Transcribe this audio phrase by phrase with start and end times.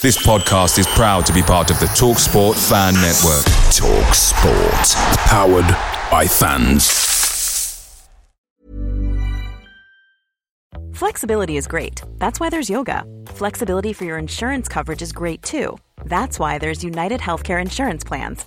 [0.00, 3.44] This podcast is proud to be part of the TalkSport Fan Network.
[3.74, 4.94] TalkSport.
[5.26, 5.66] Powered
[6.08, 6.88] by fans.
[10.92, 12.00] Flexibility is great.
[12.18, 13.02] That's why there's yoga.
[13.26, 15.76] Flexibility for your insurance coverage is great too.
[16.04, 18.46] That's why there's United Healthcare Insurance Plans.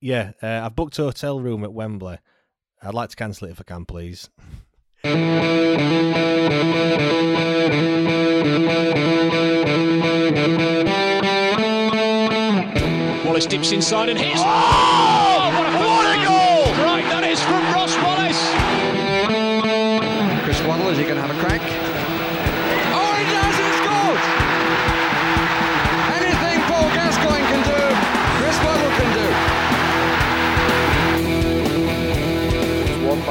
[0.00, 2.18] Yeah, uh, I've booked a hotel room at Wembley.
[2.82, 4.28] I'd like to cancel it if I can, please.
[13.24, 14.40] Wallace dips inside and hits.
[14.40, 16.84] Oh, what a, what a goal!
[16.84, 18.40] Right, that is from Ross Wallace.
[20.44, 21.85] Chris Waddle, is he going to have a crack?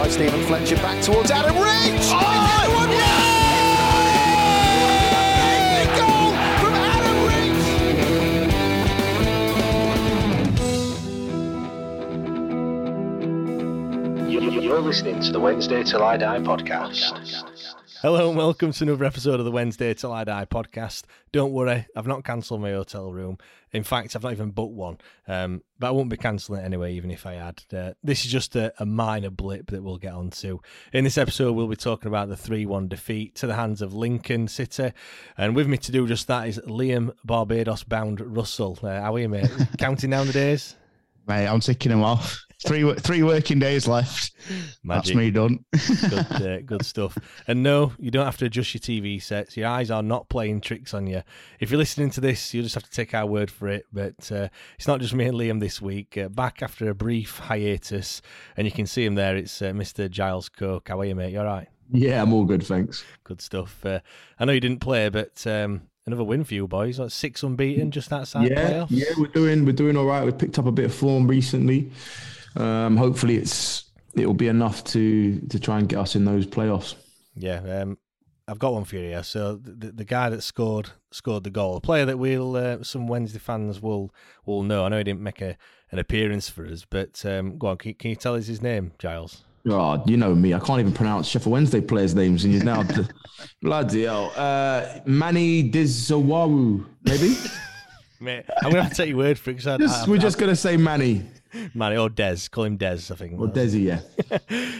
[0.05, 2.11] By Steven Fletcher back towards Adam Reach.
[2.13, 3.25] Oh, yeah!
[5.97, 6.29] Goal
[6.61, 7.17] from Adam
[14.29, 14.63] Reach.
[14.63, 17.54] You're listening to the Wednesday Till I Die podcast.
[18.05, 21.05] Hello and welcome to another episode of the Wednesday Till I Die podcast.
[21.31, 23.39] Don't worry, I've not cancelled my hotel room.
[23.71, 24.99] In fact, I've not even booked one.
[25.27, 27.63] Um, but I won't be cancelling it anyway, even if I had.
[27.75, 30.59] Uh, this is just a, a minor blip that we'll get onto.
[30.93, 33.95] In this episode, we'll be talking about the 3 1 defeat to the hands of
[33.95, 34.91] Lincoln City.
[35.35, 38.77] And with me to do just that is Liam Barbados bound Russell.
[38.83, 39.49] Uh, how are you, mate?
[39.79, 40.75] Counting down the days?
[41.27, 42.45] Mate, I'm ticking them off.
[42.65, 44.31] Three three working days left.
[44.83, 45.05] Magic.
[45.05, 45.65] That's me done.
[46.09, 47.17] good, uh, good stuff.
[47.47, 49.57] And no, you don't have to adjust your TV sets.
[49.57, 51.21] Your eyes are not playing tricks on you.
[51.59, 53.85] If you're listening to this, you'll just have to take our word for it.
[53.91, 56.17] But uh, it's not just me and Liam this week.
[56.17, 58.21] Uh, back after a brief hiatus,
[58.55, 59.35] and you can see him there.
[59.35, 60.09] It's uh, Mr.
[60.09, 60.87] Giles Coke.
[60.87, 61.33] How are you, mate?
[61.33, 61.67] You all right?
[61.91, 63.03] Yeah, I'm all good, thanks.
[63.23, 63.85] Good stuff.
[63.85, 63.99] Uh,
[64.39, 66.99] I know you didn't play, but um, another win for you boys.
[66.99, 68.87] Like six unbeaten, just outside yeah, playoffs.
[68.89, 70.23] yeah, we're doing we're doing all right.
[70.23, 71.91] We've picked up a bit of form recently.
[72.55, 73.85] Um, hopefully, it's
[74.15, 76.95] it'll be enough to to try and get us in those playoffs.
[77.35, 77.97] Yeah, um,
[78.47, 79.23] I've got one for you here.
[79.23, 83.07] So the, the guy that scored scored the goal, a player that we'll uh, some
[83.07, 84.13] Wednesday fans will
[84.45, 84.85] will know.
[84.85, 85.57] I know he didn't make a,
[85.91, 87.77] an appearance for us, but um, go on.
[87.77, 89.43] Can, can you tell us his name, Giles?
[89.67, 90.53] Oh, you know me.
[90.53, 92.83] I can't even pronounce Sheffield Wednesday players' names, and you're now
[93.63, 94.31] bloody hell.
[94.35, 97.35] Uh, Manny Dieseruvwe, maybe.
[98.21, 99.55] Mate, I'm gonna have to take your word for it.
[99.55, 101.23] 'cause I- Just, I- we're I- just gonna say Manny
[101.73, 102.37] Manny or Des.
[102.51, 102.99] Call him Des.
[103.11, 103.39] I think.
[103.39, 103.85] or Desi.
[103.89, 103.99] Yeah,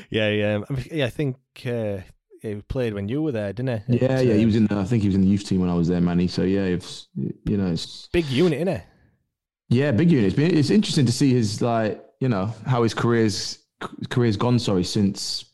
[0.10, 0.60] yeah, yeah.
[0.70, 1.98] I mean, yeah, I think uh,
[2.42, 3.98] he played when you were there, didn't he?
[3.98, 4.34] yeah, yeah.
[4.34, 4.68] He uh, was in.
[4.68, 6.28] The, I think he was in the youth team when I was there, Manny.
[6.28, 8.84] So yeah, it's you know, it's big unit, isn't it?
[9.70, 10.28] Yeah, big unit.
[10.28, 13.60] It's, been, it's interesting to see his like you know how his career's
[14.10, 14.60] career's gone.
[14.60, 15.46] Sorry, since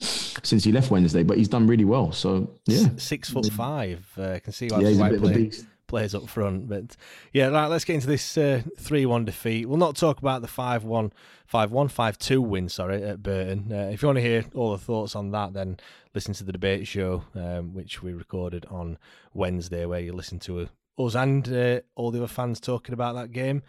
[0.43, 2.11] since he left Wednesday, but he's done really well.
[2.11, 4.05] So yeah, Six foot five.
[4.17, 5.65] Uh, can see why, yeah, he's a bit of a beast.
[5.91, 6.69] Players up front.
[6.69, 6.96] But
[7.34, 9.66] yeah, right, let's get into this uh, 3 1 defeat.
[9.66, 11.12] We'll not talk about the 5 1,
[11.46, 13.74] 5 1, 5 2 win, sorry, at Burton.
[13.74, 15.75] Uh, if you want to hear all the thoughts on that, then
[16.16, 18.97] listen to the debate show, um, which we recorded on
[19.34, 23.34] Wednesday, where you listen to us and uh, all the other fans talking about that
[23.34, 23.62] game.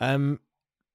[0.00, 0.40] Um,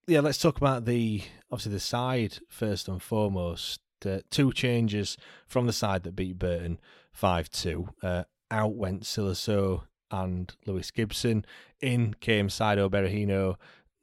[0.05, 3.79] yeah, let's talk about the obviously the side first and foremost.
[4.05, 5.15] Uh, two changes
[5.47, 6.77] from the side that beat Burton
[7.13, 7.87] 5 2.
[8.03, 11.45] Uh, out went Sylla Sow and Lewis Gibson.
[11.81, 13.55] In came Saido Berahino,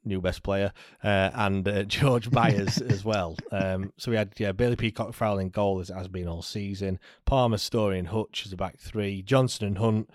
[0.03, 0.73] new best player,
[1.03, 3.37] uh, and uh, George Byers as well.
[3.51, 6.41] Um, so we had yeah, Bailey Peacock Farrell in goal as it has been all
[6.41, 6.99] season.
[7.25, 9.21] Palmer, Storey, and Hutch as the back three.
[9.21, 10.09] Johnson and Hunt,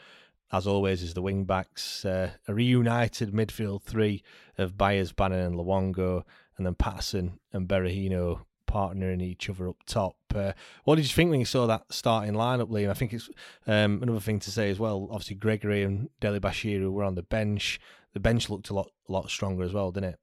[0.53, 2.05] as always, as the wing backs.
[2.05, 4.23] Uh, a reunited midfield three
[4.59, 6.23] of Byers, Bannan, and Luongo,
[6.57, 8.43] and then Paterson and Berahino
[8.77, 10.17] partnering each other up top.
[10.35, 10.53] Uh,
[10.85, 12.91] what did you think when you saw that starting lineup, Liam?
[12.91, 13.31] I think it's
[13.67, 15.09] um, another thing to say as well.
[15.11, 17.81] Obviously, Gregory and Dele-Bashiru were on the bench.
[18.13, 20.19] the bench looked a lot lot stronger as well, didn't it?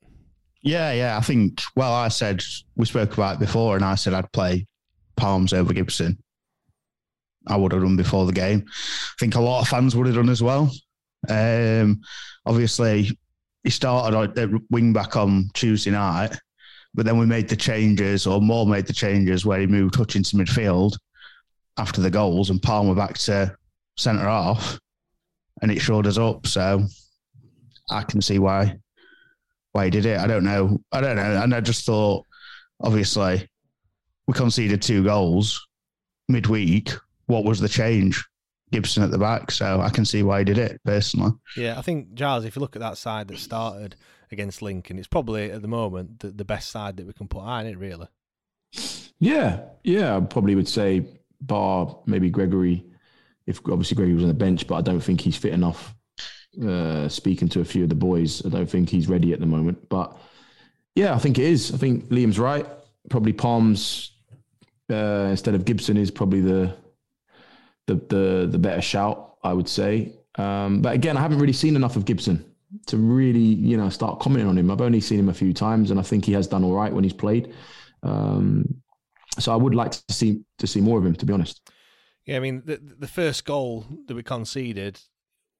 [0.61, 1.17] Yeah, yeah.
[1.17, 1.61] I think.
[1.75, 2.43] Well, I said
[2.75, 4.67] we spoke about it before, and I said I'd play
[5.15, 6.21] Palms over Gibson.
[7.47, 8.65] I would have done before the game.
[8.67, 10.71] I think a lot of fans would have done as well.
[11.27, 12.01] Um,
[12.45, 13.17] obviously,
[13.63, 16.37] he started at wing back on Tuesday night,
[16.93, 20.31] but then we made the changes, or Moore made the changes, where he moved Hutchins
[20.31, 20.97] to midfield
[21.77, 23.55] after the goals, and Palmer back to
[23.97, 24.79] centre half,
[25.61, 26.45] and it showed us up.
[26.47, 26.85] So
[27.89, 28.77] I can see why
[29.71, 30.19] why he did it.
[30.19, 30.79] I don't know.
[30.91, 31.41] I don't know.
[31.41, 32.25] And I just thought,
[32.81, 33.49] obviously,
[34.27, 35.65] we conceded two goals
[36.29, 36.91] midweek.
[37.25, 38.23] What was the change?
[38.71, 41.31] Gibson at the back, so I can see why he did it personally.
[41.55, 42.43] Yeah, I think Giles.
[42.43, 43.95] If you look at that side that started
[44.33, 47.39] against Lincoln, it's probably at the moment the, the best side that we can put
[47.39, 47.77] on it.
[47.77, 48.07] Really.
[49.19, 51.05] Yeah, yeah, I probably would say
[51.39, 52.83] bar maybe Gregory.
[53.45, 55.95] If obviously Gregory was on the bench, but I don't think he's fit enough.
[56.61, 59.45] Uh, speaking to a few of the boys, I don't think he's ready at the
[59.45, 59.89] moment.
[59.89, 60.17] But
[60.95, 61.73] yeah, I think it is.
[61.73, 62.67] I think Liam's right.
[63.09, 64.11] Probably Palms
[64.91, 66.75] uh, instead of Gibson is probably the
[67.87, 70.13] the the the better shout, I would say.
[70.35, 72.52] Um, but again, I haven't really seen enough of Gibson
[72.87, 74.71] to really, you know, start commenting on him.
[74.71, 76.91] I've only seen him a few times, and I think he has done all right
[76.93, 77.53] when he's played.
[78.01, 78.81] Um,
[79.39, 81.69] so I would like to see to see more of him, to be honest.
[82.25, 84.99] Yeah, I mean, the the first goal that we conceded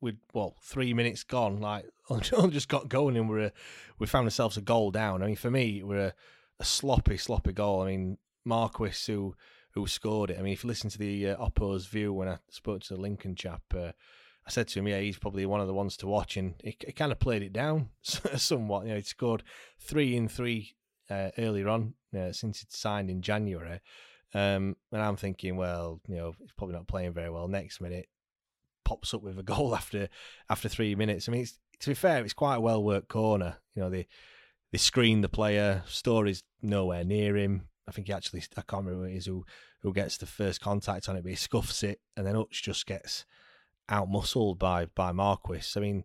[0.01, 1.85] with well three minutes gone, like
[2.49, 3.51] just got going, and we're
[3.99, 5.23] we found ourselves a goal down.
[5.23, 6.13] I mean, for me, we're a,
[6.59, 7.81] a sloppy, sloppy goal.
[7.81, 9.35] I mean, Marquis who
[9.71, 10.39] who scored it.
[10.39, 13.01] I mean, if you listen to the uh, Oppo's view when I spoke to the
[13.01, 13.91] Lincoln chap, uh,
[14.45, 16.75] I said to him, yeah, he's probably one of the ones to watch, and he,
[16.85, 18.85] he kind of played it down somewhat.
[18.85, 19.43] You know, he scored
[19.79, 20.75] three in three
[21.09, 23.79] uh, earlier on uh, since he'd signed in January.
[24.33, 27.47] Um, and I'm thinking, well, you know, he's probably not playing very well.
[27.47, 28.07] Next minute,
[28.83, 30.09] pops up with a goal after
[30.49, 31.29] after three minutes.
[31.29, 31.45] I mean,
[31.79, 33.57] to be fair, it's quite a well worked corner.
[33.75, 34.07] You know, they
[34.71, 35.83] they screen the player.
[35.87, 37.67] Storey's nowhere near him.
[37.87, 39.45] I think he actually, I can't remember who
[39.81, 42.85] who, gets the first contact on it, but he scuffs it, and then Hutch just
[42.85, 43.25] gets
[43.89, 45.61] out muscled by by Marquis.
[45.75, 46.03] I mean,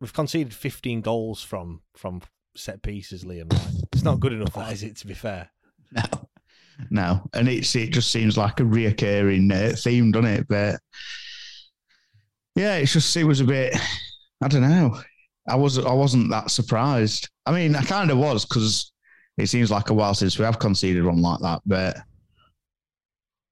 [0.00, 2.22] we've conceded 15 goals from from
[2.56, 3.52] set pieces, Liam.
[3.92, 4.96] It's not good enough, is it?
[4.98, 5.50] To be fair,
[5.92, 6.28] no,
[6.90, 10.48] no, and it's it just seems like a reoccurring uh, theme, doesn't it?
[10.48, 10.80] But
[12.54, 13.76] yeah, it's just it was a bit.
[14.42, 14.98] I don't know.
[15.48, 17.28] I was I wasn't that surprised.
[17.46, 18.92] I mean, I kind of was because
[19.38, 21.96] it seems like a while since we have conceded one like that, but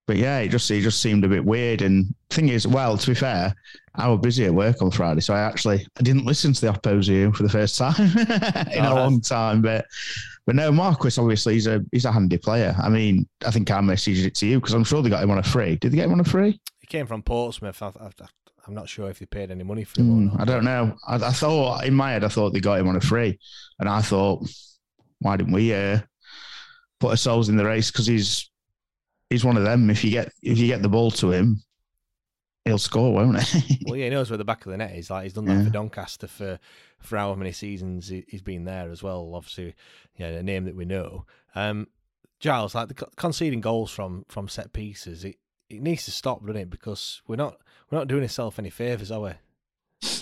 [0.07, 1.83] but yeah, it just it just seemed a bit weird.
[1.83, 3.55] And thing is, well, to be fair,
[3.95, 6.69] I was busy at work on Friday, so I actually I didn't listen to the
[6.69, 7.95] opposition for the first time
[8.73, 9.63] in oh, a long time.
[9.63, 9.87] But
[10.47, 12.75] but no, Marquis obviously he's a he's a handy player.
[12.81, 15.31] I mean, I think I messaged it to you because I'm sure they got him
[15.31, 15.77] on a free.
[15.77, 16.61] Did they get him on a free?
[16.81, 17.83] He came from Portsmouth.
[17.83, 17.91] I,
[18.69, 20.31] am not sure if they paid any money for him.
[20.31, 20.97] Mm, I don't know.
[21.07, 23.41] I, I, thought in my head I thought they got him on a free,
[23.81, 24.49] and I thought
[25.19, 25.99] why didn't we uh,
[27.01, 27.91] put ourselves in the race?
[27.91, 28.51] Because he's
[29.31, 29.91] he's one of them.
[29.91, 31.63] If you get if you get the ball to him,
[32.65, 33.81] he'll score, won't he?
[33.87, 35.11] well, yeah, he knows where the back of the net is.
[35.11, 35.65] Like he's done that yeah.
[35.65, 36.59] for Doncaster for
[36.99, 39.33] for however many seasons he's been there as well.
[39.35, 39.75] Obviously,
[40.17, 41.25] yeah, a name that we know.
[41.55, 41.89] Um,
[42.39, 45.37] Giles, like the conceding goals from from set pieces, it,
[45.71, 46.71] it needs to stop, doesn't it?
[46.71, 47.59] Because we're not
[47.91, 49.33] we're not doing ourselves any favors, are we?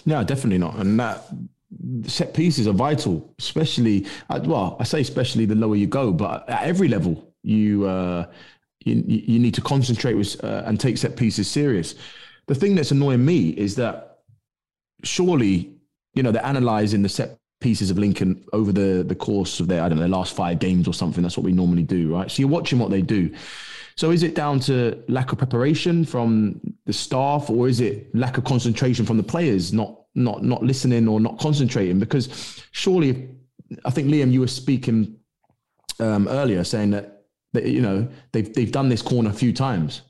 [0.07, 0.77] No, definitely not.
[0.77, 1.25] And that
[2.07, 6.49] set pieces are vital, especially at, well, I say especially the lower you go, but
[6.49, 8.27] at every level you uh,
[8.85, 11.95] you, you need to concentrate with uh, and take set pieces serious.
[12.47, 14.19] The thing that's annoying me is that
[15.03, 15.73] surely
[16.15, 19.83] you know they're analysing the set pieces of Lincoln over the the course of their
[19.83, 21.23] I don't know their last five games or something.
[21.23, 22.31] That's what we normally do, right?
[22.31, 23.35] So you're watching what they do.
[23.97, 28.39] So is it down to lack of preparation from the staff, or is it lack
[28.39, 33.29] of concentration from the players not not not listening or not concentrating because surely
[33.85, 35.17] I think Liam you were speaking
[36.01, 37.14] um, earlier saying that,
[37.55, 40.03] that you know they've they've done this corner a few times.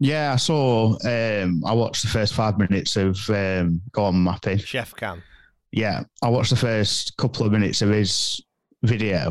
[0.00, 0.96] Yeah, I saw.
[1.04, 4.58] Um, I watched the first five minutes of um, Gordon mapping.
[4.58, 5.22] Chef Cam.
[5.70, 8.40] Yeah, I watched the first couple of minutes of his
[8.82, 9.28] video,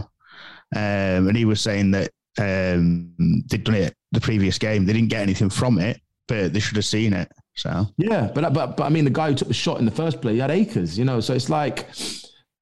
[0.76, 3.14] um, and he was saying that um,
[3.50, 4.86] they'd done it the previous game.
[4.86, 7.32] They didn't get anything from it, but they should have seen it.
[7.56, 9.92] So yeah, but but but I mean, the guy who took the shot in the
[9.92, 11.20] first place, he had acres, you know.
[11.20, 11.90] So it's like,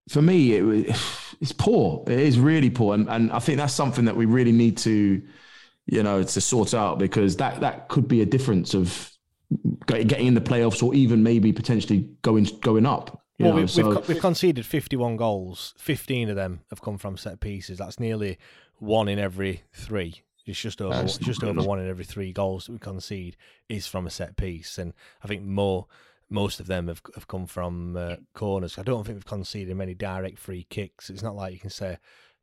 [0.09, 0.95] for me, it,
[1.41, 2.03] it's poor.
[2.07, 5.21] It is really poor, and and I think that's something that we really need to,
[5.85, 9.11] you know, to sort out because that that could be a difference of
[9.87, 13.23] getting in the playoffs or even maybe potentially going going up.
[13.39, 15.73] well, we've, so, we've, we've conceded 51 goals.
[15.77, 17.77] 15 of them have come from set pieces.
[17.77, 18.37] That's nearly
[18.77, 20.21] one in every three.
[20.45, 24.07] It's just over just over one in every three goals that we concede is from
[24.07, 24.93] a set piece, and
[25.23, 25.87] I think more
[26.29, 28.77] most of them have have come from uh, corners.
[28.77, 31.09] I don't think we've conceded many direct free kicks.
[31.09, 31.97] It's not like you can say,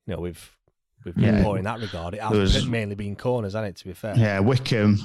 [0.07, 0.57] you know, we've
[1.05, 1.43] we've been Yeah.
[1.43, 2.14] poor in that regard.
[2.14, 3.76] It has was- mainly been corners, hasn't it?
[3.76, 4.16] To be fair.
[4.16, 4.99] Yeah, Wycombe.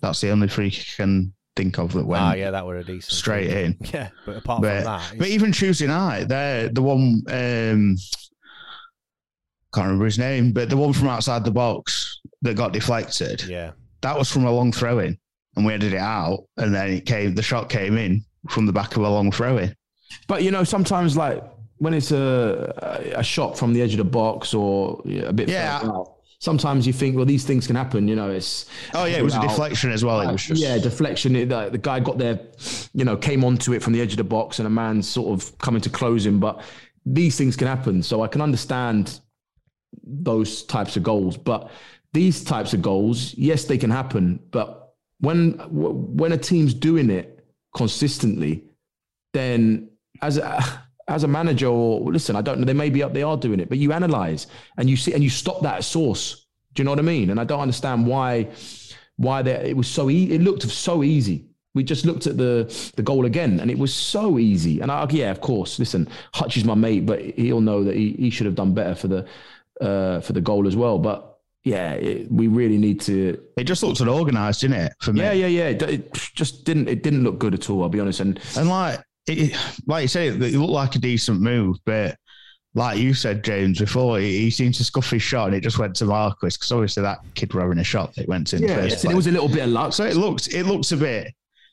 [0.00, 2.76] That's the only free kick I can think of that went ah, yeah, that were
[2.78, 3.76] a decent straight free in.
[3.94, 7.96] Yeah, but apart But, from that, but even Tuesday night, there the one um,
[9.72, 13.70] can't remember his name, but the one from outside the box that got deflected, yeah,
[14.02, 15.16] that was from a long throw in,
[15.56, 17.34] and we headed it out, and then it came.
[17.34, 19.74] The shot came in from the back of a long throw in.
[20.28, 21.42] But you know, sometimes like
[21.78, 25.78] when it's a a shot from the edge of the box or a bit Yeah.
[25.80, 28.06] further out, sometimes you think, well, these things can happen.
[28.06, 30.20] You know, it's Oh yeah, it was a deflection as well.
[30.20, 31.34] It was just yeah, deflection.
[31.36, 32.38] It- The, the guy got there,
[32.92, 35.32] you know, came onto it from the edge of the box, and a man's sort
[35.32, 36.38] of coming to close him.
[36.38, 36.60] But
[37.06, 39.20] these things can happen, so I can understand
[40.02, 41.36] those types of goals.
[41.36, 41.70] But
[42.12, 44.40] these types of goals, yes, they can happen.
[44.50, 44.83] But
[45.20, 48.64] when when a team's doing it consistently,
[49.32, 49.90] then
[50.22, 50.62] as a
[51.08, 53.60] as a manager or listen, I don't know, they may be up, they are doing
[53.60, 54.46] it, but you analyze
[54.78, 56.46] and you see and you stop that at source.
[56.74, 57.30] Do you know what I mean?
[57.30, 58.48] And I don't understand why
[59.16, 60.34] why it was so easy.
[60.34, 61.46] It looked so easy.
[61.74, 64.80] We just looked at the the goal again, and it was so easy.
[64.80, 68.12] And I, yeah, of course, listen, Hutch is my mate, but he'll know that he,
[68.12, 69.26] he should have done better for the
[69.80, 70.98] uh, for the goal as well.
[70.98, 71.33] But
[71.64, 73.40] yeah, it, we really need to.
[73.56, 74.92] it just looked unorganised, didn't it?
[75.00, 75.68] For me, Yeah, yeah, yeah.
[75.68, 76.88] It, it just didn't.
[76.88, 77.82] It didn't look good at all.
[77.82, 78.20] I'll be honest.
[78.20, 79.56] And And like, it,
[79.86, 82.16] like you say, it looked like a decent move, but
[82.74, 85.78] like you said, James, before, he, he seemed to scuff his shot and it just
[85.78, 88.74] went to Marquis because obviously that kid were having a shot that went in yeah,
[88.74, 89.92] first and it was a little bit of luck.
[89.92, 91.32] so it looks, it looks a bit.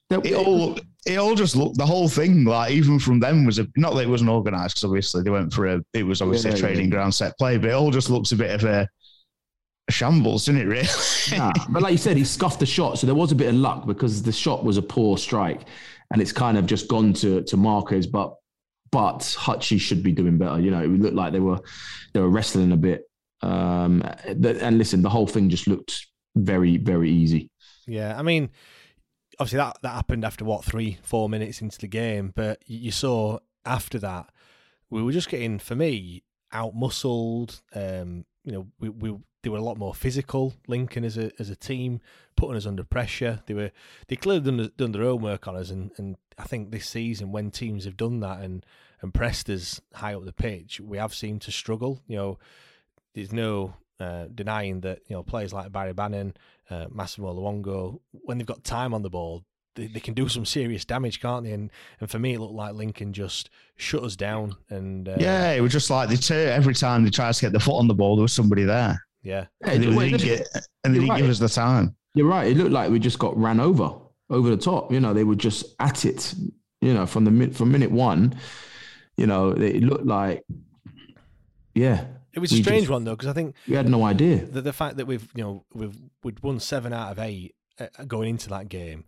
[0.10, 1.78] There- It all, it all just looked.
[1.80, 4.84] The whole thing, like even from them, was a not that it wasn't organised because
[4.84, 5.82] obviously they went for a.
[5.94, 6.66] It was obviously Yeah, a yeah.
[6.68, 8.88] training ground set play, but it all just looks a bit of a, a
[9.92, 10.66] shambles, didn't it?
[10.66, 11.38] Really?
[11.38, 13.56] Nah, but like you said, he scuffed the shot, so there was a bit of
[13.56, 15.62] luck because the shot was a poor strike,
[16.12, 18.08] and it's kind of just gone to to Marquis.
[18.08, 18.36] But
[18.92, 20.60] but Hutchie should be doing better.
[20.60, 21.60] You know, it looked like they were
[22.14, 23.04] they were wrestling a bit.
[23.42, 27.50] Um, and listen, the whole thing just looked very very easy.
[27.88, 28.50] Yeah, I mean,
[29.40, 33.40] obviously that that happened after what three, four minutes into the game, but you saw
[33.66, 34.30] after that
[34.92, 37.62] we were just getting, for me, out muscled.
[37.74, 40.54] Um, you know, we we they were a lot more physical.
[40.68, 42.00] Lincoln as a as a team,
[42.36, 43.42] putting us under pressure.
[43.46, 43.72] They were
[44.08, 47.32] they clearly done, done their own work on us, and and I think this season
[47.32, 48.66] when teams have done that and
[49.02, 52.00] and pressed us high up the pitch, we have seemed to struggle.
[52.08, 52.40] You know,
[53.16, 56.36] there's no uh, denying that you know players like Barry Bannan,
[56.70, 59.44] uh, Massimo Luongo, when they've got time on the ball,
[59.76, 61.52] they, they can do some serious damage, can't they?
[61.52, 64.56] And and for me, it looked like Lincoln just shut us down.
[64.70, 67.54] And uh, yeah, it was just like they turn every time they tried to get
[67.54, 70.48] the foot on the ball, there was somebody there, yeah, and they, Well, didn't get,
[70.84, 71.96] and they didn't give us the time.
[72.14, 72.48] You're right.
[72.52, 73.94] It looked like we just got ran over
[74.30, 74.92] over the top.
[74.92, 76.34] You know, they were just at it.
[76.82, 78.36] You know, from the from minute one.
[79.18, 80.44] You know, it looked like,
[81.76, 84.46] yeah, it was a strange just- one though because I think we had no idea.
[84.46, 87.88] the the fact that we've you know we've we'd won seven out of eight uh,
[88.08, 89.06] going into that game.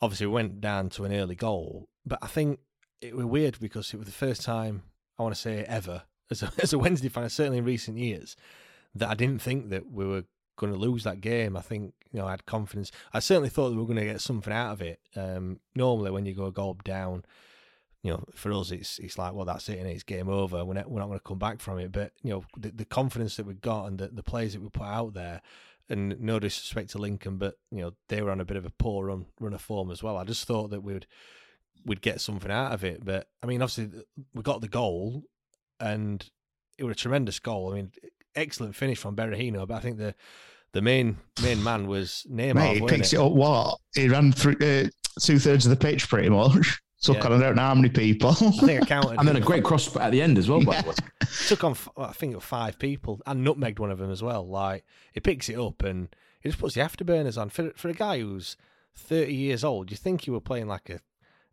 [0.00, 2.58] Obviously, we went down to an early goal, but I think
[3.00, 4.82] it was weird because it was the first time
[5.18, 8.36] I want to say ever as a, as a Wednesday fan, certainly in recent years,
[8.94, 10.24] that I didn't think that we were
[10.56, 11.56] going to lose that game.
[11.56, 12.90] I think you know I had confidence.
[13.12, 15.00] I certainly thought that we were going to get something out of it.
[15.16, 17.24] Um, normally, when you go a goal down,
[18.02, 20.64] you know, for us, it's it's like, well, that's it, and it's game over.
[20.64, 21.92] We're not, we're not going to come back from it.
[21.92, 24.68] But you know, the, the confidence that we got and the, the players that we
[24.68, 25.40] put out there,
[25.88, 28.70] and no disrespect to Lincoln, but you know, they were on a bit of a
[28.70, 30.16] poor run run of form as well.
[30.16, 31.06] I just thought that we'd
[31.84, 33.04] we'd get something out of it.
[33.04, 34.02] But I mean, obviously,
[34.34, 35.24] we got the goal,
[35.80, 36.24] and
[36.78, 37.72] it was a tremendous goal.
[37.72, 37.92] I mean,
[38.36, 40.14] excellent finish from Berahino, but I think the
[40.72, 42.54] the main main man was Neymar.
[42.54, 43.16] Mate, he picks it?
[43.16, 43.32] it up.
[43.32, 44.88] What he ran through uh,
[45.20, 46.80] two thirds of the pitch pretty much.
[47.00, 47.26] Took Yeah.
[47.26, 48.30] on I don't know how many people.
[48.30, 49.18] I think I counted.
[49.18, 50.64] And then a great cross at the end as well.
[50.64, 50.94] By the way.
[51.48, 54.46] took on, I think, it was five people and nutmegged one of them as well.
[54.48, 56.08] Like he picks it up and
[56.40, 58.56] he just puts the afterburners on for for a guy who's
[58.96, 59.90] thirty years old.
[59.90, 61.00] You think he were playing like a,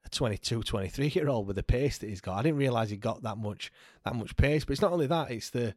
[0.06, 2.38] a 22, 23 year old with the pace that he's got.
[2.38, 3.74] I didn't realize he got that much
[4.06, 4.64] that much pace.
[4.64, 5.76] But it's not only that; it's the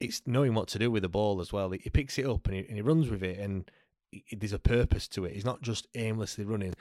[0.00, 1.70] it's knowing what to do with the ball as well.
[1.70, 3.70] He, he picks it up and he, and he runs with it, and
[4.10, 5.34] he, there's a purpose to it.
[5.34, 6.74] He's not just aimlessly running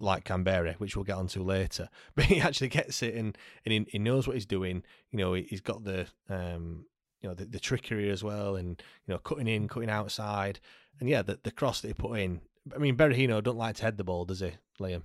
[0.00, 1.88] like Kamberi, which we'll get onto later.
[2.14, 4.82] But he actually gets it and and he, knows what he's doing.
[5.10, 6.86] You know, he, he's got the um
[7.22, 10.60] you know the, the trickery as well, and you know cutting in, cutting outside,
[11.00, 12.40] and yeah, the the cross that he put in.
[12.74, 15.02] I mean, Berahino don't like to head the ball, does he, Liam?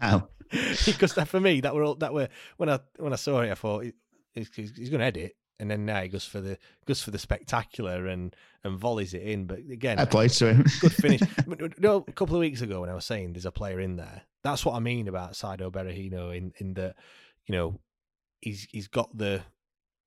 [0.00, 0.28] No.
[0.86, 3.50] because that, for me, that were all, that were when I when I saw it,
[3.50, 3.92] I thought he-
[4.32, 7.00] he's, he's, he's going to head it, and then now he goes for the goes
[7.00, 9.46] for the spectacular and and volleys it in.
[9.46, 10.66] But again, I played to him.
[10.80, 11.20] good finish.
[11.46, 13.94] But, no, a couple of weeks ago when I was saying there's a player in
[13.94, 16.96] there, that's what I mean about Saido Berahino in in that
[17.46, 17.78] you know
[18.40, 19.42] he's he's got the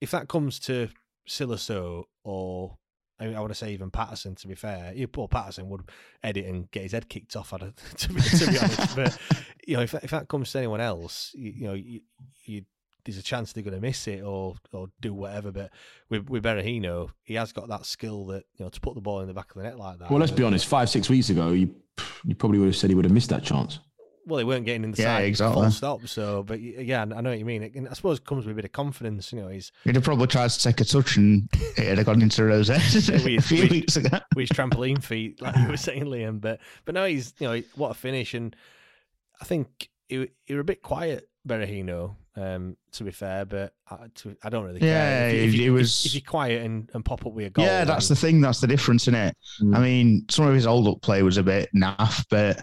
[0.01, 0.89] if that comes to
[1.25, 2.77] Sylla Sow or
[3.17, 4.35] I, mean, I want to say even Paterson.
[4.35, 5.89] To be fair, yeah, poor Paterson would
[6.21, 7.53] edit and get his head kicked off.
[7.59, 9.17] To be, to be honest, but
[9.65, 12.01] you know, if if that comes to anyone else, you, you know, you,
[12.43, 12.65] you,
[13.05, 15.51] there's a chance they're going to miss it or or do whatever.
[15.51, 15.71] But
[16.09, 19.21] with with Berahino, he has got that skill that you know to put the ball
[19.21, 20.09] in the back of the net like that.
[20.09, 20.65] Well, let's be honest.
[20.65, 21.73] Five six weeks ago, you
[22.23, 23.79] you probably would have said he would have missed that chance
[24.25, 25.03] well, they weren't getting inside.
[25.03, 25.61] Yeah, exactly.
[25.61, 26.07] Full stop.
[26.07, 27.63] So, but yeah, I know what you mean.
[27.63, 29.31] And I suppose it comes with a bit of confidence.
[29.31, 31.47] You know, he's he'd have probably tried to take a touch and
[31.77, 35.67] it'd have gone into Rose a few weeks ago with his trampoline feet, like you
[35.67, 36.41] were saying, Liam.
[36.41, 38.55] But but now he's you know what a finish, and
[39.39, 42.15] I think he, he were a bit quiet, Berahino.
[42.37, 44.89] Um, to be fair, but I, to, I don't really care.
[44.89, 46.05] Yeah, if, if, if, was.
[46.05, 48.41] If, you're quiet and, and pop up with a goal, yeah, that's the thing.
[48.41, 49.37] That's the difference in it.
[49.61, 49.75] Mm.
[49.75, 52.61] I mean, some of his old up play was a bit naff, but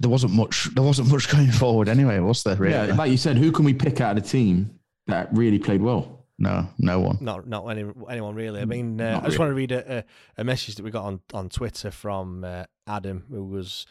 [0.00, 0.68] there wasn't much.
[0.74, 2.56] There wasn't much going forward anyway, was there?
[2.56, 2.74] Really?
[2.74, 5.80] Yeah, like you said, who can we pick out of the team that really played
[5.80, 6.26] well?
[6.38, 7.18] No, no one.
[7.20, 8.60] Not not any, anyone really.
[8.60, 9.38] I mean, uh, I just really.
[9.38, 10.04] want to read a,
[10.38, 13.86] a, message that we got on on Twitter from uh, Adam, who was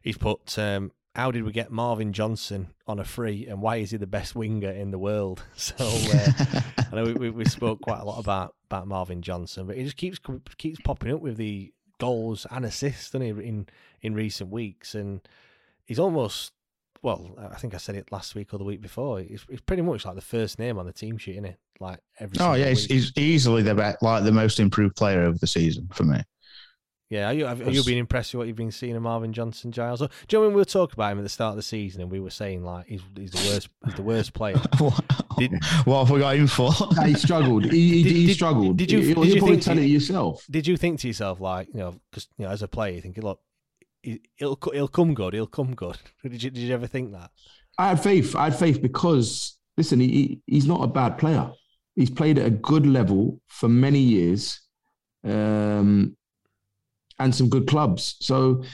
[0.00, 0.58] he's put.
[0.58, 4.06] Um, how did we get Marvin Johnson on a free, and why is he the
[4.06, 5.42] best winger in the world?
[5.56, 6.60] So uh,
[6.92, 9.84] I know we, we, we, spoke quite a lot about, about Marvin Johnson, but he
[9.84, 10.18] just keeps
[10.56, 13.66] keeps popping up with the goals and assists, doesn't he, in
[14.00, 14.94] in recent weeks?
[14.94, 15.20] And
[15.84, 16.52] he's almost
[17.02, 19.20] well, I think I said it last week or the week before.
[19.20, 21.58] He's, he's pretty much like the first name on the team sheet, isn't it?
[21.78, 22.36] Like every.
[22.40, 25.88] Oh yeah, he's, he's, easily the best, like the most improved player of the season
[25.92, 26.20] for me.
[27.10, 29.32] Yeah, are you have, are you been impressed with what you've been seeing of Marvin
[29.32, 29.98] Johnson, Giles?
[29.98, 32.02] do you know when we were talking about him at the start of the season
[32.02, 34.54] and we were saying like he's, he's the worst, he's the worst player.
[35.36, 35.52] did,
[35.84, 36.72] what have we got him for?
[37.04, 37.64] he struggled.
[37.64, 38.76] He, did, he did, struggled.
[38.76, 39.00] Did you?
[39.00, 40.46] Did you, you think to, it yourself?
[40.48, 43.00] Did you think to yourself like you know, because you know, as a player, you
[43.00, 43.40] think, look,
[44.02, 45.34] he'll he'll come good.
[45.34, 45.98] He'll come good.
[46.22, 47.32] Did you did you ever think that?
[47.76, 48.36] I had faith.
[48.36, 51.50] I had faith because listen, he he's not a bad player.
[51.96, 54.60] He's played at a good level for many years.
[55.24, 56.16] Um,
[57.20, 58.16] and some good clubs.
[58.20, 58.64] So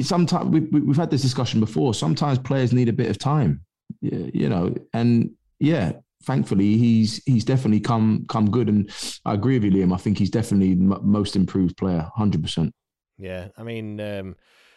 [0.00, 1.92] sometimes we, we've had this discussion before.
[1.92, 3.62] Sometimes players need a bit of time,
[4.00, 8.68] you know, and yeah, thankfully he's he's definitely come come good.
[8.68, 8.90] And
[9.26, 9.92] I agree with you, Liam.
[9.92, 12.72] I think he's definitely the most improved player, hundred percent.
[13.18, 14.36] Yeah, I mean, um,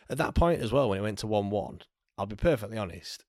[0.10, 1.80] at that point as well, when it went to one-one,
[2.18, 3.24] I'll be perfectly honest.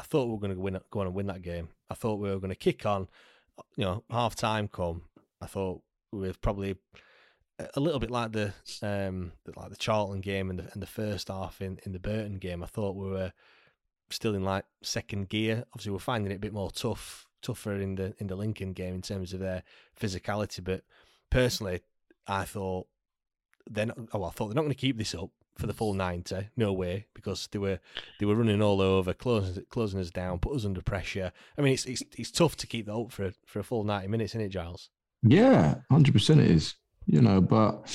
[0.00, 1.68] I thought we were going to win, go on and win that game.
[1.90, 3.08] I thought we were going to kick on.
[3.76, 5.02] You know, half time come.
[5.42, 6.76] I thought we were probably
[7.58, 11.28] a little bit like the um like the Charlton game and the and the first
[11.28, 12.62] half in, in the Burton game.
[12.62, 13.32] I thought we were
[14.10, 15.64] still in like second gear.
[15.72, 18.94] Obviously, we're finding it a bit more tough tougher in the in the Lincoln game
[18.94, 19.62] in terms of their
[19.98, 20.62] physicality.
[20.62, 20.82] But
[21.30, 21.80] personally,
[22.26, 22.88] I thought
[23.74, 23.98] not.
[24.12, 26.48] Oh, I thought they're not going to keep this up for the full ninety.
[26.56, 27.80] No way, because they were
[28.20, 31.32] they were running all over, closing closing us down, put us under pressure.
[31.56, 34.08] I mean, it's it's it's tough to keep that up for for a full ninety
[34.08, 34.90] minutes, isn't it, Giles?
[35.22, 36.74] Yeah, hundred percent it is
[37.06, 37.40] you know.
[37.40, 37.88] But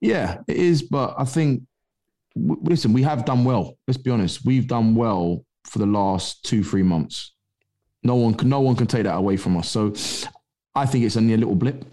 [0.00, 0.82] yeah, it is.
[0.82, 1.62] But I think,
[2.34, 3.76] w- listen, we have done well.
[3.86, 4.44] Let's be honest.
[4.44, 7.34] We've done well for the last two, three months.
[8.02, 9.68] No one can, no one can take that away from us.
[9.68, 9.92] So
[10.74, 11.84] I think it's only a little blip,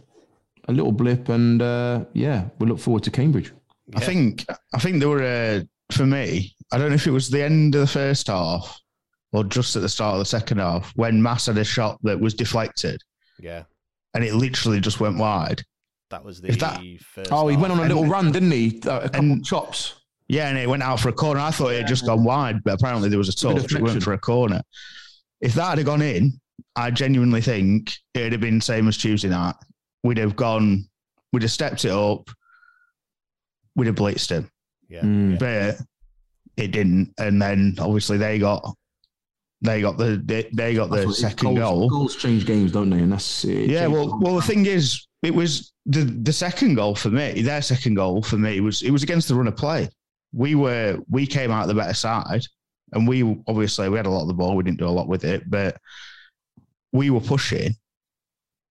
[0.67, 3.52] a little blip, and uh, yeah, we look forward to Cambridge.
[3.88, 3.98] Yeah.
[3.98, 6.56] I think, I think there were uh, for me.
[6.71, 8.80] I don't know if it was the end of the first half
[9.32, 12.19] or just at the start of the second half when Mass had a shot that
[12.19, 13.02] was deflected.
[13.39, 13.63] Yeah.
[14.13, 15.63] And it literally just went wide.
[16.12, 17.32] That was the that, first.
[17.32, 18.82] Oh, he went on a little and, run, didn't he?
[18.86, 19.96] Uh, a couple and, chops.
[20.28, 21.39] Yeah, and it went out for a corner.
[21.39, 23.74] I thought it had just gone wide, but apparently there was a touch.
[23.74, 24.62] It went for a corner.
[25.41, 26.39] If that had gone in,
[26.76, 29.56] I genuinely think it'd have been same as Tuesday night.
[30.04, 30.88] We'd have gone,
[31.32, 32.30] we'd have stepped it up,
[33.76, 34.50] we'd have blitzed him.
[34.89, 35.02] Yeah.
[35.02, 35.39] Mm.
[35.39, 35.78] But
[36.58, 37.13] it didn't.
[37.20, 38.76] And then obviously they got
[39.62, 41.89] they got the they, they got the second goals, goal.
[41.89, 43.00] Goals change games, don't they?
[43.00, 43.88] And that's yeah.
[43.88, 47.42] Well, well, the thing is, it was the the second goal for me.
[47.42, 49.90] Their second goal for me was it was against the run of play.
[50.34, 52.46] We were we came out the better side,
[52.94, 54.56] and we obviously we had a lot of the ball.
[54.56, 55.78] We didn't do a lot with it, but
[56.92, 57.76] we were pushing.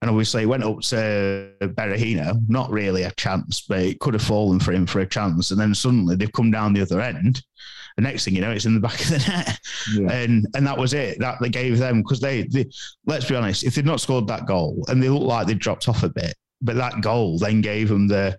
[0.03, 2.39] And obviously, it went up to Berahino.
[2.47, 5.51] Not really a chance, but it could have fallen for him for a chance.
[5.51, 7.43] And then suddenly they've come down the other end.
[7.97, 9.59] The next thing you know, it's in the back of the net,
[9.95, 10.13] yeah.
[10.13, 11.19] and and that was it.
[11.21, 12.67] That they gave them because they, they,
[13.07, 15.89] let's be honest, if they'd not scored that goal and they looked like they dropped
[15.89, 18.39] off a bit, but that goal then gave them the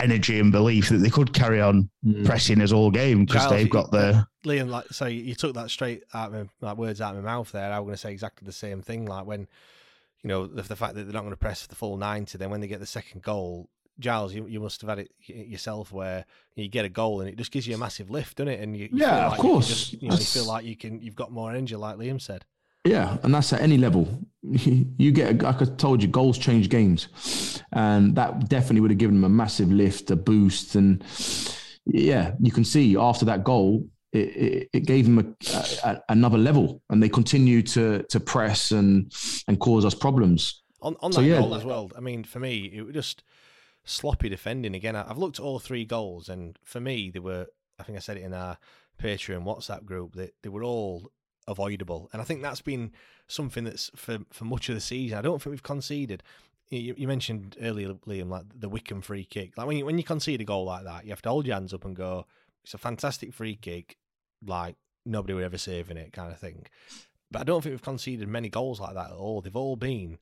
[0.00, 2.24] energy and belief that they could carry on mm.
[2.24, 4.26] pressing us all game because they've got the.
[4.44, 7.30] Liam, like, so you took that straight out of my, like words out of my
[7.30, 7.72] mouth there.
[7.72, 9.06] I was going to say exactly the same thing.
[9.06, 9.48] Like when,
[10.22, 12.38] you know, the, the fact that they're not going to press for the full ninety,
[12.38, 15.92] then when they get the second goal, Giles, you, you must have had it yourself
[15.92, 18.60] where you get a goal and it just gives you a massive lift, doesn't it?
[18.60, 20.76] And you, you yeah, like of course, you, just, you, know, you feel like you
[20.76, 22.44] can, you've got more energy, like Liam said.
[22.84, 24.08] Yeah, and that's at any level.
[24.98, 29.16] You get, like I told you, goals change games, and that definitely would have given
[29.16, 31.04] them a massive lift, a boost, and
[31.86, 36.38] yeah, you can see after that goal, it, it, it gave them a, a, another
[36.38, 39.12] level, and they continue to to press and
[39.46, 40.62] and cause us problems.
[40.80, 41.40] On, on that so, yeah.
[41.40, 41.90] goal as well.
[41.96, 43.24] I mean, for me, it was just
[43.84, 44.96] sloppy defending again.
[44.96, 47.46] I've looked at all three goals, and for me, they were.
[47.78, 48.58] I think I said it in our
[49.00, 51.12] Patreon WhatsApp group that they were all
[51.48, 52.92] avoidable, and I think that's been
[53.26, 55.18] something that's for for much of the season.
[55.18, 56.22] I don't think we've conceded.
[56.70, 59.56] You, you mentioned earlier, Liam, like the Wycombe free kick.
[59.56, 61.54] Like when you when you concede a goal like that, you have to hold your
[61.54, 62.26] hands up and go,
[62.62, 63.96] "It's a fantastic free kick."
[64.46, 66.66] Like nobody would ever save in it, kind of thing.
[67.30, 69.40] But I don't think we've conceded many goals like that at all.
[69.40, 70.18] They've all been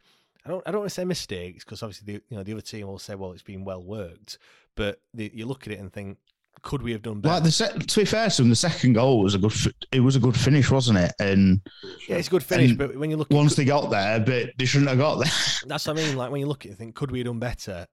[0.47, 2.63] I don't I don't want to say mistakes because obviously the you know the other
[2.63, 4.39] team will say well it's been well worked,
[4.77, 6.19] but the, you look at it and think
[6.63, 7.35] could we have done better?
[7.35, 9.53] Like the se- to be fair to them, the second goal was a good.
[9.93, 11.13] It was a good finish, wasn't it?
[11.21, 11.61] And
[12.09, 12.73] yeah, it's a good finish.
[12.73, 15.33] But when you look, once at, they got there, but they shouldn't have got there.
[15.67, 16.17] That's what I mean.
[16.17, 17.87] Like when you look at it, think could we have done better?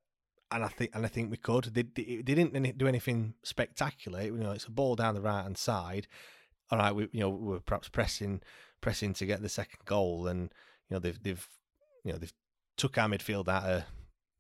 [0.52, 1.66] And I think, and I think we could.
[1.66, 4.22] They, they, they didn't do anything spectacular.
[4.22, 6.08] You know, it's a ball down the right hand side.
[6.70, 8.42] All right, we you know we were perhaps pressing
[8.82, 10.52] pressing to get the second goal, and
[10.90, 11.48] you know they've they've
[12.04, 12.34] you know they've
[12.78, 13.84] took our midfield out of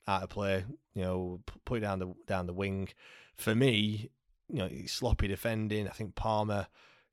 [0.07, 0.65] out of play.
[0.93, 2.89] You know, put it down the down the wing.
[3.36, 4.10] For me,
[4.50, 5.88] you know, sloppy defending.
[5.88, 6.67] I think Palmer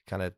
[0.06, 0.35] kind of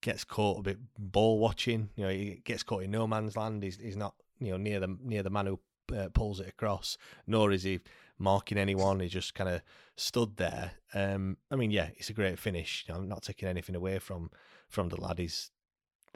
[0.00, 1.90] gets caught a bit ball watching.
[1.96, 3.62] You know, he gets caught in no man's land.
[3.62, 5.60] He's he's not you know near the near the man who
[5.96, 7.80] uh, pulls it across, nor is he
[8.18, 9.00] marking anyone.
[9.00, 9.62] He just kind of
[9.96, 10.72] stood there.
[10.94, 12.84] Um, I mean, yeah, it's a great finish.
[12.86, 14.30] You know, I'm not taking anything away from
[14.68, 15.18] from the lad.
[15.18, 15.50] He's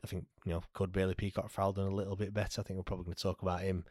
[0.03, 2.61] I think you know could Bailey Peacock done a little bit better.
[2.61, 3.85] I think we're probably going to talk about him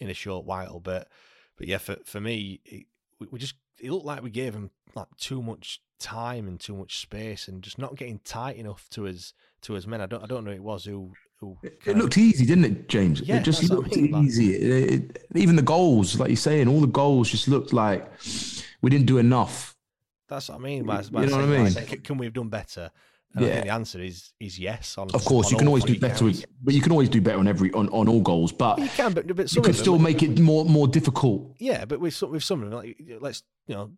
[0.00, 1.08] in a short while, but
[1.56, 2.86] but yeah, for for me, it,
[3.30, 7.00] we just it looked like we gave him like too much time and too much
[7.00, 10.00] space, and just not getting tight enough to his to his men.
[10.00, 11.12] I don't I don't know it was who.
[11.40, 13.20] who it looked of, easy, didn't it, James?
[13.20, 14.54] Yeah, it just looked I mean, easy.
[14.54, 18.10] It, it, even the goals, like you're saying, all the goals just looked like
[18.82, 19.76] we didn't do enough.
[20.28, 20.84] That's what I mean.
[20.84, 21.74] By, by you know what I mean?
[21.74, 22.90] Like, can we have done better?
[23.34, 23.50] And yeah.
[23.50, 24.96] I think the answer is is yes.
[24.98, 27.38] On, of course, you can always do better, with, but you can always do better
[27.38, 28.52] on every on, on all goals.
[28.52, 31.54] But you can, but, but you can still them, make it more more difficult.
[31.58, 33.92] Yeah, but with with some of them, like, let's you know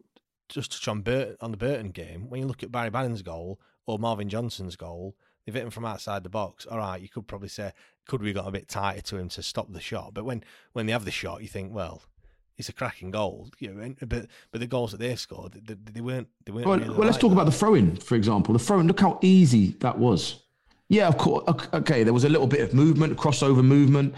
[0.49, 2.29] just touch on Burt, on the Burton game.
[2.29, 5.15] When you look at Barry Bannan's goal or Marvin Johnson's goal,
[5.47, 6.67] they've hit him from outside the box.
[6.67, 7.73] All right, you could probably say
[8.07, 10.13] could we got a bit tighter to him to stop the shot?
[10.13, 12.03] But when when they have the shot, you think, well,
[12.61, 13.49] it's a cracking goal.
[13.59, 16.29] You know, but but the goals that they've scored, they, they weren't.
[16.45, 16.67] They weren't.
[16.67, 18.53] Well, really well let's talk about the throw-in, for example.
[18.53, 18.87] The throw-in.
[18.87, 20.43] Look how easy that was.
[20.91, 21.45] Yeah, of course.
[21.73, 24.13] Okay, there was a little bit of movement, crossover movement.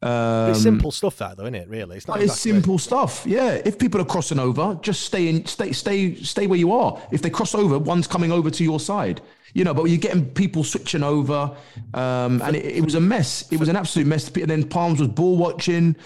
[0.00, 1.68] Um, it's simple stuff, that though, isn't it?
[1.68, 2.18] Really, it's not.
[2.18, 3.24] It's exactly simple stuff.
[3.26, 7.02] Yeah, if people are crossing over, just stay in, stay, stay, stay where you are.
[7.10, 9.20] If they cross over, one's coming over to your side.
[9.58, 11.50] You know, but you're getting people switching over,
[11.92, 13.50] um, and it, it, was a mess.
[13.50, 14.28] It was an absolute mess.
[14.28, 15.96] And then Palms was ball watching.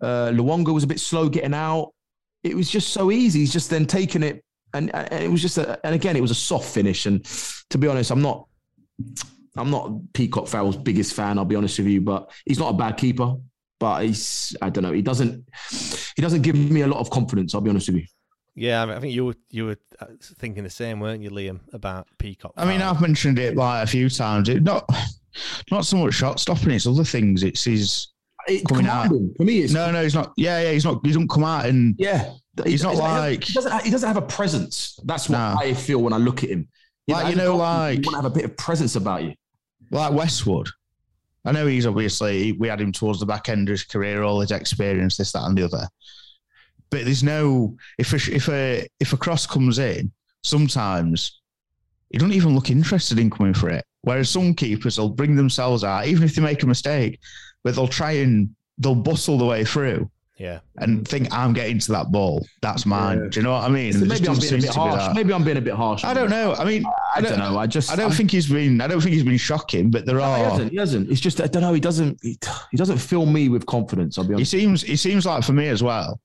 [0.00, 1.90] Uh, Luongo was a bit slow getting out.
[2.44, 3.40] It was just so easy.
[3.40, 4.44] He's just then taking it,
[4.74, 7.06] and, and it was just, a, and again, it was a soft finish.
[7.06, 7.24] And
[7.70, 8.46] to be honest, I'm not.
[9.56, 11.36] I'm not Peacock Farrell's biggest fan.
[11.36, 13.34] I'll be honest with you, but he's not a bad keeper.
[13.80, 14.92] But he's I don't know.
[14.92, 15.44] He doesn't
[16.14, 17.56] he doesn't give me a lot of confidence.
[17.56, 18.06] I'll be honest with you.
[18.60, 22.06] Yeah, I think you were you were uh, thinking the same, weren't you, Liam, about
[22.18, 22.52] Peacock?
[22.58, 24.50] I mean, I've mentioned it like a few times.
[24.50, 24.86] It not
[25.70, 27.42] not so much shot stopping; it's other things.
[27.42, 28.08] It's his
[28.46, 29.08] it coming out.
[29.38, 30.34] For me, it's no, no, he's not.
[30.36, 31.00] Yeah, yeah, he's not.
[31.02, 32.34] He doesn't come out and yeah,
[32.66, 33.82] he's not like he doesn't.
[33.82, 35.00] He doesn't have a presence.
[35.04, 35.56] That's what nah.
[35.58, 36.68] I feel when I look at him.
[37.08, 39.32] like you know, like you want to have a bit of presence about you
[39.90, 40.68] like Westwood.
[41.46, 44.40] I know he's obviously we had him towards the back end of his career, all
[44.40, 45.88] his experience, this, that, and the other.
[46.90, 51.40] But there's no if a, if a if a cross comes in, sometimes
[52.10, 53.84] he don't even look interested in coming for it.
[54.02, 57.20] Whereas some keepers will bring themselves out, even if they make a mistake,
[57.62, 60.10] but they'll try and they'll bustle the way through.
[60.40, 60.60] Yeah.
[60.78, 62.46] And think I'm getting to that ball.
[62.62, 63.18] That's mine.
[63.18, 63.28] Yeah.
[63.28, 63.92] Do you know what I mean?
[63.92, 65.14] So maybe I'm being a bit harsh.
[65.14, 66.02] Maybe I'm being a bit harsh.
[66.02, 66.54] I don't know.
[66.54, 67.58] I mean, I, I don't, don't, know.
[67.58, 70.06] I just I don't I'm, think he's been I don't think he's been shocking, but
[70.06, 70.70] there no, are he hasn't.
[70.70, 71.10] He hasn't.
[71.10, 71.74] It's just I don't know.
[71.74, 72.38] He doesn't he,
[72.70, 74.16] he doesn't fill me with confidence.
[74.16, 74.50] I'll be honest.
[74.50, 76.18] He seems he seems like for me as well.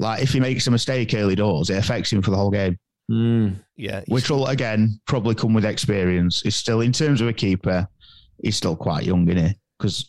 [0.00, 2.78] Like if he makes a mistake early doors, it affects him for the whole game.
[3.10, 3.56] Mm.
[3.76, 4.02] Yeah.
[4.08, 6.40] Which will again probably come with experience.
[6.42, 7.86] He's still in terms of a keeper,
[8.42, 9.54] he's still quite young, isn't he?
[9.78, 10.08] Because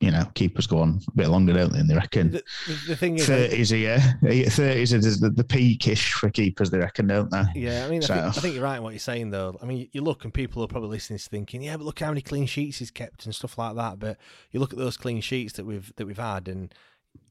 [0.00, 1.78] you know, keepers go on a bit longer, don't they?
[1.78, 5.44] And they reckon The, the, the thing is, thirties a year, thirties is the, the
[5.44, 6.70] peakish for keepers.
[6.70, 7.44] They reckon, don't they?
[7.54, 9.56] Yeah, I mean, So- I, think, I think you're right in what you're saying, though.
[9.62, 12.08] I mean, you look and people are probably listening to thinking, yeah, but look how
[12.08, 13.98] many clean sheets he's kept and stuff like that.
[13.98, 14.18] But
[14.50, 16.74] you look at those clean sheets that we've that we've had, and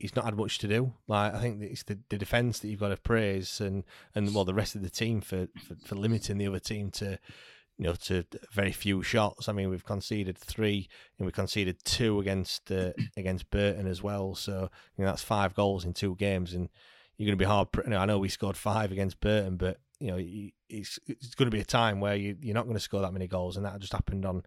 [0.03, 0.91] he's not had much to do.
[1.07, 4.43] Like I think it's the, the defence that you've got to praise, and and well,
[4.43, 7.17] the rest of the team for, for for limiting the other team to.
[7.79, 9.49] You know, to very few shots.
[9.49, 10.87] I mean, we've conceded three,
[11.17, 14.35] and we conceded two against uh, against Burton as well.
[14.35, 16.69] So you know that's five goals in two games, and
[17.17, 17.69] you're going to be hard.
[17.83, 20.17] You know, I know we scored five against Burton, but you know
[20.69, 23.11] it's it's going to be a time where you you're not going to score that
[23.11, 24.43] many goals, and that just happened on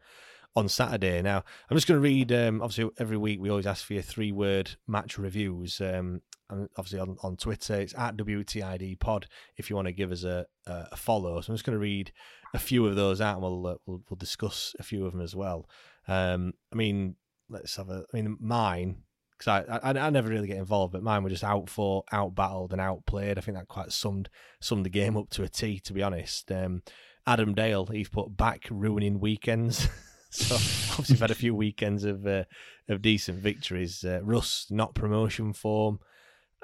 [0.57, 1.23] on Saturday.
[1.23, 2.33] Now I'm just going to read.
[2.33, 5.81] Um, obviously, every week we always ask for your three word match reviews.
[5.81, 10.12] Um, and obviously on, on Twitter it's at WTID Pod if you want to give
[10.12, 11.40] us a, a follow.
[11.40, 12.12] So I'm just going to read
[12.55, 15.21] a few of those out, and we'll uh, we'll, we'll discuss a few of them
[15.21, 15.69] as well.
[16.09, 17.16] Um, I mean,
[17.49, 18.05] let's have a.
[18.12, 19.03] I mean, mine
[19.38, 22.35] because I, I I never really get involved, but mine were just out for, out
[22.35, 23.38] battled, and outplayed.
[23.38, 24.29] I think that quite summed
[24.61, 25.81] summed the game up to a T.
[25.81, 26.83] To be honest, um,
[27.27, 29.88] Adam Dale he's put back ruining weekends.
[30.37, 30.55] so
[30.92, 32.44] obviously we've had a few weekends of uh,
[32.88, 34.05] of decent victories.
[34.05, 35.99] Uh, Russ not promotion form.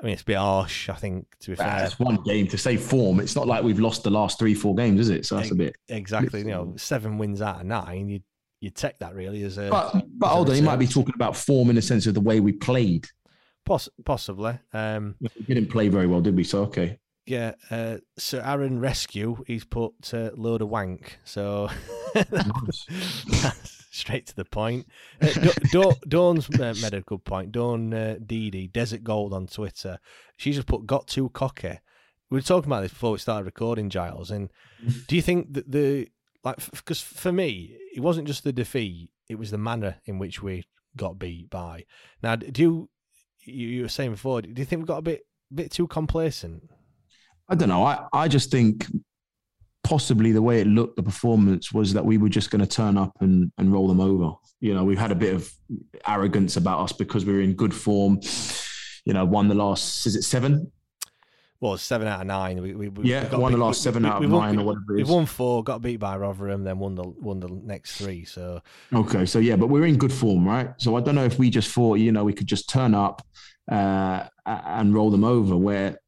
[0.01, 0.89] I mean, it's a bit harsh.
[0.89, 1.67] I think to be fair.
[1.67, 3.21] That's one game to say form.
[3.21, 5.27] It's not like we've lost the last three, four games, is it?
[5.27, 5.77] So that's a bit.
[5.89, 6.41] Exactly.
[6.41, 8.09] You know, seven wins out of nine.
[8.09, 8.21] You
[8.61, 9.69] you take that really as a.
[9.71, 12.21] But but hold on, you might be talking about form in the sense of the
[12.21, 13.07] way we played.
[13.65, 14.59] Poss- possibly.
[14.73, 16.45] Um, We didn't play very well, did we?
[16.45, 16.99] So okay.
[17.27, 17.53] Yeah.
[17.71, 19.43] Uh, Sir Aaron Rescue.
[19.47, 21.19] He's put uh, load of wank.
[21.25, 21.69] So
[22.15, 22.87] that's
[23.91, 24.87] straight to the point.
[25.21, 27.53] Uh, Da- Da- Dawn's uh, made a good point.
[27.53, 29.99] Dawn uh, Dee Desert Gold on Twitter.
[30.37, 31.79] She just put got too cocky.
[32.31, 34.31] We were talking about this before we started recording, Giles.
[34.31, 34.51] And
[35.07, 36.09] do you think that the
[36.45, 40.43] like because for me it wasn't just the defeat; it was the manner in which
[40.43, 40.65] we
[40.97, 41.85] got beat by.
[42.23, 42.91] Now, do you
[43.45, 44.43] you, you were saying before?
[44.43, 45.23] Do you think we got a bit
[45.55, 46.71] bit too complacent?
[47.49, 47.85] I don't know.
[47.85, 48.87] I, I just think
[49.85, 52.97] possibly the way it looked, the performance was that we were just going to turn
[52.97, 54.33] up and, and roll them over.
[54.61, 55.53] You know, we've had a bit of
[56.07, 58.21] arrogance about us because we were in good form.
[59.05, 60.71] You know, won the last, is it seven?
[61.61, 62.61] Well, seven out of nine.
[62.63, 64.59] We, we, we Yeah, we got won the beat- last seven out of won- nine
[64.61, 65.09] or whatever it We is.
[65.09, 68.25] won four, got beat by Rotherham, then won the won the next three.
[68.25, 68.61] So
[68.93, 70.71] Okay, so yeah, but we're in good form, right?
[70.79, 73.25] So I don't know if we just thought, you know, we could just turn up
[73.71, 75.57] uh, and roll them over.
[75.57, 75.99] Where,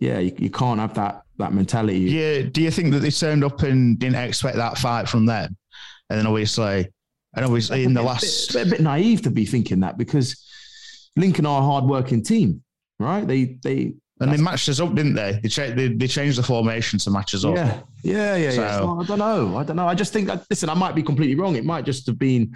[0.00, 1.98] yeah, you, you can't have that that mentality.
[2.00, 2.42] Yeah.
[2.42, 5.56] Do you think that they turned up and didn't expect that fight from them?
[6.10, 6.88] And then obviously,
[7.36, 9.96] and obviously in the a bit- last, bit, a bit naive to be thinking that
[9.98, 10.44] because
[11.16, 12.62] Lincoln are a hard-working team,
[12.98, 13.26] right?
[13.26, 15.38] They they and they matched us up, didn't they?
[15.44, 17.54] They, cha- they, they changed the formation to match us up.
[17.54, 18.78] yeah yeah yeah yeah.
[18.78, 19.56] So- So I don't know.
[19.56, 19.86] I don't know.
[19.86, 21.54] I just think that listen, I might be completely wrong.
[21.56, 22.52] It might just have been.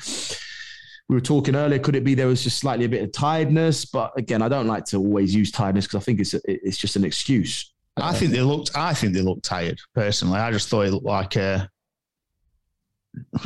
[1.08, 1.78] We were talking earlier.
[1.78, 3.84] Could it be there was just slightly a bit of tiredness?
[3.84, 6.78] But again, I don't like to always use tiredness because I think it's a, it's
[6.78, 7.72] just an excuse.
[7.96, 8.70] I think they looked.
[8.74, 9.78] I think they looked tired.
[9.94, 11.68] Personally, I just thought it looked like a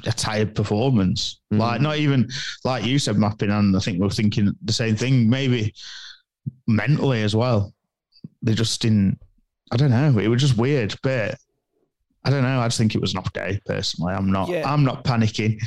[0.07, 1.41] a tired performance.
[1.53, 1.59] Mm.
[1.59, 2.29] Like not even
[2.65, 3.51] like you said, mapping.
[3.51, 5.29] And I think we are thinking the same thing.
[5.29, 5.75] Maybe
[6.67, 7.73] mentally as well.
[8.43, 9.19] They just didn't.
[9.73, 10.19] I don't know.
[10.21, 11.37] It was just weird, but
[12.25, 12.61] I don't know.
[12.61, 13.61] I just think it was an off day.
[13.67, 14.49] Personally, I'm not.
[14.49, 14.71] Yeah.
[14.71, 15.61] I'm not panicking.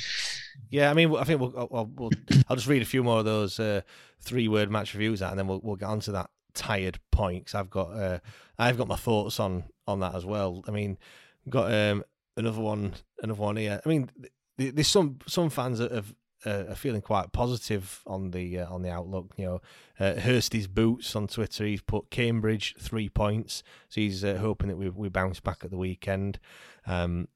[0.70, 2.12] Yeah, I mean, I think we'll, I'll, we'll
[2.48, 3.82] I'll just read a few more of those uh,
[4.20, 7.56] three word match reviews out, and then we'll we'll get onto that tired point because
[7.56, 8.20] I've got uh,
[8.58, 10.64] I've got my thoughts on on that as well.
[10.68, 10.98] I mean,
[11.50, 12.04] got um,
[12.38, 13.82] another one another one here.
[13.84, 14.10] I mean,
[14.58, 16.14] th- there's some some fans that have.
[16.46, 19.34] Uh, are feeling quite positive on the uh, on the outlook.
[19.36, 19.62] You know,
[20.00, 21.66] uh, Hursty's boots on Twitter.
[21.66, 25.70] He's put Cambridge three points, so he's uh, hoping that we we bounce back at
[25.70, 26.40] the weekend.
[26.88, 27.28] Um,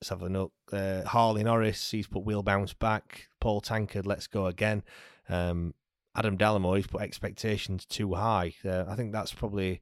[0.00, 0.52] let's have a look.
[0.72, 3.28] Uh, Harley Norris, he's put we'll bounce back.
[3.40, 4.82] Paul Tankard, let's go again.
[5.28, 5.74] Um,
[6.16, 8.54] Adam Delamore, he's put expectations too high.
[8.64, 9.80] Uh, I think that's probably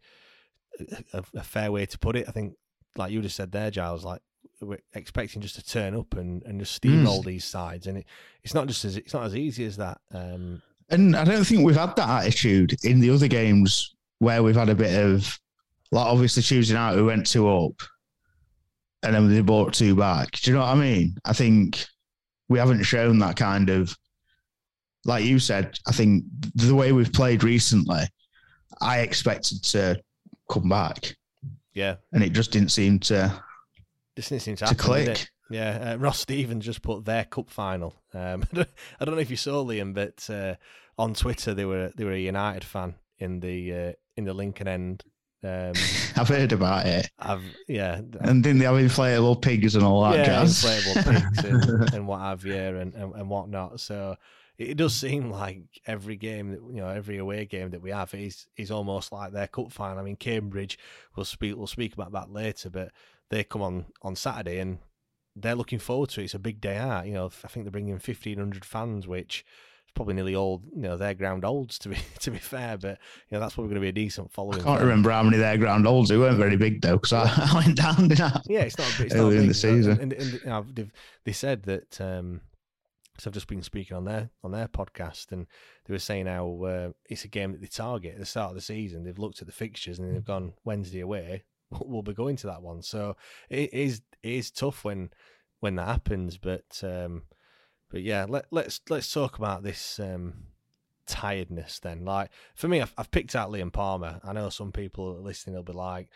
[1.13, 2.29] a, a fair way to put it.
[2.29, 2.55] I think,
[2.97, 4.21] like you just said there, Giles, like
[4.61, 8.07] we're expecting just to turn up and, and just steamroll these sides, and it,
[8.43, 10.01] it's not just as it's not as easy as that.
[10.13, 14.57] Um, And I don't think we've had that attitude in the other games where we've
[14.57, 15.39] had a bit of,
[15.93, 17.75] like, obviously Tuesday night we went two up
[19.03, 20.33] and then they brought two back.
[20.33, 21.17] Do you know what I mean?
[21.25, 21.85] I think
[22.49, 23.97] we haven't shown that kind of,
[25.05, 28.03] like you said, I think the way we've played recently,
[28.81, 30.01] I expected to
[30.49, 31.15] come back
[31.79, 33.41] yeah, and it just didn't seem to,
[34.17, 35.29] this didn't seem to, to happen, click.
[35.49, 37.95] Yeah, uh, Ross Stevens just put their cup final.
[38.13, 38.45] Um,
[39.01, 40.57] I don't know if you saw Liam, but uh,
[41.01, 44.67] on Twitter they were they were a United fan in the uh, in the Lincoln
[44.67, 45.05] end
[45.43, 45.73] Um,
[46.17, 47.11] I've heard about it.
[47.19, 50.63] I've yeah, and didn't they have inflatable pigs and all that yeah, jazz?
[50.65, 53.81] inflatable pigs and, and what have you, and, and and whatnot.
[53.81, 54.17] So
[54.59, 58.13] it does seem like every game that you know, every away game that we have
[58.15, 59.99] is is almost like their cup final.
[59.99, 60.79] I mean, Cambridge,
[61.15, 62.91] we'll speak we'll speak about that later, but
[63.31, 64.79] they come on on Saturday and
[65.37, 66.25] they're looking forward to it.
[66.25, 67.07] It's a big day out.
[67.07, 69.45] You know, I think they're bringing fifteen hundred fans, which
[69.99, 72.79] probably nearly all you know their ground olds to be to be fair.
[72.79, 74.61] But you know that's probably going to be a decent following.
[74.61, 76.09] I can't remember how many their ground olds.
[76.09, 78.13] They weren't very big though, because I, I, went down.
[78.13, 78.41] I?
[78.47, 79.01] Yeah, it's not.
[79.01, 80.01] It's early not big, in the season.
[80.01, 80.65] And, and, you know,
[81.25, 82.01] they said that.
[82.01, 82.43] Um,
[83.19, 85.49] so I've just been speaking on their on their podcast, and
[85.85, 88.55] they were saying how uh, it's a game that they target at the start of
[88.55, 89.03] the season.
[89.03, 91.43] They've looked at the fixtures and they've gone Wednesday away.
[91.71, 93.17] We'll be going to that one, so
[93.51, 95.11] it is it is tough when
[95.59, 96.39] when that happens.
[96.39, 97.25] But um,
[97.91, 100.35] but yeah, let, let's let's talk about this um,
[101.07, 102.05] tiredness then.
[102.05, 104.21] Like for me, I've, I've, picked out Liam Palmer.
[104.25, 106.09] I know some people listening will be like,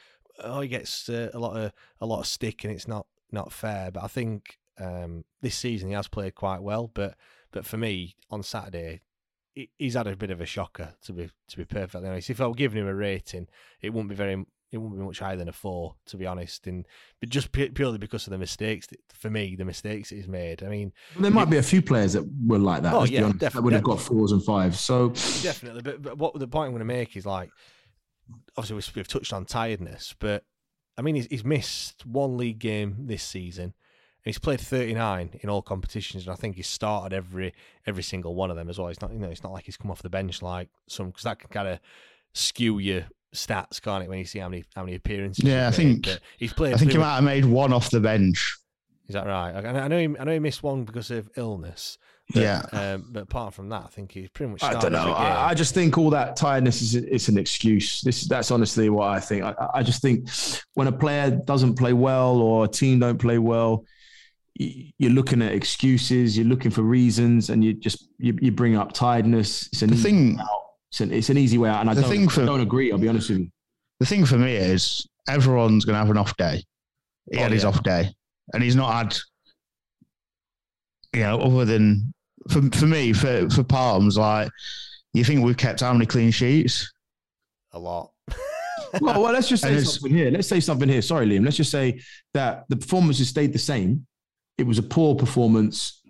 [0.42, 3.52] "Oh, he gets uh, a lot of a lot of stick, and it's not not
[3.52, 7.16] fair." But I think um, this season he has played quite well, but
[7.50, 9.00] but for me on Saturday
[9.78, 12.30] he's had a bit of a shocker to be to be perfectly honest.
[12.30, 13.48] If I were giving him a rating,
[13.80, 16.66] it wouldn't be very it wouldn't be much higher than a four to be honest,
[16.66, 16.86] and
[17.20, 20.62] but just purely because of the mistakes for me, the mistakes he's made.
[20.62, 22.94] I mean, there might it, be a few players that were like that.
[22.94, 24.80] Oh yeah, honest, that would have got fours and fives.
[24.80, 25.10] So
[25.42, 27.50] definitely, but, but what the point I'm going to make is like
[28.56, 30.44] obviously we've touched on tiredness, but
[30.96, 33.74] I mean he's, he's missed one league game this season
[34.24, 37.54] he's played 39 in all competitions, and I think he's started every
[37.86, 38.88] every single one of them as well.
[38.88, 41.24] It's not you know it's not like he's come off the bench like some because
[41.24, 41.80] that can kind of
[42.32, 43.04] skew your
[43.34, 44.08] stats, can't it?
[44.08, 45.44] When you see how many how many appearances.
[45.44, 46.74] Yeah, I think he's played.
[46.74, 48.58] I think he might have made one off the bench.
[49.08, 49.54] Is that right?
[49.54, 51.98] I know he, I know he missed one because of illness.
[52.32, 54.62] But, yeah, um, but apart from that, I think he's pretty much.
[54.62, 55.12] I don't know.
[55.12, 58.00] I, I, just think all that tiredness is it's an excuse.
[58.00, 59.44] This that's honestly what I think.
[59.44, 60.30] I, I just think
[60.74, 63.84] when a player doesn't play well or a team don't play well,
[64.54, 68.92] you're looking at excuses, you're looking for reasons, and you just you, you bring up
[68.92, 69.66] tiredness.
[69.66, 70.38] It's an the thing.
[70.38, 70.48] It's
[71.00, 72.92] an, it's an easy way out, and I the don't, thing for, I don't agree.
[72.92, 73.48] I'll be honest with you.
[74.00, 76.62] The thing for me is everyone's going to have an off day.
[77.30, 78.12] He oh, had his off day,
[78.52, 79.16] and he's not had,
[81.12, 82.12] you know, other than
[82.50, 84.50] for for me for for Palms, like
[85.14, 86.92] you think we've kept how many clean sheets?
[87.72, 88.10] A lot.
[89.00, 90.30] well, well, let's just say something here.
[90.30, 91.02] Let's say something here.
[91.02, 91.44] Sorry, Liam.
[91.44, 92.00] Let's just say
[92.34, 94.06] that the performances stayed the same,
[94.58, 96.00] it was a poor performance.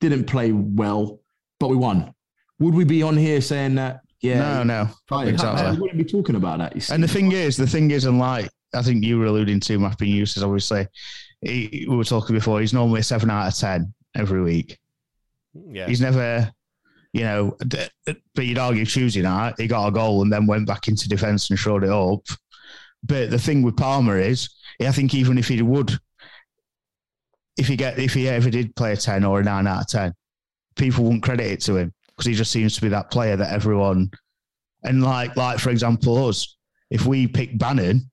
[0.00, 1.20] Didn't play well,
[1.58, 2.12] but we won.
[2.58, 4.00] Would we be on here saying that?
[4.20, 5.72] Yeah, no, no, exactly.
[5.72, 6.90] We wouldn't be talking about that.
[6.90, 9.78] And the thing is, the thing is, and like I think you were alluding to,
[9.78, 10.42] mapping uses.
[10.42, 10.88] Obviously,
[11.42, 12.60] he, we were talking before.
[12.60, 14.78] He's normally a seven out of ten every week.
[15.54, 16.50] Yeah, he's never,
[17.12, 17.56] you know.
[18.06, 21.50] But you'd argue Tuesday night he got a goal and then went back into defence
[21.50, 22.26] and showed it up.
[23.02, 24.48] But the thing with Palmer is,
[24.80, 25.98] I think even if he would
[27.58, 29.88] if he get if he ever did play a ten or a nine out of
[29.88, 30.14] ten,
[30.74, 33.52] people wouldn't credit it to him because he just seems to be that player that
[33.52, 34.10] everyone
[34.84, 36.56] and like like for example us,
[36.90, 38.10] if we pick Bannan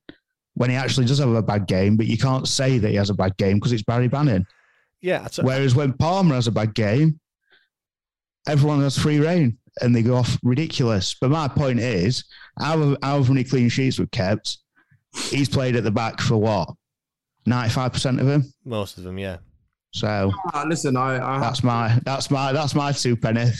[0.56, 3.10] when he actually does have a bad game, but you can't say that he has
[3.10, 4.46] a bad game because it's Barry Bannan.
[5.02, 5.28] Yeah.
[5.38, 7.20] A- Whereas when Palmer has a bad game,
[8.48, 11.16] everyone has free reign and they go off ridiculous.
[11.20, 12.24] But my point is,
[12.60, 14.58] however, however many clean sheets we've kept,
[15.30, 16.70] he's played at the back for what
[17.46, 18.54] Ninety-five percent of them.
[18.64, 19.38] Most of them, yeah.
[19.94, 23.42] So uh, listen, I, I, that's my that's my that's my two penny.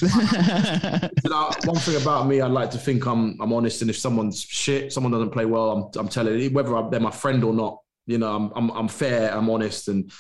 [1.66, 4.92] one thing about me, I'd like to think I'm I'm honest, and if someone's shit,
[4.92, 7.80] someone doesn't play well, I'm I'm telling you, whether they're my friend or not.
[8.08, 10.12] You know, I'm I'm I'm fair, I'm honest, and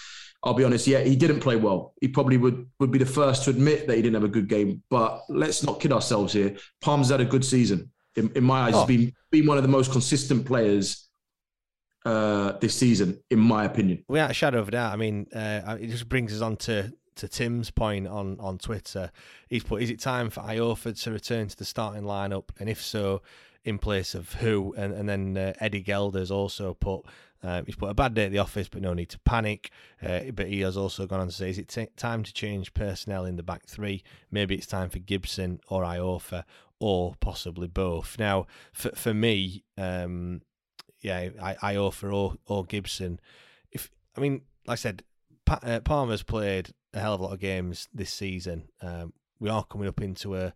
[0.44, 0.86] I'll be honest.
[0.86, 1.96] Yeah, he didn't play well.
[2.00, 4.48] He probably would would be the first to admit that he didn't have a good
[4.48, 4.84] game.
[4.92, 6.56] But let's not kid ourselves here.
[6.80, 7.92] Palms had a good season.
[8.16, 8.86] In, in my eyes, oh.
[8.86, 11.03] he's been been one of the most consistent players
[12.06, 14.04] uh, this season, in my opinion.
[14.08, 14.94] Without a shadow of a doubt.
[14.94, 19.12] I mean, uh, it just brings us on to, to Tim's point on, on Twitter.
[19.48, 22.50] He's put, is it time for Iorfa to return to the starting lineup?
[22.60, 23.22] And if so,
[23.64, 24.74] in place of who?
[24.78, 27.06] And, and then uh, Eddie Gelder's also put,
[27.42, 29.72] uh, he's put a bad day at the office, but no need to panic.
[30.02, 32.74] Uh, but he has also gone on to say, is it t- time to change
[32.74, 34.04] personnel in the back three?
[34.32, 36.44] Maybe it's time for Gibson or Iorfa
[36.80, 38.18] or possibly both.
[38.20, 40.42] Now, for, for me, um,
[41.04, 43.20] yeah, I, Iorfa or or Gibson.
[43.72, 45.04] If I mean, like I said,
[45.46, 48.70] pa- uh, Palmer's played a hell of a lot of games this season.
[48.82, 50.54] Um, we are coming up into a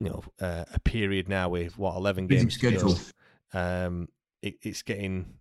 [0.00, 3.12] you know uh, a period now with what eleven games scheduled.
[3.52, 4.08] Um,
[4.42, 5.34] it, it's getting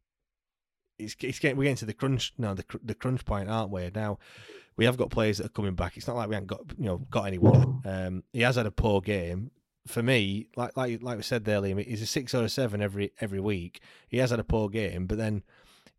[0.98, 3.92] it's, it's getting we're getting to the crunch now the the crunch point, aren't we?
[3.94, 4.18] Now
[4.78, 5.98] we have got players that are coming back.
[5.98, 7.82] It's not like we haven't got you know got anyone.
[7.86, 9.52] Um, he has had a poor game,
[9.88, 12.82] for me, like like like we said there, Liam, he's a six or a seven
[12.82, 13.82] every every week.
[14.08, 15.44] He has had a poor game, but then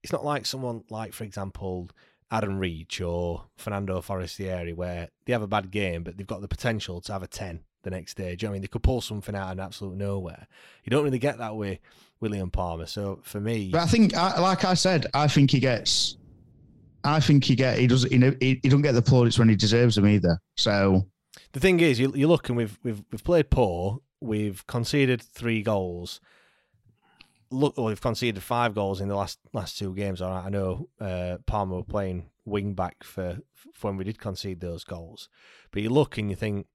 [0.02, 1.88] it's not like someone like, for example,
[2.30, 6.48] Adam Reach or Fernando Forestieri, where they have a bad game, but they've got the
[6.48, 8.36] potential to have a ten the next day.
[8.38, 8.62] You know I mean?
[8.62, 10.48] They could pull something out of absolute nowhere.
[10.84, 11.80] You don't really get that way,
[12.20, 12.86] William Palmer.
[12.86, 16.16] So for me, but I think, like I said, I think he gets.
[17.04, 19.54] I think he get he does he, he, he don't get the plaudits when he
[19.54, 20.40] deserves them either.
[20.56, 21.06] So
[21.52, 24.00] the thing is, you, you look and we've we've we've played poor.
[24.20, 26.20] We've conceded three goals.
[27.50, 30.20] Look, we've conceded five goals in the last last two games.
[30.20, 33.38] All right, I know uh, Palmer were playing wing back for,
[33.74, 35.28] for when we did concede those goals,
[35.70, 36.66] but you look and you think,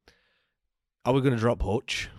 [1.06, 2.10] are we going to drop Hutch?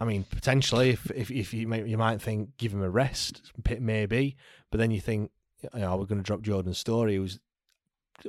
[0.00, 3.52] I mean, potentially, if if, if you may, you might think give him a rest,
[3.80, 4.36] maybe,
[4.70, 5.30] but then you think,
[5.62, 7.38] you know, are we going to drop Jordan Storey, who's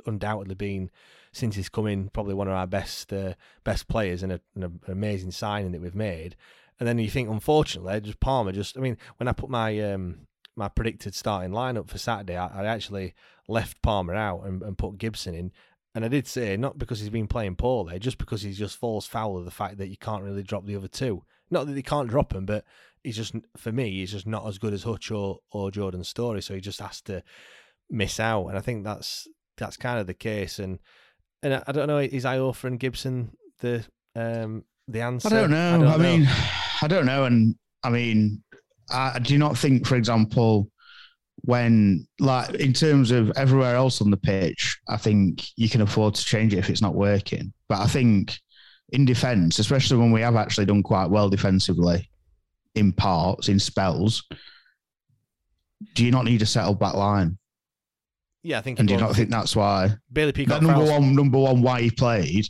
[0.06, 0.90] undoubtedly been
[1.32, 4.64] since he's come in, probably one of our best uh, best players and, a, and
[4.64, 6.36] a, an amazing signing that we've made.
[6.78, 8.52] And then you think, unfortunately, just Palmer.
[8.52, 10.26] Just I mean, when I put my um,
[10.56, 13.14] my predicted starting lineup for Saturday, I, I actually
[13.48, 15.52] left Palmer out and, and, put Gibson in.
[15.94, 19.06] And I did say not because he's been playing poorly, just because he just falls
[19.06, 21.24] foul of the fact that you can't really drop the other two.
[21.50, 22.64] Not that he can't drop him, but
[23.02, 26.42] he's just for me, he's just not as good as Hutch or or Jordan Storey,
[26.42, 27.22] so he just has to
[27.90, 28.46] miss out.
[28.48, 30.58] And I think that's that's kind of the case.
[30.58, 30.78] And
[31.42, 33.30] and I, I don't know, is Iorfa and Gibson
[33.60, 33.84] the
[34.14, 35.28] um the answer?
[35.28, 35.74] I don't know.
[35.74, 36.02] I, don't I know.
[36.02, 36.28] mean,
[36.82, 37.24] I don't know.
[37.24, 38.42] And I mean,
[38.90, 40.70] I do not think, for example,
[41.44, 46.14] when like in terms of everywhere else on the pitch, I think you can afford
[46.14, 47.52] to change it if it's not working.
[47.68, 48.38] But I think
[48.90, 52.08] in defence, especially when we have actually done quite well defensively
[52.74, 54.22] in parts, in spells,
[55.94, 57.38] do you not need a settled back line?
[58.42, 58.78] Yeah, I think.
[58.78, 60.62] And do you not think that's why Bailey Peacock?
[60.62, 62.46] number one, number one, why he played,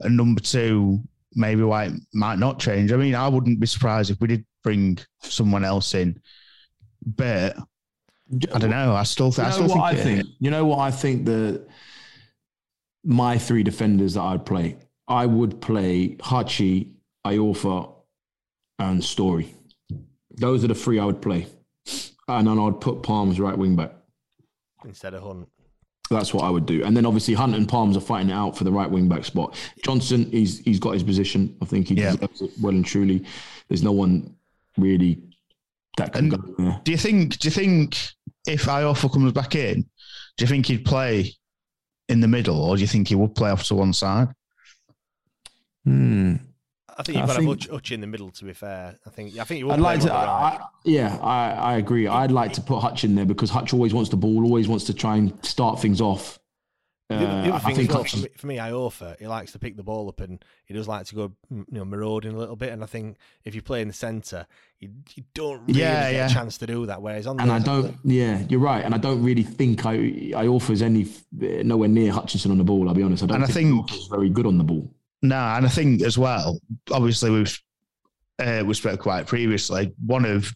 [0.00, 1.00] and number two,
[1.34, 2.92] maybe why it might not change.
[2.92, 6.20] I mean, I wouldn't be surprised if we did bring someone else in,
[7.04, 7.56] but
[8.52, 8.94] I don't know.
[8.94, 10.28] I still, th- you know I still what think, I think.
[10.38, 11.66] You know what I think the
[13.02, 14.76] my three defenders that I'd play.
[15.08, 16.90] I would play Hachi,
[17.26, 17.92] Iorfa,
[18.78, 19.54] and Storey.
[20.30, 21.46] Those are the three I would play,
[22.28, 23.94] and then I'd put Palms right wing back
[24.84, 25.48] instead of Hunt.
[26.10, 26.84] That's what I would do.
[26.84, 29.24] And then obviously Hunt and Palms are fighting it out for the right wing back
[29.24, 29.56] spot.
[29.82, 31.56] Johnson, he's he's got his position.
[31.62, 32.12] I think he yeah.
[32.12, 33.24] deserves it well and truly.
[33.68, 34.34] There's no one
[34.76, 35.22] really
[35.96, 36.80] that can and go there.
[36.84, 37.96] Do you think do you think
[38.46, 39.82] if Iorfa comes back in,
[40.36, 41.34] do you think he'd play
[42.08, 44.28] in the middle or do you think he would play off to one side?
[45.84, 46.36] Hmm.
[46.96, 48.30] I think you've got think, to Hutch in the middle.
[48.30, 49.70] To be fair, I think I think you.
[49.70, 50.12] I'd like to.
[50.12, 52.06] I, yeah, I, I agree.
[52.06, 54.84] I'd like to put Hutch in there because Hutch always wants the ball, always wants
[54.84, 56.38] to try and start things off.
[57.10, 59.76] Uh, the, other thing as well, for me, for me, Iorfa, he likes to pick
[59.76, 62.72] the ball up and he does like to go, you know, marauding a little bit.
[62.72, 64.46] And I think if you play in the centre,
[64.80, 66.26] you, you don't really yeah, get yeah.
[66.26, 67.02] a chance to do that.
[67.02, 68.82] Whereas on and the, I don't, yeah, you're right.
[68.82, 71.06] And I don't really think I Iorfa's any
[71.62, 72.88] nowhere near Hutchinson on the ball.
[72.88, 73.22] I'll be honest.
[73.22, 74.90] I don't and think, I think he's very good on the ball.
[75.24, 76.60] No, and I think as well,
[76.92, 77.58] obviously we've
[78.38, 79.90] uh, we spoke quite previously.
[80.04, 80.52] One of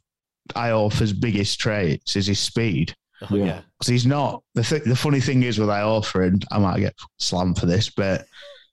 [0.54, 2.94] Iorfa's biggest traits is his speed.
[3.30, 6.58] Oh, yeah, because he's not the th- the funny thing is with Iorfa, and I
[6.58, 8.26] might get slammed for this, but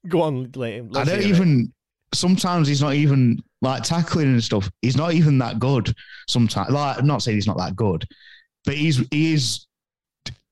[0.09, 0.93] go on, Liam.
[0.97, 1.61] I don't even.
[1.61, 2.17] It.
[2.17, 4.69] Sometimes he's not even like tackling and stuff.
[4.81, 5.93] He's not even that good.
[6.27, 8.05] Sometimes, like I'm not saying he's not that good,
[8.65, 9.65] but he's he is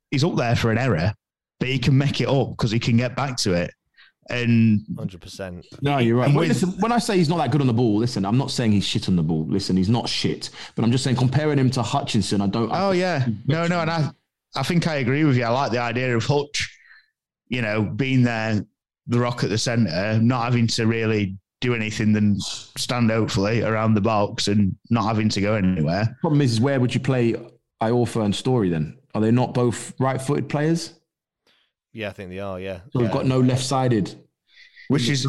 [0.10, 1.14] he's up there for an error,
[1.60, 3.72] but he can make it up because he can get back to it.
[4.30, 5.66] And hundred percent.
[5.82, 6.34] No, you're right.
[6.34, 8.52] With, listen, when I say he's not that good on the ball, listen, I'm not
[8.52, 9.46] saying he's shit on the ball.
[9.46, 12.70] Listen, he's not shit, but I'm just saying comparing him to Hutchinson, I don't.
[12.72, 14.10] Oh I, yeah, no, no, and I,
[14.56, 15.44] I think I agree with you.
[15.44, 16.74] I like the idea of Hutch,
[17.50, 18.66] you know, being there,
[19.08, 23.94] the rock at the centre, not having to really do anything than stand hopefully around
[23.94, 26.18] the box and not having to go anywhere.
[26.22, 27.36] Problem is, where would you play
[27.82, 28.98] Iorfa and Storey then?
[29.16, 30.94] Are they not both right-footed players?
[31.94, 32.60] Yeah, I think they are.
[32.60, 32.82] Yeah.
[32.92, 34.16] So we've got no left-sided.
[34.90, 35.28] Which is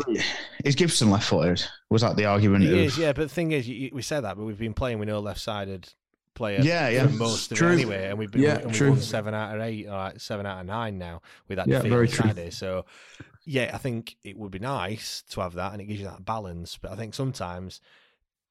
[0.64, 1.64] is Gibson left-footed?
[1.90, 2.64] Was that the argument?
[2.64, 3.12] He is, yeah.
[3.12, 5.88] But the thing is, you, we said that, but we've been playing with no left-sided
[6.34, 6.60] player.
[6.60, 7.06] Yeah, yeah.
[7.06, 7.68] most of true.
[7.68, 8.90] it anyway, and we've been yeah, and we've true.
[8.90, 11.90] won seven out of eight, or seven out of nine now with that yeah, defeat
[11.90, 12.50] very on Saturday.
[12.50, 12.84] So,
[13.44, 16.24] yeah, I think it would be nice to have that, and it gives you that
[16.24, 16.76] balance.
[16.80, 17.80] But I think sometimes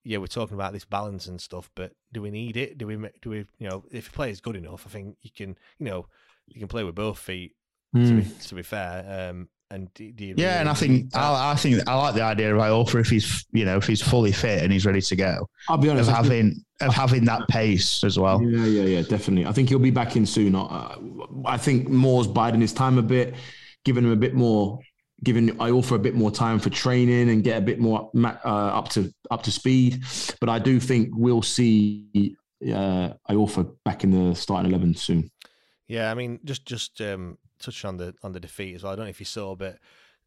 [0.03, 2.77] yeah, we're talking about this balance and stuff, but do we need it?
[2.77, 2.95] Do we?
[3.21, 3.45] Do we?
[3.57, 5.57] You know, if a player is good enough, I think you can.
[5.79, 6.07] You know,
[6.47, 7.55] you can play with both feet
[7.95, 8.07] Mm.
[8.07, 8.39] To, be, hmm.
[8.39, 9.29] to be fair.
[9.29, 12.21] Um, and do, do yeah, really and I think I, I, think I like the
[12.21, 15.15] idea of Iorfa if he's you know if he's fully fit and he's ready to
[15.15, 15.49] go.
[15.67, 18.41] I'll be honest, of having of having that pace as well.
[18.43, 19.47] Yeah, yeah, yeah, definitely.
[19.47, 20.55] I think he'll be back in soon.
[20.55, 20.95] I,
[21.45, 23.33] I think Moore's biding his time a bit,
[23.83, 24.79] giving him a bit more
[25.23, 28.89] giving Iorfa a bit more time for training and get a bit more uh, up
[28.89, 30.03] to up to speed.
[30.39, 35.31] But I do think we'll see uh, Iorfa back in the starting eleven soon.
[35.87, 38.93] Yeah, I mean, just just um, touching on the on the defeat as well.
[38.93, 39.79] I don't know if you saw, but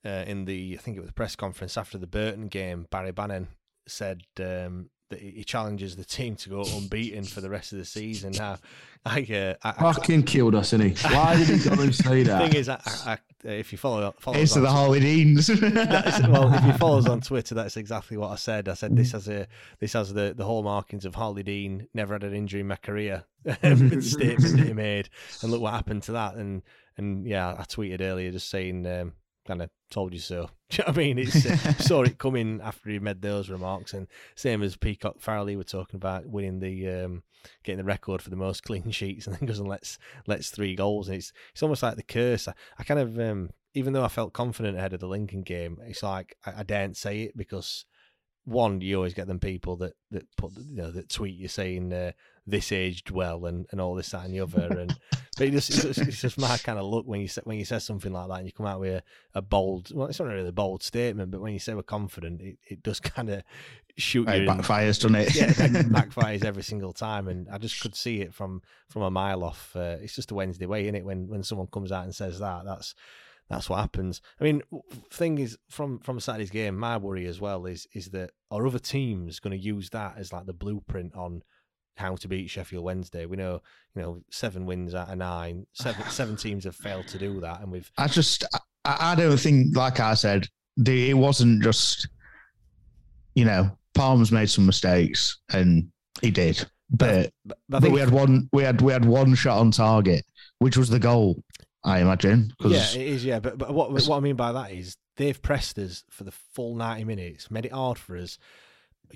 [0.05, 3.49] uh, in the I think it was press conference after the Burton game, Barry Bannan
[3.87, 7.85] said um, that he challenges the team to go unbeaten for the rest of the
[7.85, 8.33] season.
[8.33, 8.59] Now,
[9.05, 11.15] I, uh, I, fucking killed us, didn't he?
[11.15, 12.43] Why did he go and say that?
[12.43, 15.49] The thing is, I, I, if you follow, follow it's the Harlee Deans.
[16.29, 18.69] well, if you follow us on Twitter, that's exactly what I said.
[18.69, 19.47] I said this has a
[19.79, 21.87] this has the the hallmarkings of Harlee Dean.
[21.95, 23.25] Never had an injury in my career.
[23.45, 25.09] the statement that he made,
[25.43, 26.35] and look what happened to that.
[26.35, 26.63] And
[26.97, 28.87] and yeah, I tweeted earlier just saying.
[28.87, 29.13] Um,
[29.47, 30.51] kind of told you so.
[30.71, 31.19] Do you know what I mean?
[31.19, 35.57] It's, uh, saw it coming after he made those remarks, and same as Peacock Farrelly
[35.57, 37.23] were talking about winning the um,
[37.65, 40.75] getting the record for the most clean sheets, and then goes and lets lets three
[40.75, 42.49] goals, and it's it's almost like the curse.
[42.49, 45.79] I, I kind of um, even though I felt confident ahead of the Lincoln game,
[45.87, 47.85] it's like I, I daren't say it because
[48.45, 51.93] one, you always get them people that that put you know that tweet you saying
[51.93, 52.13] uh,
[52.47, 54.99] this aged well and, and all this that and the other, and
[55.37, 57.59] but it just, it's, just, it's just my kind of look when you say, when
[57.59, 60.19] you say something like that and you come out with a, a bold, well, it's
[60.19, 63.31] not really a bold statement, but when you say we're confident, it, it does kind
[63.31, 63.43] of
[63.97, 64.47] shoot you.
[64.47, 65.35] Backfires, doesn't it?
[65.35, 65.57] yeah, it
[65.93, 69.75] backfires every single time, and I just could see it from from a mile off.
[69.75, 71.05] Uh, it's just a Wednesday way, isn't it?
[71.05, 72.95] When when someone comes out and says that, that's
[73.49, 74.21] that's what happens.
[74.41, 74.63] I mean,
[75.11, 78.79] thing is, from from Saturday's game, my worry as well is is that are other
[78.79, 81.43] teams going to use that as like the blueprint on
[81.97, 83.27] how to beat Sheffield Wednesday?
[83.27, 83.63] We know,
[83.95, 85.67] you know, seven wins out of nine.
[85.73, 87.91] Seven seven teams have failed to do that, and we've.
[87.99, 88.45] I just,
[88.85, 92.09] I, I don't think, like I said, the, it wasn't just,
[93.35, 95.91] you know, Palms made some mistakes, and
[96.23, 99.59] he did, but but, but, but we had one, we had we had one shot
[99.59, 100.25] on target,
[100.59, 101.43] which was the goal.
[101.85, 102.53] I imagine.
[102.61, 103.25] Yeah, it is.
[103.25, 106.33] Yeah, but but what what I mean by that is they've pressed us for the
[106.33, 108.39] full ninety minutes, made it hard for us.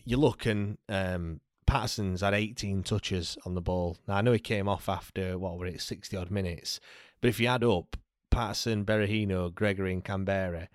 [0.04, 3.96] You look and um, Paterson's had eighteen touches on the ball.
[4.08, 6.80] Now I know he came off after what were it sixty odd minutes,
[7.20, 7.96] but if you add up
[8.28, 10.66] Paterson, Berahino, Gregory, and Kamberi,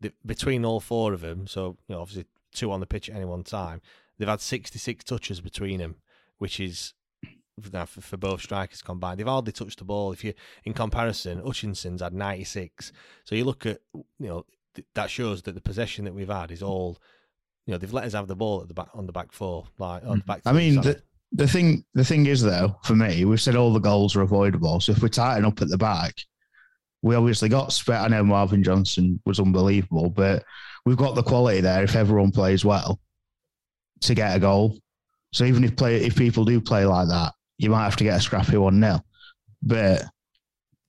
[0.00, 3.14] the, between all four of them, so you know, obviously two on the pitch at
[3.14, 3.80] any one time,
[4.18, 5.94] they've had sixty six touches between them,
[6.38, 6.94] which is
[7.60, 9.20] for, for both strikers combined.
[9.20, 10.10] They've hardly touched the ball.
[10.10, 10.34] If you,
[10.64, 12.92] in comparison, Hutchinson's had 96.
[13.24, 14.46] So you look at, you know,
[14.94, 16.98] that shows that the possession that we've had is all,
[17.66, 19.66] you know, they've let us have the ball at the back on the back four,
[19.78, 20.26] like on the mm.
[20.26, 20.42] back.
[20.44, 21.00] I mean, the,
[21.32, 24.80] the thing, the thing is though, for me, we've said all the goals are avoidable.
[24.80, 26.14] So if we tighten up at the back,
[27.02, 27.76] we obviously got.
[27.88, 30.44] I know Marvin Johnson was unbelievable, but
[30.84, 33.00] we've got the quality there if everyone plays well
[34.02, 34.78] to get a goal.
[35.32, 38.18] So even if play, if people do play like that, you might have to get
[38.18, 39.04] a scrappy one nil.
[39.62, 40.04] But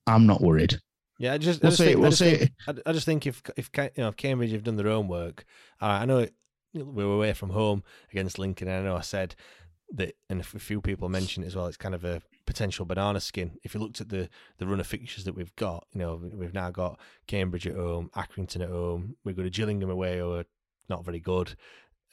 [0.06, 0.76] I'm not worried.
[1.18, 1.86] Yeah, I just we'll I just see.
[1.86, 2.36] Think, we'll I just see.
[2.36, 5.44] Think, I, just think if if you know if Cambridge have done their own work,
[5.80, 6.34] I know it,
[6.74, 8.68] we were away from home against Lincoln.
[8.68, 9.34] And I know I said
[9.92, 11.66] that, and a few people mentioned it as well.
[11.66, 13.58] It's kind of a potential banana skin.
[13.62, 16.54] If you looked at the the run of fixtures that we've got, you know, we've
[16.54, 19.16] now got Cambridge at home, Accrington at home.
[19.24, 20.44] We've got a Gillingham away, who are
[20.88, 21.56] not very good.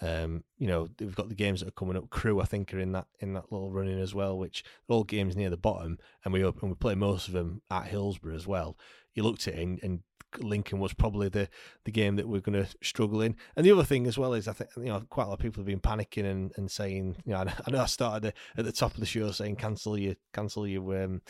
[0.01, 2.09] Um, you know, we've got the games that are coming up.
[2.09, 5.35] Crewe, I think, are in that in that little running as well, which all games
[5.35, 8.77] near the bottom, and we and we play most of them at Hillsborough as well.
[9.13, 9.99] You looked at it, and, and
[10.39, 11.49] Lincoln was probably the
[11.85, 13.35] the game that we're going to struggle in.
[13.55, 15.39] And the other thing as well is, I think you know, quite a lot of
[15.39, 18.71] people have been panicking and, and saying, you know, I know I started at the
[18.71, 21.21] top of the show saying cancel your cancel your um,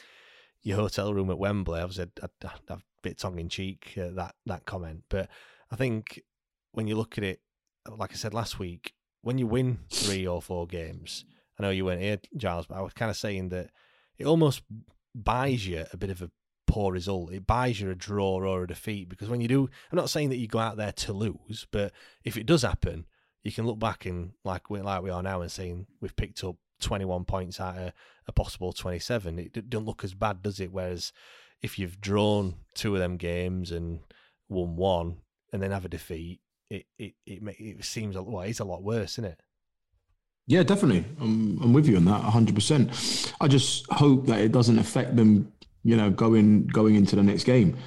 [0.64, 1.80] your hotel room at Wembley.
[1.80, 2.30] I was a, a,
[2.70, 5.30] a bit tongue in cheek uh, that that comment, but
[5.72, 6.22] I think
[6.74, 7.42] when you look at it
[7.90, 11.26] like I said last week, when you win three or four games,
[11.60, 13.70] I know you weren't here, Giles, but I was kind of saying that
[14.18, 14.64] it almost
[15.14, 16.32] buys you a bit of a
[16.72, 17.34] poor result.
[17.34, 20.30] It buys you a draw or a defeat because when you do, I'm not saying
[20.30, 21.92] that you go out there to lose, but
[22.24, 23.06] if it does happen,
[23.44, 26.44] you can look back and like we like we are now and saying we've picked
[26.46, 27.92] up 21 points out of
[28.26, 29.38] a possible 27.
[29.38, 30.72] It doesn't look as bad, does it?
[30.72, 31.12] Whereas
[31.62, 34.00] if you've drawn two of them games and
[34.48, 35.18] won one
[35.52, 38.82] and then have a defeat, it it it, it seems a well, it's a lot
[38.82, 39.40] worse, isn't it?
[40.48, 41.04] Yeah, definitely.
[41.20, 42.56] I'm I'm with you on that 100.
[42.56, 45.52] percent I just hope that it doesn't affect them,
[45.84, 47.78] you know, going going into the next game,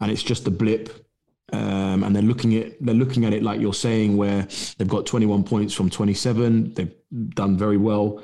[0.00, 1.04] and it's just a blip.
[1.52, 5.06] Um, and they're looking at they're looking at it like you're saying, where they've got
[5.06, 6.74] 21 points from 27.
[6.74, 6.94] They've
[7.30, 8.22] done very well,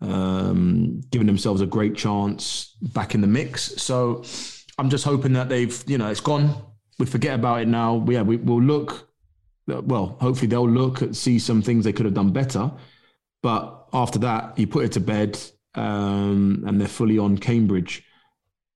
[0.00, 3.80] um, giving themselves a great chance back in the mix.
[3.80, 4.24] So
[4.76, 6.52] I'm just hoping that they've, you know, it's gone.
[6.98, 7.94] We forget about it now.
[7.94, 9.08] We, Yeah, we will look
[9.66, 12.70] well, hopefully they'll look at see some things they could have done better.
[13.42, 15.38] But after that, you put it to bed,
[15.74, 18.04] um, and they're fully on Cambridge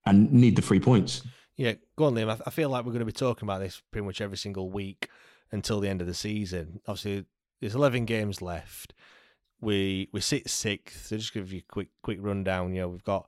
[0.05, 1.23] and need the three points.
[1.55, 2.41] Yeah, go on, Liam.
[2.45, 5.09] I, feel like we're going to be talking about this pretty much every single week
[5.51, 6.79] until the end of the season.
[6.87, 7.25] Obviously,
[7.59, 8.93] there's 11 games left.
[9.59, 11.07] We we sit sixth.
[11.07, 12.73] So just give you a quick quick rundown.
[12.73, 13.27] You know, we've got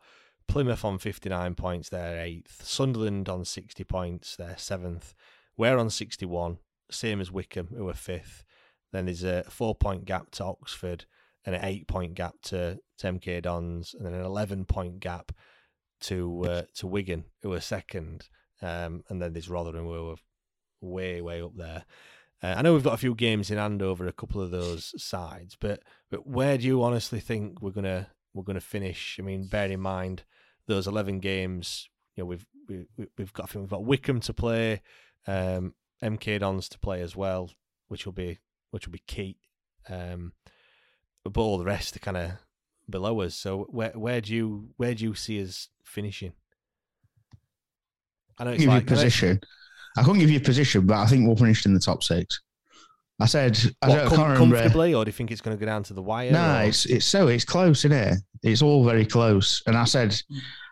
[0.51, 2.65] Plymouth on 59 points, they're eighth.
[2.65, 5.13] Sunderland on 60 points, they're seventh.
[5.55, 6.57] We're on 61,
[6.89, 8.43] same as Wycombe, who are fifth.
[8.91, 11.05] Then there's a four point gap to Oxford
[11.45, 15.31] and an eight point gap to, MK Dons, and then an 11 point gap
[16.01, 18.29] to uh, to Wigan, who are second.
[18.61, 20.15] Um, and then there's Rotherham, who are
[20.81, 21.85] way, way up there.
[22.43, 24.93] Uh, I know we've got a few games in hand over a couple of those
[25.01, 29.17] sides, but but where do you honestly think we're gonna we're gonna finish?
[29.19, 30.23] I mean, bear in mind
[30.67, 31.89] those eleven games.
[32.15, 32.85] You know, we've we,
[33.17, 34.81] we've got we've got Wycombe to play,
[35.27, 37.51] um, MK Dons to play as well,
[37.87, 38.39] which will be
[38.71, 39.37] which will be key.
[39.87, 40.33] Um,
[41.23, 42.31] but all the rest are kind of
[42.91, 43.35] below us.
[43.35, 46.33] So where where do you where do you see us finishing?
[48.37, 49.39] I know it's give like, you position.
[49.97, 52.41] I couldn't give you a position, but I think we'll finish in the top six.
[53.19, 54.55] I said, I, what, com- can't remember.
[54.55, 56.31] Comfortably, or do you think it's going to go down to the wire?
[56.31, 58.17] No, nah, it's it's so it's close, isn't it?
[58.41, 59.61] It's all very close.
[59.67, 60.19] And I said,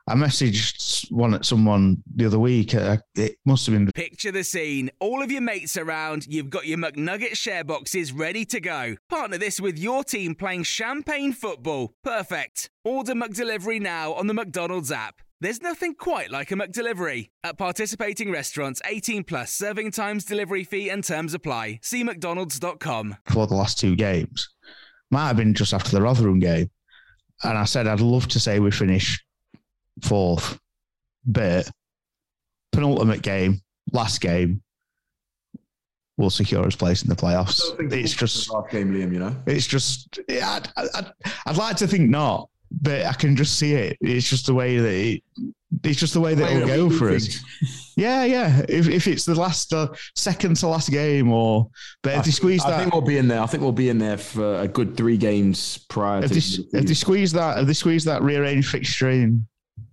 [0.09, 2.73] I messaged one at someone the other week.
[2.73, 3.91] Uh, it must have been.
[3.91, 4.89] Picture the scene.
[4.99, 6.25] All of your mates around.
[6.25, 8.95] You've got your McNugget share boxes ready to go.
[9.07, 11.93] Partner this with your team playing champagne football.
[12.03, 12.71] Perfect.
[12.83, 15.21] Order McDelivery now on the McDonald's app.
[15.41, 17.29] There's nothing quite like a McDelivery.
[17.43, 21.81] At participating restaurants, 18 plus serving times, delivery fee, and terms apply.
[21.83, 23.17] See McDonald's.com.
[23.27, 24.49] For the last two games,
[25.11, 26.71] might have been just after the Rotherham game.
[27.43, 29.23] And I said, I'd love to say we finish
[30.01, 30.59] fourth,
[31.25, 31.69] but
[32.71, 34.61] penultimate game, last game,
[36.17, 37.61] will secure his place in the playoffs.
[37.91, 39.13] It's just last game, Liam.
[39.13, 40.19] You know, it's just.
[40.27, 41.11] Yeah, I'd, I'd,
[41.45, 43.97] I'd, like to think not, but I can just see it.
[44.01, 45.23] It's just the way that it,
[45.83, 47.39] it's just the way that it'll go for us.
[47.95, 48.65] Yeah, yeah.
[48.67, 51.69] If, if it's the last uh, second to last game, or
[52.01, 53.41] but if I, they squeeze that, I think we'll be in there.
[53.41, 56.23] I think we'll be in there for a good three games prior.
[56.23, 59.47] If, to they, if they squeeze that, if they squeeze that rearranged fixture in,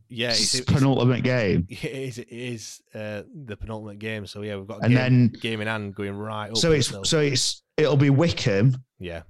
[0.08, 1.66] yeah, it's, it's penultimate game.
[1.70, 4.26] It is, it is uh, the penultimate game.
[4.26, 6.56] So yeah, we've got and game, then game in hand going right.
[6.56, 8.76] so it's so it's it'll be Wycombe.
[8.98, 9.22] Yeah.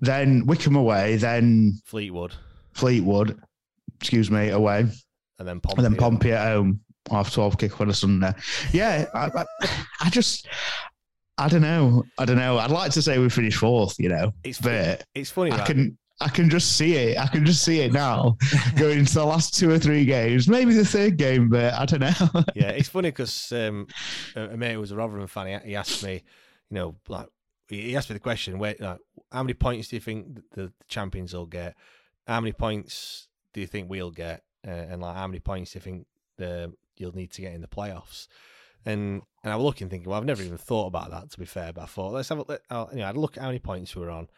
[0.00, 1.16] Then Wycombe away.
[1.16, 2.34] Then Fleetwood.
[2.74, 3.40] Fleetwood,
[4.00, 4.86] excuse me, away.
[5.38, 5.82] And then Pompey.
[5.82, 6.80] And then Pompey at home.
[7.10, 8.32] Half twelve kick on a Sunday.
[8.72, 9.44] Yeah, I, I,
[10.00, 10.48] I just.
[11.38, 12.02] I don't know.
[12.18, 12.58] I don't know.
[12.58, 14.32] I'd like to say we finished fourth, you know.
[14.42, 15.52] It's but it's funny.
[15.52, 17.18] I can I can just see it.
[17.18, 18.38] I can just see it now
[18.76, 22.00] going into the last two or three games, maybe the third game, but I don't
[22.00, 22.42] know.
[22.54, 23.86] yeah, it's funny because um,
[24.34, 26.22] a mate who was a Rotherham fan, he asked me,
[26.70, 27.28] you know, like
[27.68, 28.98] he asked me the question, where, like,
[29.30, 31.74] how many points do you think the champions will get?
[32.26, 34.42] How many points do you think we'll get?
[34.66, 36.06] Uh, and like, how many points do you think
[36.38, 38.28] the you'll need to get in the playoffs?
[38.86, 41.30] And and I was looking, thinking, well, I've never even thought about that.
[41.30, 42.62] To be fair, but I thought let's have a let,
[42.92, 44.28] you know, I'd look at how many points we were on,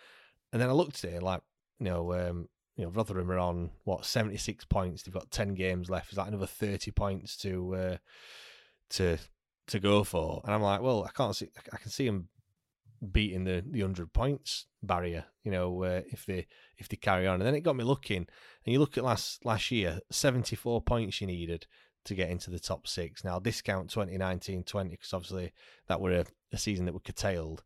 [0.52, 1.42] and then I looked at it like
[1.78, 5.02] you know, um, you know, Rotherham are on what seventy six points.
[5.02, 6.08] They've got ten games left.
[6.08, 7.96] It's like another thirty points to uh,
[8.90, 9.18] to
[9.68, 10.40] to go for.
[10.44, 11.50] And I'm like, well, I can't see.
[11.72, 12.28] I can see them
[13.12, 15.24] beating the the hundred points barrier.
[15.44, 17.36] You know, uh, if they if they carry on.
[17.36, 18.26] And then it got me looking.
[18.64, 21.66] And you look at last last year, seventy four points you needed
[22.04, 23.24] to get into the top six.
[23.24, 25.52] Now discount 2019-20 because obviously
[25.88, 27.62] that were a, a season that were curtailed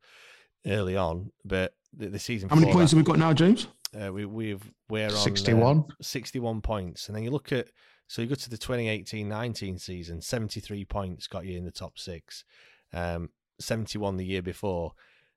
[0.66, 2.48] early on, but the, the season.
[2.48, 3.68] How many points that, have we got now, James?
[4.01, 5.78] Uh, we we've we're on 61.
[5.78, 7.68] Uh, 61 points, and then you look at
[8.12, 12.45] so you go to the 2018-19 season, 73 points got you in the top six,
[12.93, 14.93] um, 71 the year before.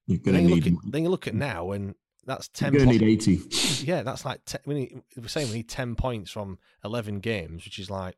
[0.07, 0.65] You're gonna then need.
[0.65, 1.95] You at, then you look at now, and
[2.25, 3.39] that's 10 You're gonna po- need 80.
[3.85, 7.63] Yeah, that's like 10, we need, we're saying we need 10 points from 11 games,
[7.63, 8.17] which is like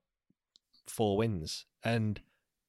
[0.87, 2.19] four wins, and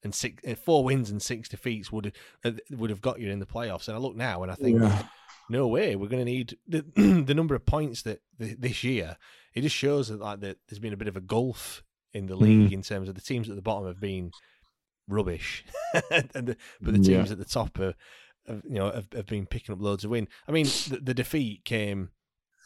[0.02, 2.14] and six, uh, four wins and six defeats would
[2.44, 3.88] uh, would have got you in the playoffs.
[3.88, 4.80] And I look now, and I think.
[4.80, 5.04] Yeah
[5.48, 6.84] no way, we're going to need the
[7.26, 9.16] the number of points that the, this year.
[9.54, 11.82] It just shows that like that there's been a bit of a gulf
[12.12, 12.74] in the league mm.
[12.74, 14.30] in terms of the teams at the bottom have been
[15.08, 15.64] rubbish,
[16.10, 17.32] and the, but the teams yeah.
[17.32, 17.94] at the top are,
[18.46, 20.28] have, you know, have, have been picking up loads of win.
[20.46, 22.10] I mean, the, the defeat came.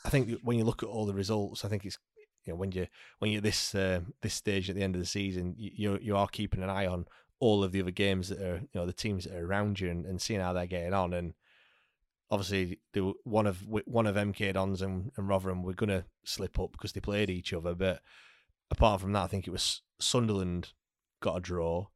[0.05, 1.99] I think when you look at all the results, I think it's
[2.45, 2.89] you know when you
[3.21, 6.29] when you're this uh, this stage at the end of the season, you you are
[6.29, 7.07] keeping an eye on
[7.39, 9.91] all of the other games that are you know the teams that are around you
[9.91, 11.35] and, and seeing how they're getting on and
[12.33, 16.59] obviously they one of one of MK Dons and, and Rotherham were going to slip
[16.59, 17.75] up because they played each other.
[17.75, 18.01] But
[18.71, 20.73] apart from that, I think it was Sunderland
[21.21, 21.87] got a draw,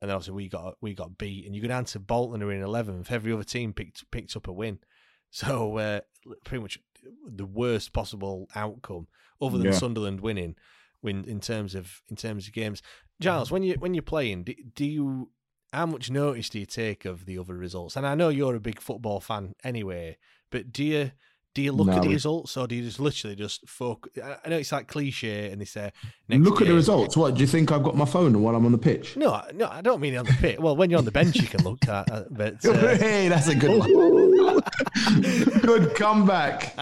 [0.00, 1.44] and then obviously we got we got beat.
[1.44, 3.10] And you go down to Bolton who are in eleventh.
[3.10, 4.78] Every other team picked picked up a win,
[5.30, 6.00] so uh,
[6.44, 6.78] pretty much
[7.26, 9.08] the worst possible outcome,
[9.42, 9.72] other than yeah.
[9.72, 10.54] Sunderland winning,
[11.02, 12.82] in in terms of in terms of games.
[13.20, 15.30] Giles, when you when you're playing, do, do you
[15.72, 17.96] how much notice do you take of the other results?
[17.96, 20.16] And I know you're a big football fan anyway,
[20.50, 21.12] but do you
[21.54, 24.12] do you look No, at the we- results or do you just literally just focus?
[24.44, 25.92] I know it's like cliche and they say
[26.30, 27.14] Look at the results.
[27.14, 27.70] What do you think?
[27.70, 29.16] I've got my phone while I'm on the pitch.
[29.18, 30.58] No, no, I don't mean on the pitch.
[30.58, 33.48] Well, when you're on the bench, you can look at, uh, but uh, hey, that's
[33.48, 34.62] a good one.
[35.60, 36.74] good comeback.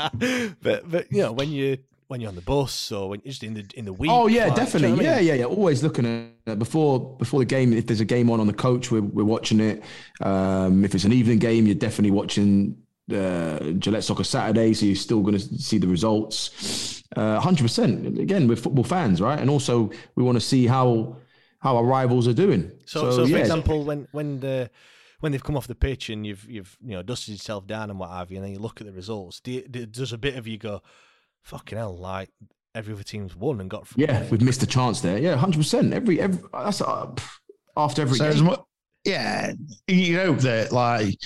[0.63, 1.79] but but you know when you
[2.11, 4.11] when you're on the bus or when you're just in the in the week.
[4.11, 4.89] Oh yeah, like, do you definitely.
[4.89, 5.27] know what I Yeah, mean?
[5.27, 5.45] yeah, yeah.
[5.45, 7.73] Always looking at before before the game.
[7.73, 9.85] If there's a game on on the coach, we're we're watching it.
[10.21, 12.77] Um, if it's an evening game, you're definitely watching
[13.15, 17.03] uh, Gillette Soccer Saturday, so you're still going to see the results.
[17.17, 18.19] Uh, Hundred percent.
[18.19, 19.39] Again, we're football fans, right?
[19.39, 21.17] And also we want to see how
[21.61, 22.73] how our rivals are doing.
[22.87, 23.39] So, so, for yeah.
[23.39, 24.71] example, when when the
[25.21, 27.99] when they've come off the pitch and you've you've you know dusted yourself down and
[28.01, 30.19] what have you, and then you look at the results, do you, do, does a
[30.19, 30.83] bit of you go,
[31.43, 32.29] "Fucking hell!" Like
[32.75, 33.87] every other team's won and got.
[33.97, 35.19] yeah, we've missed a chance there.
[35.19, 35.93] Yeah, hundred percent.
[35.93, 37.13] Every every that's uh,
[37.77, 38.45] after every So game.
[38.45, 38.57] mu-
[39.05, 39.53] yeah,
[39.87, 41.17] you'd hope that like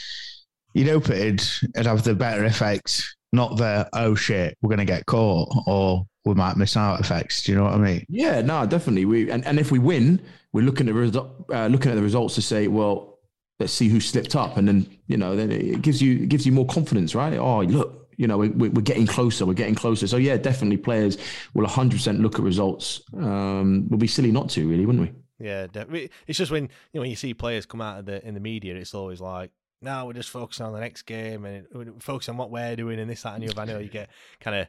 [0.75, 1.43] you'd hope it'd,
[1.75, 6.35] it'd have the better effect, not the oh shit we're gonna get caught or we
[6.35, 7.43] might miss out effects.
[7.43, 8.07] Do you know what I mean?
[8.09, 9.05] Yeah, no, definitely.
[9.05, 10.21] We and, and if we win,
[10.53, 13.19] we're looking at resu- uh, looking at the results to say, well,
[13.61, 16.47] let's see who slipped up, and then you know, then it gives you it gives
[16.47, 17.35] you more confidence, right?
[17.37, 20.07] Oh, look, you know, we, we- we're getting closer, we're getting closer.
[20.07, 21.19] So yeah, definitely, players
[21.55, 23.03] will 100 percent look at results.
[23.17, 25.45] Um, we'll be silly not to, really, wouldn't we?
[25.47, 28.27] Yeah, de- it's just when you know when you see players come out of the
[28.27, 29.51] in the media, it's always like,
[29.83, 32.99] "No, we're just focusing on the next game and we're focusing on what we're doing
[33.01, 34.11] and this, that, and the other." I know you get
[34.41, 34.69] kind of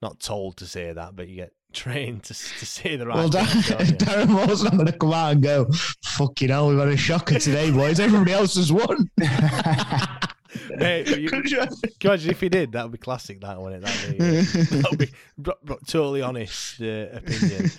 [0.00, 3.16] not told to say that, but you get trained to to say the right.
[3.16, 3.78] Well, things, Dar-
[4.24, 5.66] Darren Moore's not going to come out and go,
[6.04, 7.98] fucking hell, we've had a shocker today, boys.
[7.98, 9.10] Everybody else has won.
[10.76, 11.66] Mate, you- can you
[12.02, 12.72] imagine if he did?
[12.72, 13.40] That would be classic.
[13.40, 13.86] That wouldn't it?
[13.86, 17.70] That'd be, that would be totally honest uh, opinion.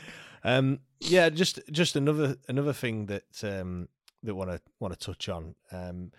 [0.43, 3.88] Um, yeah, just just another another thing that um,
[4.23, 6.11] that want to want to touch on um,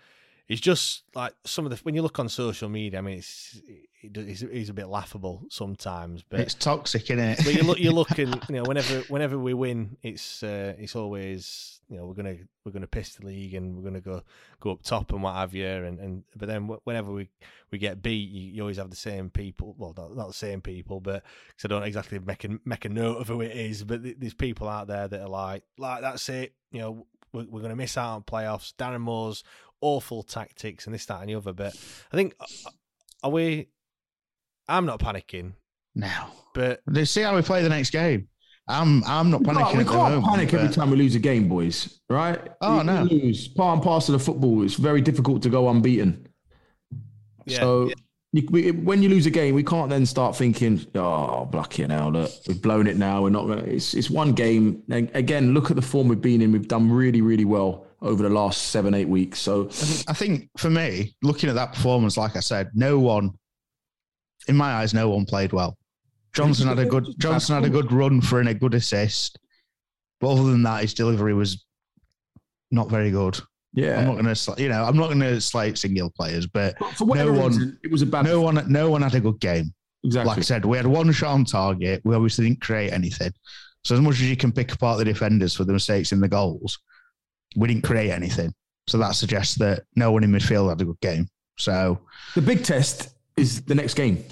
[0.47, 2.99] is just like some of the when you look on social media.
[2.99, 7.39] I mean, it's it, he's, he's a bit laughable sometimes, but it's toxic, isn't it?
[7.43, 10.95] but you look, you look, and you know, whenever whenever we win, it's uh, it's
[10.95, 12.35] always you know we're gonna
[12.65, 14.21] we're gonna piss the league and we're gonna go
[14.59, 17.29] go up top and what have you, and and but then whenever we
[17.71, 19.75] we get beat, you, you always have the same people.
[19.77, 22.89] Well, not, not the same people, but because I don't exactly make a make a
[22.89, 26.01] note of who it is, but th- there's people out there that are like like
[26.01, 26.53] that's it.
[26.71, 28.73] You know, we're, we're gonna miss out on playoffs.
[28.73, 29.43] Darren Moore's
[29.81, 31.73] awful tactics and this that and the other, but
[32.11, 32.45] I think uh,
[33.23, 33.69] are we?
[34.67, 35.53] I'm not panicking,
[35.95, 36.31] now.
[36.53, 38.27] but They see how we play the next game.
[38.69, 41.19] I'm I'm not panicking can't, we at can't moment, panic every time we lose a
[41.19, 42.01] game, boys.
[42.09, 42.39] Right?
[42.61, 43.03] Oh, We- no.
[43.09, 43.47] we lose.
[43.47, 44.63] Part and parcel of football.
[44.63, 46.27] It's very difficult to go unbeaten.
[47.45, 47.93] Yeah, so yeah.
[48.33, 52.11] You, we, when you lose a game, we can't then start thinking, "Oh, bloody hell!
[52.11, 53.23] Look, we've blown it now.
[53.23, 53.65] We're not going.
[53.69, 54.83] It's it's one game.
[54.91, 56.51] And again, look at the form we've been in.
[56.51, 59.39] We've done really, really well over the last seven, eight weeks.
[59.39, 59.67] So
[60.09, 63.33] I think for me, looking at that performance, like I said, no one,
[64.47, 65.77] in my eyes, no one played well.
[66.33, 69.39] Johnson had a good Johnson had a good run for and a good assist,
[70.19, 71.65] but other than that, his delivery was
[72.71, 73.39] not very good.
[73.73, 76.77] yeah, I'm not going to, you know, I'm not going to slate single players, but
[76.95, 78.25] for whatever no one- reason, it was a bad.
[78.25, 79.73] no one, no one had a good game.
[80.03, 80.27] exactly.
[80.29, 82.01] Like I said, we had one shot on target.
[82.03, 83.31] We obviously didn't create anything.
[83.83, 86.27] So as much as you can pick apart the defenders for the mistakes in the
[86.27, 86.77] goals,
[87.55, 88.53] we didn't create anything.
[88.87, 91.27] So that suggests that no one in midfield had a good game.
[91.57, 91.99] So
[92.35, 94.23] the big test is the next game.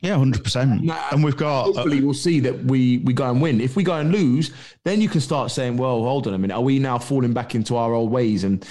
[0.00, 0.90] yeah, hundred percent.
[1.12, 3.60] And we've got uh, Hopefully, we'll see that we we go and win.
[3.60, 4.52] If we go and lose,
[4.84, 6.54] then you can start saying, "Well, hold on a minute.
[6.54, 8.66] Are we now falling back into our old ways and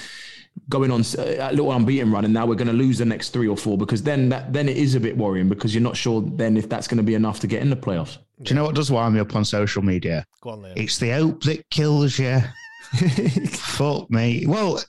[0.70, 3.30] going on uh, a little unbeaten run, and now we're going to lose the next
[3.30, 3.78] three or four?
[3.78, 6.70] Because then that then it is a bit worrying because you're not sure then if
[6.70, 8.18] that's going to be enough to get in the playoffs.
[8.44, 10.26] Do you know what does wind me up on social media?
[10.42, 10.74] Go on, Liam.
[10.76, 12.40] It's the hope that kills you.
[13.48, 14.46] Fuck me.
[14.46, 14.80] Well,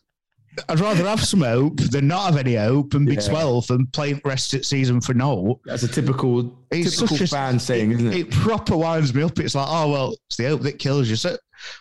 [0.69, 3.21] I'd rather have some hope than not have any hope and be Yeah.
[3.21, 5.61] 12th and play rest of the season for no.
[5.65, 8.17] That's a typical It's typical such a- fan saying, isn't it?
[8.17, 9.39] It proper winds me up.
[9.41, 11.17] It's like, oh, well, it's the hope that kills you.
[11.17, 11.37] So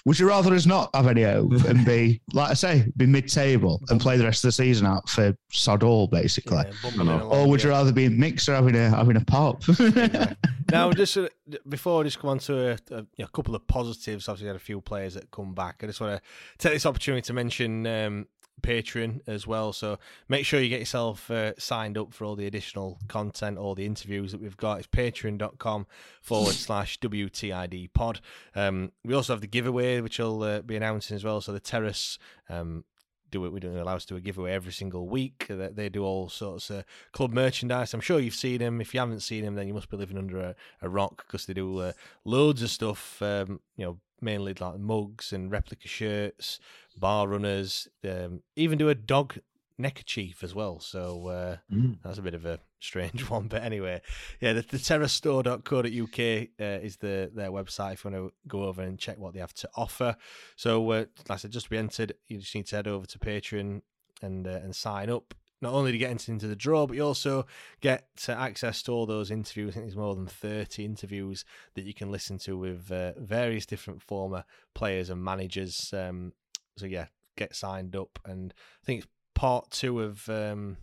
[0.06, 3.28] would you rather us not have any hope and be, like I say, be mid
[3.28, 6.58] table and play the rest of the season out for sod all, basically?
[6.58, 7.16] Yeah, bumping know.
[7.18, 9.62] along, Or would you rather be in mixer having a having a pop?
[10.72, 11.28] now, just uh,
[11.68, 14.60] before I just come on to a, a, a couple of positives, obviously, had a
[14.60, 15.82] few players that come back.
[15.84, 18.28] I just want to take this opportunity to mention um,
[18.64, 19.74] Patreon as well.
[19.74, 23.76] So make sure you get yourself uh, signed up for all the additional content, all
[23.76, 24.80] the interviews that we've got.
[24.80, 25.86] It's patreon.com
[26.22, 28.22] forward slash WTID pod.
[28.56, 31.42] Um, we also have the giveaway, which I'll uh, be announcing as well.
[31.42, 32.18] So the Terrace.
[32.50, 32.86] Um,
[33.34, 33.52] do it.
[33.52, 35.48] We don't allow us to do a giveaway every single week.
[35.50, 37.92] They, they do all sorts of club merchandise.
[37.94, 38.80] I'm sure you've seen them.
[38.80, 41.48] If you haven't seen them, then you must be living under a, a rock because
[41.48, 41.94] they do uh,
[42.26, 43.20] loads of stuff.
[43.24, 46.60] Um, you know, mainly like mugs and replica shirts,
[46.94, 47.88] bar runners.
[48.04, 49.38] Um, even do a dog
[49.78, 50.80] neckerchief as well.
[50.80, 51.98] So uh, mm.
[52.04, 53.48] that's a bit of a strange one.
[53.48, 54.02] But anyway,
[54.40, 58.82] yeah, the, the terrastore.co.uk uh, is the their website if you want to go over
[58.82, 60.16] and check what they have to offer.
[60.56, 63.06] So, uh, like I said, just to be entered, you just need to head over
[63.06, 63.82] to Patreon
[64.22, 65.34] and uh, and sign up.
[65.62, 67.46] Not only to get into the draw, but you also
[67.80, 69.70] get access to all those interviews.
[69.70, 73.66] I think there's more than 30 interviews that you can listen to with uh, various
[73.66, 75.94] different former players and managers.
[75.94, 76.34] Um,
[76.78, 78.20] so yeah, get signed up.
[78.26, 80.78] And I think it's part two of um,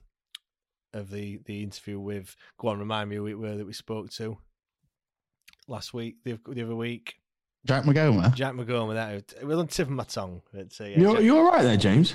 [0.92, 2.36] of the the interview with.
[2.58, 4.38] Go on, remind me who it were that we spoke to
[5.68, 7.16] last week, the, the other week.
[7.66, 8.34] Jack McGomer.
[8.34, 8.94] Jack McGomer.
[8.94, 10.42] That it was on the tip of my tongue.
[10.54, 12.14] Uh, yeah, you're Jack, you're all right there, James.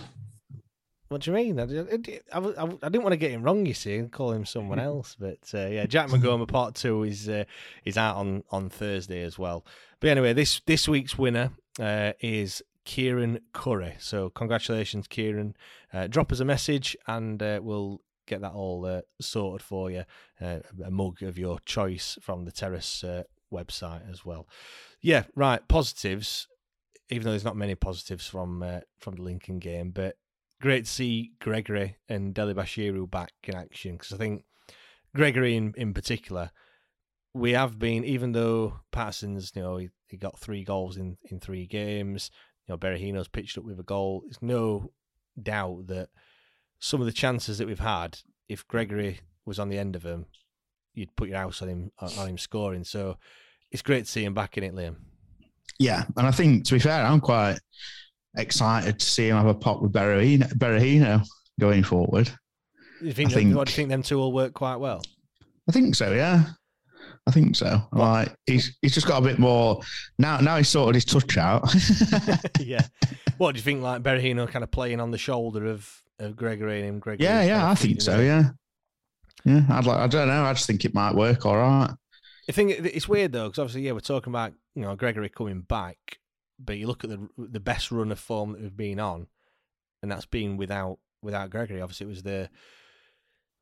[1.07, 1.59] What do you mean?
[1.59, 4.43] I, I, I, I, didn't want to get him wrong, you see, and call him
[4.43, 5.15] someone else.
[5.19, 7.45] But uh, yeah, Jack McGomer Part Two is uh,
[7.85, 9.65] is out on, on Thursday as well.
[9.99, 13.95] But anyway, this this week's winner uh, is Kieran Curry.
[13.99, 15.55] So congratulations, Kieran.
[15.93, 20.03] Uh, drop us a message and uh, we'll get that all uh, sorted for you.
[20.39, 24.47] Uh, a mug of your choice from the Terrace uh, website as well.
[25.01, 25.65] Yeah, right.
[25.67, 26.47] Positives,
[27.09, 30.15] even though there's not many positives from uh, from the Lincoln game, but
[30.61, 34.43] great to see Gregory and Dele-Bashiru back in action because I think
[35.13, 36.51] Gregory in, in particular,
[37.33, 41.39] we have been, even though Paterson's, you know, he, he got three goals in, in
[41.39, 42.31] three games,
[42.67, 44.21] you know, Berahino's pitched up with a goal.
[44.25, 44.91] There's no
[45.41, 46.09] doubt that
[46.79, 50.25] some of the chances that we've had, if Gregory was on the end of them,
[50.93, 52.83] you'd put your house on him uh, on him scoring.
[52.83, 53.17] So
[53.71, 54.95] it's great to see him back in it, Liam.
[55.77, 57.59] Yeah, and I think to be fair, I'm quite
[58.37, 61.25] excited to see him have a pop with Berahino, Berahino
[61.59, 62.31] going forward.
[63.01, 65.01] You think, I think, what, do you think them two will work quite well?
[65.67, 66.13] I think so.
[66.13, 66.45] Yeah,
[67.27, 67.81] I think so.
[67.91, 69.81] Like he's he's just got a bit more
[70.19, 70.37] now.
[70.37, 71.73] Now he's sorted his touch out.
[72.59, 72.85] yeah.
[73.37, 73.81] What do you think?
[73.81, 76.99] Like Berahino kind of playing on the shoulder of, of Gregory and him.
[76.99, 77.25] Gregory.
[77.25, 78.19] Yeah, yeah, I think so.
[78.19, 78.49] Yeah,
[79.43, 79.61] yeah.
[79.69, 79.97] I'd like.
[79.97, 80.43] I don't know.
[80.43, 81.91] I just think it might work all right.
[82.47, 85.61] I think it's weird though, because obviously, yeah, we're talking about you know Gregory coming
[85.61, 86.19] back,
[86.59, 89.27] but you look at the the best run of form that we've been on,
[90.03, 91.81] and that's been without without Gregory.
[91.81, 92.49] Obviously, it was the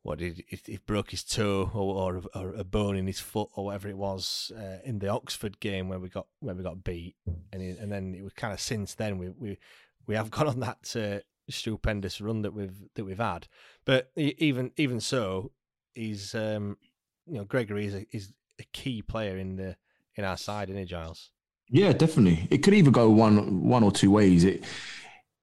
[0.04, 3.50] what did he, he broke his toe or, or, or, a bone in his foot
[3.56, 6.84] or whatever it was uh, in the Oxford game where we got where we got
[6.84, 7.16] beat,
[7.52, 9.58] and he, and then it was kind of since then we we
[10.06, 13.48] we have gone on that uh, stupendous run that we've that we've had.
[13.86, 15.52] But even even so,
[15.96, 16.78] he's um,
[17.26, 19.78] you know Gregory is a, is a key player in the
[20.16, 21.32] in our side, he, Giles?
[21.70, 22.48] Yeah, definitely.
[22.52, 24.44] It could either go one one or two ways.
[24.44, 24.66] It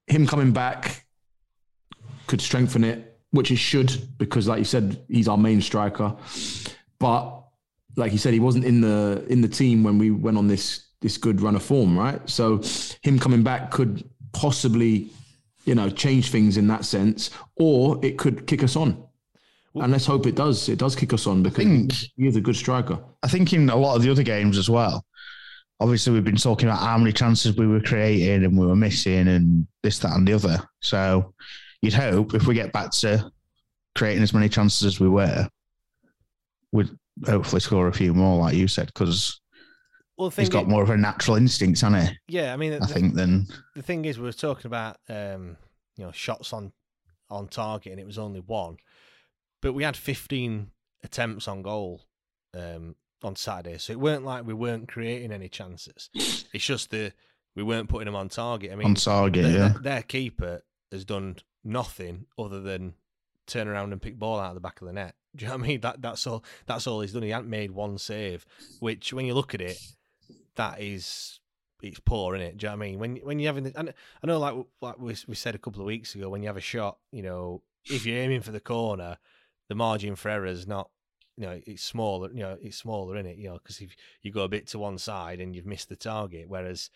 [0.05, 1.07] him coming back
[2.27, 6.15] could strengthen it which he should because, like you said, he's our main striker.
[6.99, 7.41] But
[7.95, 10.87] like you said, he wasn't in the in the team when we went on this
[11.01, 12.21] this good run of form, right?
[12.29, 12.61] So
[13.01, 15.09] him coming back could possibly,
[15.65, 19.03] you know, change things in that sense, or it could kick us on.
[19.73, 20.69] Well, and let's hope it does.
[20.69, 22.99] It does kick us on because think, he is a good striker.
[23.23, 25.05] I think in a lot of the other games as well.
[25.79, 29.27] Obviously, we've been talking about how many chances we were creating and we were missing,
[29.27, 30.61] and this, that, and the other.
[30.81, 31.33] So
[31.81, 33.31] you'd hope if we get back to
[33.95, 35.47] creating as many chances as we were,
[36.71, 36.89] we'd
[37.25, 39.41] hopefully score a few more, like you said, because
[40.17, 42.17] well, he's got more of a natural instinct, hasn't he?
[42.27, 45.57] Yeah, I mean, I the, think then the thing is, we were talking about um,
[45.97, 46.71] you know shots on
[47.29, 48.77] on target, and it was only one,
[49.61, 50.71] but we had fifteen
[51.03, 52.01] attempts on goal
[52.55, 56.09] um, on Saturday, so it weren't like we weren't creating any chances.
[56.13, 57.13] It's just the
[57.55, 58.71] we weren't putting them on target.
[58.71, 59.51] I mean, on target, yeah.
[59.51, 60.61] Their, their keeper
[60.91, 62.93] has done nothing other than
[63.47, 65.15] turn around and pick ball out of the back of the net.
[65.35, 65.81] Do you know what I mean?
[65.81, 66.43] That that's all.
[66.65, 67.23] That's all he's done.
[67.23, 68.45] He hasn't made one save,
[68.79, 69.77] which when you look at it,
[70.55, 71.39] that is
[71.81, 72.57] it's poor, isn't it?
[72.57, 72.99] Do you know what I mean?
[72.99, 73.93] When when you're having, the, and
[74.23, 76.57] I know like like we we said a couple of weeks ago, when you have
[76.57, 79.17] a shot, you know, if you're aiming for the corner,
[79.69, 80.89] the margin for error is not,
[81.37, 82.29] you know, it's smaller.
[82.31, 83.37] You know, it's smaller in it.
[83.37, 85.95] You know, because if you go a bit to one side and you've missed the
[85.95, 86.89] target, whereas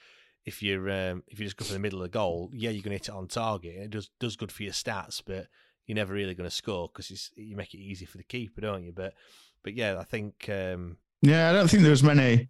[0.45, 2.83] if you're um, if you just go for the middle of the goal, yeah, you're
[2.83, 3.75] going to hit it on target.
[3.75, 5.47] It does does good for your stats, but
[5.85, 8.83] you're never really going to score because you make it easy for the keeper, don't
[8.83, 8.91] you?
[8.91, 9.13] But
[9.63, 12.49] but yeah, I think um, yeah, I don't think there was many.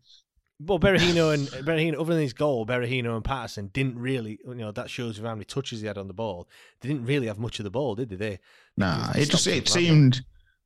[0.60, 4.40] Well, Berahino and Berahino, other than his goal, Berahino and Paterson didn't really.
[4.46, 6.50] You know that shows you how many touches he had on the ball.
[6.82, 8.16] They didn't really have much of the ball, did they?
[8.16, 8.40] They
[8.76, 10.22] nah, it just it seemed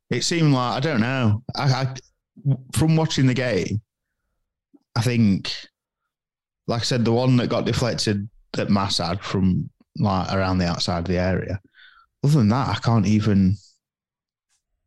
[0.09, 1.43] it seemed like I don't know.
[1.55, 1.95] I, I
[2.73, 3.81] from watching the game,
[4.95, 5.53] I think
[6.69, 10.67] like I said, the one that got deflected at Mass had from like around the
[10.67, 11.59] outside of the area.
[12.23, 13.55] Other than that, I can't even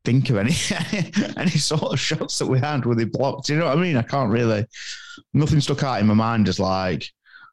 [0.04, 0.54] think of any
[1.36, 3.48] any sort of shots that we had where they blocked.
[3.48, 3.96] You know what I mean?
[3.96, 4.64] I can't really.
[5.34, 7.10] Nothing stuck out in my mind as like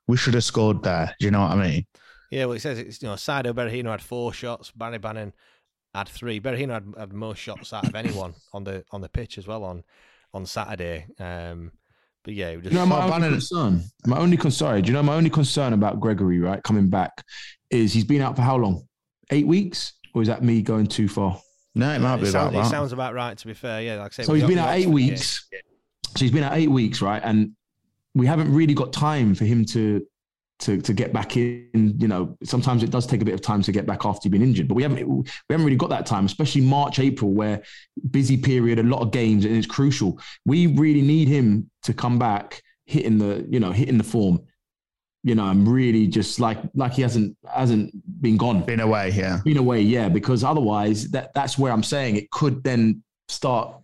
[0.07, 1.15] we should have scored there.
[1.19, 1.87] Do you know what I mean?
[2.29, 5.33] Yeah, well, it says it's you know Saido Berahino had four shots, Barry Bannan
[5.95, 6.39] had three.
[6.39, 9.63] Berahino had, had most shots out of anyone on the on the pitch as well
[9.63, 9.83] on
[10.35, 11.07] on Saturday.
[11.17, 11.71] Um,
[12.29, 15.01] but yeah, just, you know, my only concern, my only concern, sorry, do you know
[15.01, 17.23] my only concern about Gregory, right, coming back,
[17.71, 18.83] is he's been out for how long?
[19.31, 21.41] Eight weeks, or is that me going too far?
[21.73, 22.65] No, it might be it about sounds, that.
[22.67, 23.35] It sounds about right.
[23.35, 25.47] To be fair, yeah, like I say, so he's been out eight weeks.
[25.51, 25.61] Game.
[26.17, 27.19] So he's been out eight weeks, right?
[27.25, 27.53] And
[28.13, 30.05] we haven't really got time for him to
[30.59, 31.95] to to get back in.
[31.97, 34.33] You know, sometimes it does take a bit of time to get back after you've
[34.33, 37.63] been injured, but we haven't we haven't really got that time, especially March, April, where
[38.11, 40.19] busy period, a lot of games, and it's crucial.
[40.45, 44.39] We really need him to come back hitting the you know hitting the form.
[45.23, 47.91] You know, I'm really just like like he hasn't hasn't
[48.21, 50.09] been gone, been away, yeah, been away, yeah.
[50.09, 53.75] Because otherwise, that that's where I'm saying it could then start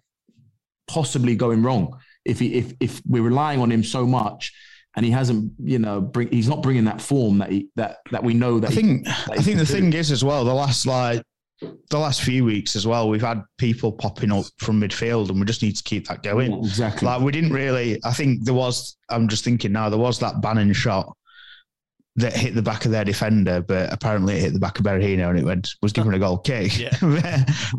[0.88, 4.54] possibly going wrong if he if if we're relying on him so much
[4.96, 8.24] and he hasn't, you know, bring he's not bringing that form that he that that
[8.24, 8.72] we know that.
[8.72, 11.22] I think he, I think the thing is as well the last like
[11.90, 15.46] the last few weeks as well we've had people popping up from midfield and we
[15.46, 16.52] just need to keep that going.
[16.52, 17.06] Yeah, exactly.
[17.06, 18.00] Like we didn't really.
[18.04, 18.98] I think there was.
[19.10, 21.16] I'm just thinking now there was that Bannan shot
[22.18, 25.30] that hit the back of their defender, but apparently it hit the back of Berahino
[25.30, 26.78] and it went was given a goal kick.
[26.80, 26.96] Yeah.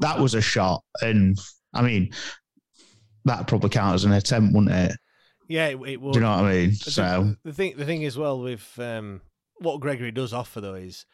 [0.01, 1.39] that was a shot, and
[1.73, 2.11] I mean
[3.25, 4.99] that probably counts as an attempt, wouldn't it?
[5.49, 6.13] Yeah, it, it would.
[6.13, 6.71] Do you know what I mean?
[6.71, 9.21] The, so the thing, the thing as well with um,
[9.59, 11.07] what Gregory does offer though is,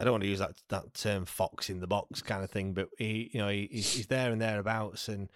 [0.00, 2.72] I don't want to use that that term "fox in the box" kind of thing,
[2.72, 5.28] but he, you know, he, he's, he's there and thereabouts, and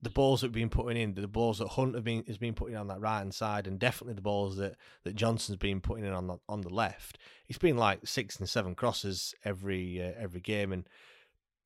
[0.00, 2.54] the balls that have been putting in, the balls that Hunt have been has been
[2.54, 6.04] putting on that right hand side, and definitely the balls that, that Johnson's been putting
[6.04, 7.18] in on the on the left.
[7.48, 10.88] It's been like six and seven crosses every uh, every game, and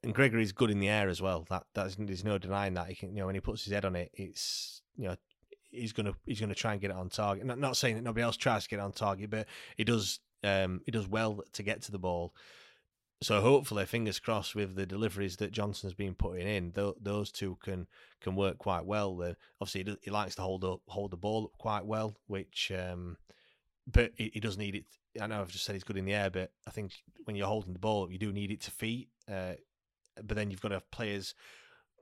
[0.03, 1.47] and Gregory's good in the air as well.
[1.51, 2.89] That that's there's no denying that.
[2.89, 5.16] He can, you know, when he puts his head on it, it's you know
[5.73, 7.45] he's gonna he's gonna try and get it on target.
[7.45, 9.47] Not not saying that nobody else tries to get it on target, but
[9.77, 12.35] he does um he does well to get to the ball.
[13.23, 17.57] So hopefully, fingers crossed, with the deliveries that Johnson's been putting in, th- those two
[17.62, 17.87] can
[18.20, 19.20] can work quite well.
[19.23, 22.16] Uh, obviously, he, does, he, likes to hold up hold the ball up quite well,
[22.27, 23.16] which um,
[23.87, 24.85] but he, he, does need it.
[25.20, 26.95] I know I've just said he's good in the air, but I think
[27.25, 29.09] when you're holding the ball you do need it to feet.
[29.31, 29.53] Uh,
[30.23, 31.35] but then you've got to have players,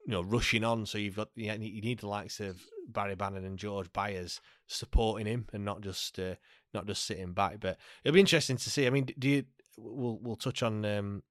[0.06, 0.86] you know, rushing on.
[0.86, 2.60] So you've got you need the likes of
[2.92, 6.34] Barry Bannan and George Byers supporting him and not just uh,
[6.74, 7.60] not just sitting back.
[7.60, 8.86] But it'll be interesting to see.
[8.86, 9.44] I mean, do you?
[9.76, 10.84] We'll we'll touch on.
[10.84, 11.22] Um,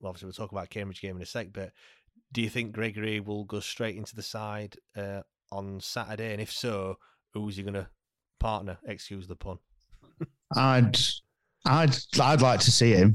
[0.00, 1.48] well, obviously, we'll talk about Cambridge game in a sec.
[1.52, 1.72] But
[2.32, 5.22] do you think Gregory will go straight into the side uh,
[5.52, 6.32] on Saturday?
[6.32, 6.96] And if so,
[7.32, 7.88] who's he going to
[8.40, 8.78] partner?
[8.84, 9.58] Excuse the pun.
[10.56, 10.98] I'd
[11.64, 13.14] I'd I'd like to see him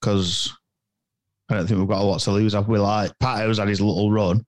[0.00, 0.52] because
[1.48, 2.54] I don't think we've got a lot to lose.
[2.54, 4.44] We like Patter's had his little run,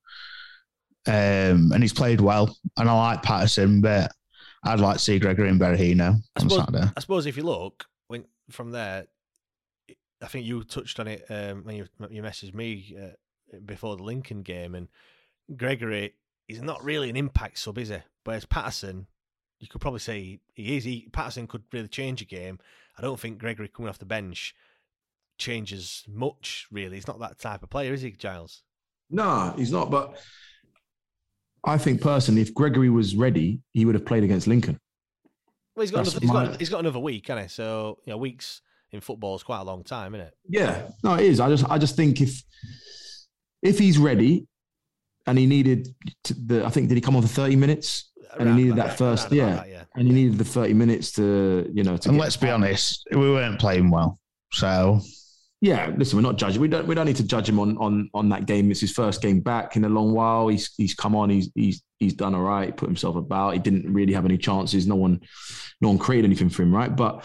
[1.07, 2.57] um, and he's played well.
[2.77, 4.13] And I like Paterson, but
[4.65, 6.93] I'd like to see Gregory and Berahino on suppose, Saturday.
[6.97, 9.07] I suppose if you look when from there,
[10.23, 14.05] I think you touched on it um, when you you messaged me uh, before the
[14.05, 14.89] Lincoln game, and
[15.57, 16.15] Gregory
[16.49, 17.99] is not really an impact sub, is he?
[18.25, 19.07] Whereas Paterson,
[19.59, 20.85] you could probably say he is.
[20.85, 22.59] He, Paterson could really change a game.
[22.97, 24.55] I don't think Gregory coming off the bench
[25.39, 26.97] changes much, really.
[26.97, 28.63] He's not that type of player, is he, Giles?
[29.11, 29.91] No, he's not.
[29.91, 30.21] But
[31.65, 34.79] I think personally, if Gregory was ready, he would have played against Lincoln.
[35.75, 37.49] Well, he's got, another, he's, got, he's got another week, hasn't he?
[37.49, 38.61] So, you know, weeks
[38.91, 40.35] in football is quite a long time, isn't it?
[40.49, 41.41] Yeah, no, it is.
[41.41, 42.43] I just, I just think if
[43.63, 44.47] if he's ready,
[45.27, 45.89] and he needed
[46.25, 48.11] to, the, I think did he come on for thirty minutes?
[48.39, 49.57] and he needed that first, yeah.
[49.57, 49.85] That, yeah.
[49.95, 51.97] and he needed the thirty minutes to, you know.
[51.97, 54.19] To and let's be honest, we weren't playing well,
[54.53, 55.01] so
[55.63, 56.61] yeah, listen, we're not judging.
[56.61, 58.73] We don't we don't need to judge him on on on that game.
[58.73, 60.49] It's his first game back in a long while.
[60.49, 61.31] He's he's come on.
[61.31, 62.77] He's he's he's done all right.
[62.77, 63.53] Put himself about.
[63.53, 64.89] He didn't really have any chances.
[64.89, 65.21] No one
[65.81, 66.95] no one created anything for him, right?
[66.95, 67.21] But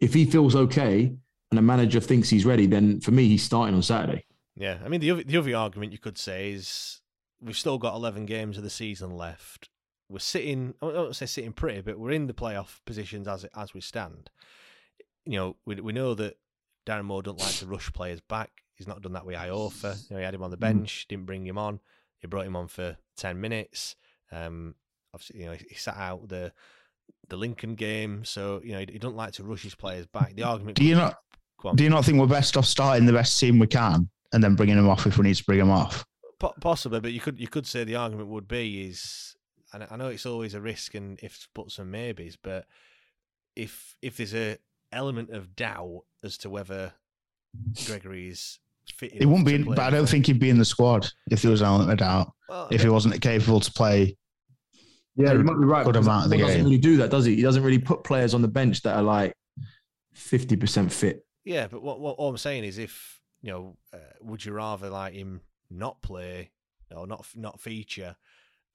[0.00, 1.04] if he feels okay
[1.50, 4.26] and the manager thinks he's ready, then for me, he's starting on Saturday.
[4.54, 7.00] Yeah, I mean the other, the other argument you could say is
[7.40, 9.70] we've still got eleven games of the season left.
[10.10, 10.74] We're sitting.
[10.82, 14.28] I don't say sitting pretty, but we're in the playoff positions as as we stand.
[15.24, 16.36] You know, we we know that
[16.86, 18.50] Darren Moore don't like to rush players back.
[18.74, 19.96] He's not done that with Iorfa.
[20.08, 20.78] You know, he had him on the mm-hmm.
[20.78, 21.80] bench, didn't bring him on.
[22.18, 23.96] He brought him on for ten minutes.
[24.32, 24.74] Um,
[25.12, 26.52] obviously, you know, he sat out the
[27.28, 30.34] the Lincoln game, so you know he, he doesn't like to rush his players back.
[30.34, 30.76] The argument.
[30.76, 31.16] Do you not?
[31.74, 34.54] Do you not think we're best off starting the best team we can and then
[34.54, 36.04] bringing them off if we need to bring them off?
[36.60, 39.34] Possibly, but you could you could say the argument would be is,
[39.72, 42.66] and I know it's always a risk and if buts and maybes, but
[43.56, 44.58] if if there's a
[44.92, 46.92] element of doubt as to whether
[47.86, 48.58] Gregory's
[48.94, 49.14] fit.
[49.14, 51.50] He wouldn't be, in, but I don't think he'd be in the squad if there
[51.50, 52.32] was an element of doubt.
[52.48, 54.16] Well, if he wasn't capable to play.
[55.16, 55.84] Yeah, a you might be right.
[55.84, 56.64] Good amount of the he doesn't game.
[56.64, 57.36] really do that, does he?
[57.36, 59.34] He doesn't really put players on the bench that are like
[60.12, 61.24] fifty percent fit.
[61.44, 64.90] Yeah, but what, what all I'm saying is, if you know, uh, would you rather
[64.90, 66.50] like him not play
[66.94, 68.16] or not not feature,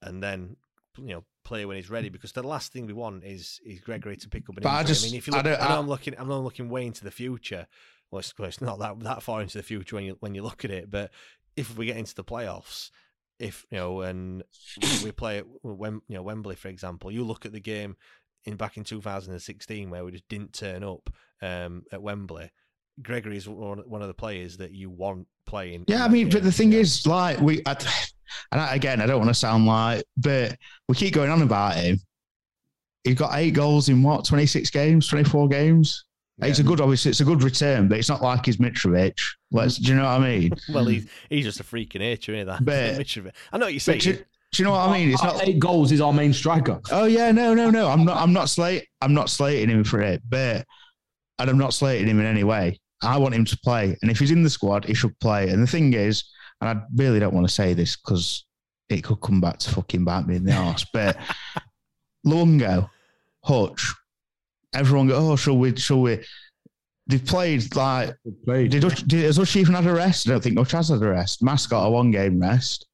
[0.02, 0.56] and then
[0.98, 2.08] you know play when he's ready?
[2.08, 4.80] Because the last thing we want is is Gregory to pick up an But injury.
[4.80, 6.68] I, just- mean, if you I look, I, know I- I'm looking, I'm not looking
[6.68, 7.66] way into the future.
[8.10, 10.42] Well, it's, well, it's not that that far into the future when you when you
[10.42, 10.90] look at it.
[10.90, 11.10] But
[11.56, 12.90] if we get into the playoffs,
[13.38, 14.42] if you know, and
[15.02, 17.96] we play at Wem, you know Wembley, for example, you look at the game
[18.44, 21.08] in back in 2016 where we just didn't turn up
[21.40, 22.50] um, at Wembley.
[23.00, 25.84] Gregory is one one of the players that you want playing.
[25.88, 27.76] Yeah, I mean, but the thing is, like, we, I,
[28.50, 30.56] and I, again, I don't want to sound like, but
[30.88, 31.98] we keep going on about him.
[33.04, 36.04] He's got eight goals in what, 26 games, 24 games?
[36.40, 39.16] It's a good, obviously, it's a good return, but it's not like he's Mitrovic.
[39.52, 40.50] Let's, do you know what I mean?
[40.72, 42.54] well, he's he's just a freaking of nature, isn't he?
[42.64, 43.32] But- That Mitrovic.
[43.52, 44.00] I know what you're saying.
[44.00, 45.10] Do, do you know what I mean?
[45.10, 45.46] It's not.
[45.46, 46.80] eight goals is our main striker.
[46.90, 47.88] Oh yeah, no, no, no.
[47.88, 48.18] I'm not.
[48.18, 48.86] I'm not slate.
[49.00, 50.66] I'm not slating him for it, but
[51.38, 52.78] and I'm not slating him in any way.
[53.02, 55.48] I want him to play, and if he's in the squad, he should play.
[55.48, 56.24] And the thing is,
[56.62, 58.44] and I really don't want to say this because
[58.88, 61.16] it could come back to fucking bite me in the arse, but
[62.24, 62.88] Lungo,
[63.42, 63.92] Hutch,
[64.72, 65.74] everyone go, oh, shall we?
[65.76, 66.20] Shall we?
[67.08, 68.70] They've played like Played.
[68.70, 70.28] did, did has Hutch even had a rest?
[70.28, 71.42] I don't think Hutch has had a rest.
[71.42, 72.86] Mascot a one game rest.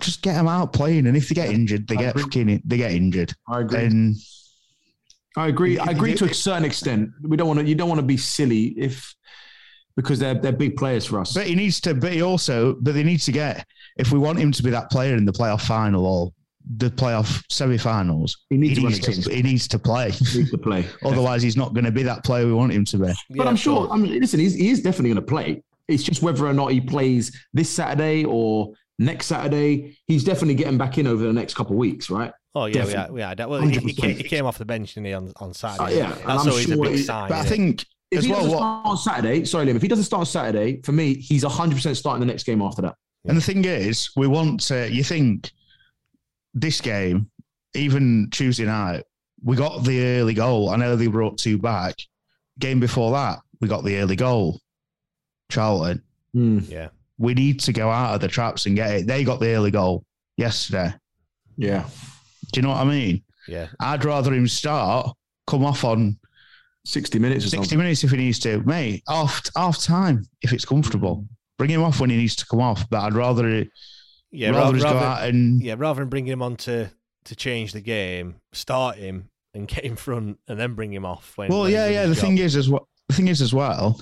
[0.00, 2.22] Just get them out playing, and if they get injured, they I get agree.
[2.22, 3.34] fucking they get injured.
[3.48, 3.84] I agree.
[3.84, 4.16] And
[5.36, 5.78] I agree.
[5.78, 7.10] I agree to a certain extent.
[7.22, 7.66] We don't want to.
[7.66, 9.14] You don't want to be silly if
[9.98, 11.34] because they're they're big players for us.
[11.34, 11.92] but he needs to.
[11.94, 12.76] But he also.
[12.80, 13.66] But they need to get.
[13.98, 16.32] If we want him to be that player in the playoff final or
[16.76, 20.10] the playoff semi-finals, He needs to needs his to, he needs to play.
[20.10, 20.86] He needs to play.
[21.04, 23.06] Otherwise, he's not going to be that player we want him to be.
[23.06, 23.86] But Yeah, I'm of sure.
[23.86, 23.90] course.
[23.92, 25.62] I mean, listen, he's, he is definitely going to play.
[25.88, 29.96] It's just whether or not he plays this Saturday or next Saturday.
[30.06, 32.32] He's definitely getting back in over the next couple of weeks, right?
[32.54, 33.22] Oh yeah, we Definitely.
[33.22, 33.48] are, we are.
[33.48, 35.84] Well, he, he, came, he came off the bench didn't he, on on Saturday.
[35.94, 37.28] Uh, yeah, and that's I'm always sure a big he- sign.
[37.28, 37.48] But I innit?
[37.48, 40.04] think If as he well, doesn't what, start on Saturday, sorry, Liam, if he doesn't
[40.04, 42.94] start on Saturday, for me, he's 100% starting the next game after that.
[43.26, 45.50] And the thing is, we want to, you think
[46.54, 47.30] this game,
[47.74, 49.04] even Tuesday night,
[49.42, 50.70] we got the early goal.
[50.70, 51.94] I know they brought two back.
[52.58, 54.60] Game before that, we got the early goal.
[55.50, 56.02] Charlton,
[56.32, 56.58] hmm.
[56.68, 56.88] yeah,
[57.18, 59.06] we need to go out of the traps and get it.
[59.06, 60.04] They got the early goal
[60.36, 60.92] yesterday.
[61.56, 61.86] Yeah.
[62.52, 63.22] Do you know what I mean?
[63.48, 63.68] yeah.
[63.80, 65.14] I'd rather him start,
[65.46, 66.18] come off on
[66.84, 67.78] 60 minutes or 60 something.
[67.78, 68.60] minutes if he needs to.
[68.62, 71.26] Mate, half, half time if it's comfortable.
[71.58, 72.88] Bring him off when he needs to come off.
[72.88, 73.64] But I'd rather,
[74.30, 76.90] Yeah, rather, rather, just go out and yeah, rather than bringing him on to
[77.24, 81.36] to change the game, start him and get in front, and then bring him off.
[81.36, 82.02] When, Well, when yeah, yeah.
[82.02, 84.00] The his thing is, as well, the thing is as well,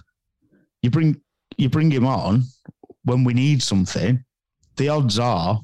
[0.82, 1.20] you bring
[1.56, 2.42] you bring him on
[3.04, 4.22] when we need something.
[4.76, 5.60] The odds are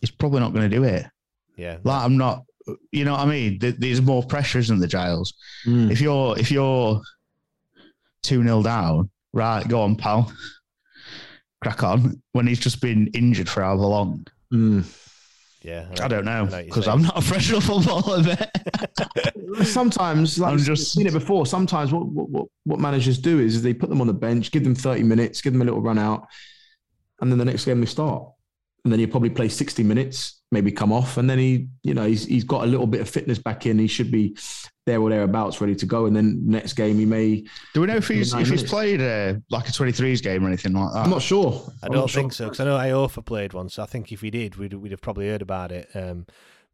[0.00, 1.04] he's probably not going to do it.
[1.56, 2.44] yeah, Like I'm not,
[2.92, 3.58] you know what I mean.
[3.60, 5.34] There's more pressure, isn't there, Giles?
[5.66, 5.90] Mm.
[5.90, 7.00] If you're if you're
[8.22, 9.66] two 0 down, right?
[9.66, 10.32] Go on, pal.
[11.62, 12.22] Crack on.
[12.32, 14.84] When he's just been injured for however long, Mm.
[15.62, 15.88] yeah.
[16.00, 16.88] I don't know I know what you're because.
[16.88, 18.22] I'm not a professional footballer.
[18.22, 21.46] But Sometimes, like I'm I've just- seen it before.
[21.46, 24.64] Sometimes what, what what what managers do is they put them on the bench, give
[24.64, 26.26] them thirty minutes, give them a little run out,
[27.20, 28.24] and then the next game they start,
[28.84, 32.06] and then you probably play sixty minutes, maybe come off, and then he, you know,
[32.06, 33.78] he's he's got a little bit of fitness back in.
[33.78, 34.36] He should be
[34.86, 37.44] there or thereabouts, ready to go, and then next game he may.
[37.74, 40.48] do we know if he's Nine if he's played uh, like a 23s game or
[40.48, 41.00] anything like that?
[41.00, 41.62] I'm not sure.
[41.82, 42.36] I don't not think sure.
[42.36, 44.92] so because I know Iorfa played one, so I think if he did, we'd we'd
[44.92, 45.88] have probably heard about it.
[45.94, 46.26] Um,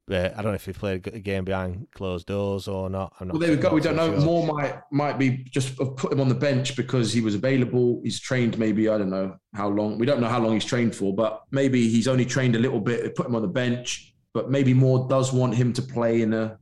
[0.07, 3.15] but I don't know if he played a game behind closed doors or not.
[3.19, 3.73] I'm not Well, there we go.
[3.73, 4.11] We don't know.
[4.13, 4.21] sure.
[4.25, 8.01] Moore might might be just put him on the bench because he was available.
[8.05, 9.99] He's trained maybe I don't know how long.
[9.99, 12.81] We don't know how long he's trained for, but maybe he's only trained a little
[12.81, 13.03] bit.
[13.03, 16.33] They Put him on the bench, but maybe Moore does want him to play in
[16.35, 16.59] a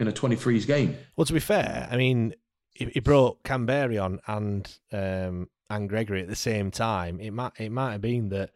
[0.00, 0.96] in a 23s game.
[1.16, 2.34] Well, to be fair, I mean,
[2.74, 7.18] he, he brought Kamberi on and um, and Gregory at the same time.
[7.20, 8.50] It might it might have been that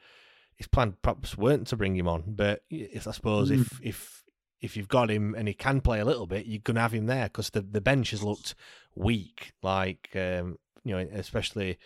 [0.57, 3.61] his plan perhaps weren't to bring him on, but if I suppose Hmm.
[3.63, 4.18] if if
[4.61, 7.07] if you've got him and he can play a little bit, you're gonna have him
[7.07, 8.55] there because the the bench has looked
[8.95, 9.53] weak.
[9.63, 11.79] Like um, you know, especially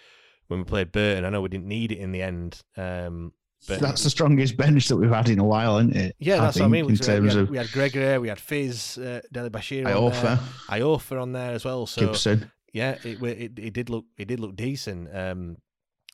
[0.49, 1.25] when we played Burton.
[1.25, 2.63] I know we didn't need it in the end.
[2.77, 3.33] Um,
[3.69, 6.17] but That's the strongest bench that we've had in a while, isn't it?
[6.19, 6.91] yeah, that's what I mean.
[6.91, 10.37] In terms we, had, of we had Gregory, we had Fizz, uh, Deli Bashir, Iorfa,
[10.67, 11.87] Iorfa on there as well.
[11.87, 12.51] So Gibson.
[12.73, 15.15] yeah, it, it it did look it did look decent.
[15.17, 15.59] Um,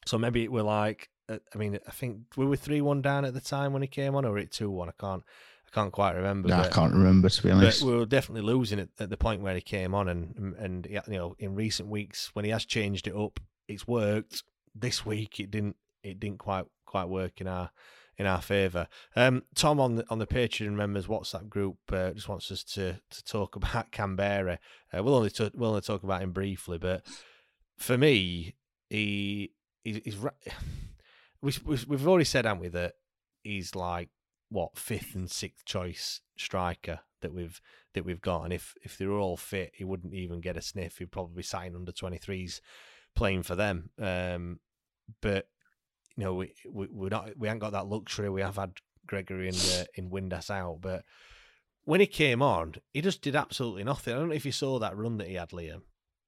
[0.04, 3.24] so maybe it were like uh, I mean I think we were three one down
[3.24, 4.90] at the time when he came on, or it two one.
[4.90, 5.22] I can't
[5.70, 6.48] I can't quite remember.
[6.48, 7.82] No, I can't remember to be but honest.
[7.82, 11.00] we were definitely losing it at the point where he came on, and and you
[11.08, 14.42] know in recent weeks when he has changed it up, it's worked.
[14.74, 15.76] This week it didn't.
[16.02, 17.70] It didn't quite quite work in our
[18.16, 18.88] in our favour.
[19.14, 23.00] Um, Tom on the on the Patreon members WhatsApp group uh, just wants us to
[23.10, 24.58] to talk about Kamberi.
[24.92, 27.04] Uh, we'll only t- we'll only talk about him briefly, but
[27.76, 28.54] for me,
[28.88, 29.52] he
[29.84, 30.16] he's, he's
[31.42, 32.94] we, we've already said, haven't we, that
[33.42, 34.08] he's like
[34.50, 37.60] what fifth and sixth choice striker that we've
[37.94, 40.62] that we've got, and if if they were all fit, he wouldn't even get a
[40.62, 40.98] sniff.
[40.98, 42.60] He'd probably sign under twenty threes
[43.14, 43.90] playing for them.
[44.00, 44.60] Um,
[45.20, 45.48] but
[46.16, 48.28] you know, we we we're not we haven't got that luxury.
[48.28, 51.04] We have had Gregory in uh, in Windass out, but
[51.84, 54.14] when he came on, he just did absolutely nothing.
[54.14, 55.82] I don't know if you saw that run that he had, Liam,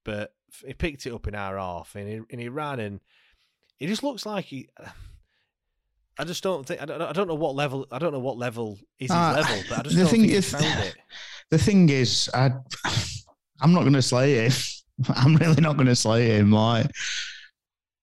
[0.05, 0.34] but
[0.64, 3.01] he picked it up in our half and he and he ran and
[3.78, 4.68] he just looks like he.
[6.20, 8.36] I just don't think I don't, I don't know what level I don't know what
[8.36, 10.97] level is his Uh, level, but I just the don't thing think is- found it.
[11.51, 12.51] The thing is, I,
[13.60, 14.52] I'm not going to slay him.
[15.09, 16.52] I'm really not going to slay him.
[16.52, 16.86] Like,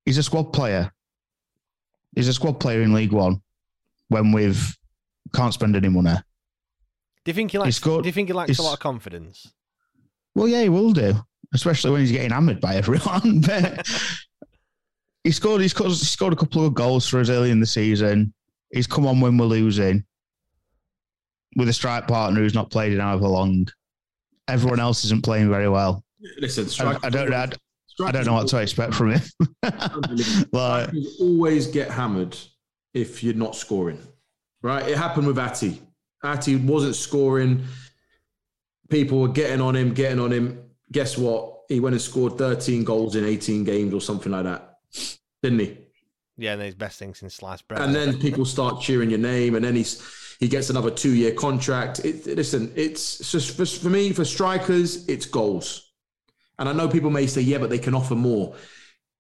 [0.06, 0.92] he's a squad player.
[2.16, 3.42] He's a squad player in League One
[4.10, 4.76] when we've
[5.36, 6.16] can't spend any money.
[7.24, 7.76] Do you think he likes?
[7.78, 9.48] scored- do you think he lacks a lot of confidence?
[10.36, 11.14] Well, yeah, he will do,
[11.54, 13.42] especially when he's getting hammered by everyone.
[13.48, 13.88] But
[15.28, 15.62] he scored.
[15.62, 18.34] He scored, he scored a couple of goals for us early in the season.
[18.72, 20.06] He's come on when we're losing
[21.58, 23.68] with a strike partner who's not played in however long.
[24.48, 26.02] Everyone else isn't playing very well.
[26.40, 27.34] Listen, I, I don't.
[27.34, 27.50] I,
[28.06, 29.22] I don't know what to expect from him.
[30.54, 32.38] like, always get hammered
[32.94, 34.00] if you're not scoring.
[34.62, 34.88] Right?
[34.88, 35.82] It happened with Ati.
[36.24, 37.66] Ati wasn't scoring.
[38.90, 40.64] People were getting on him, getting on him.
[40.90, 41.64] Guess what?
[41.68, 44.77] He went and scored 13 goals in 18 games or something like that.
[45.44, 45.78] Didn't he?
[46.38, 47.82] Yeah, and his best thing since sliced bread.
[47.82, 50.02] And then people start cheering your name, and then he's
[50.40, 52.00] he gets another two year contract.
[52.06, 55.92] It, listen, it's just for, for me for strikers, it's goals.
[56.60, 58.56] And I know people may say, yeah, but they can offer more.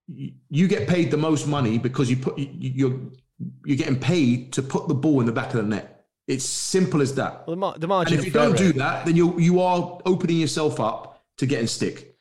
[0.07, 2.99] You, you get paid the most money because you put you, you're
[3.65, 6.05] you're getting paid to put the ball in the back of the net.
[6.27, 7.47] It's simple as that.
[7.47, 8.19] well, the, mar- the And margin.
[8.19, 12.15] if you don't do that, then you you are opening yourself up to getting stick.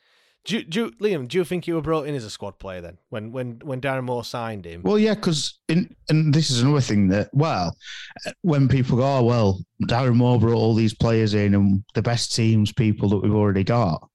[0.46, 2.98] Do, do, Liam, do you think you were brought in as a squad player then
[3.08, 4.82] when when when Darren Moore signed him?
[4.84, 7.76] well, yeah, because and this is another thing that well,
[8.24, 12.02] uh, when people go, oh well, Darren Moore brought all these players in and the
[12.02, 14.08] best teams, people that we've already got,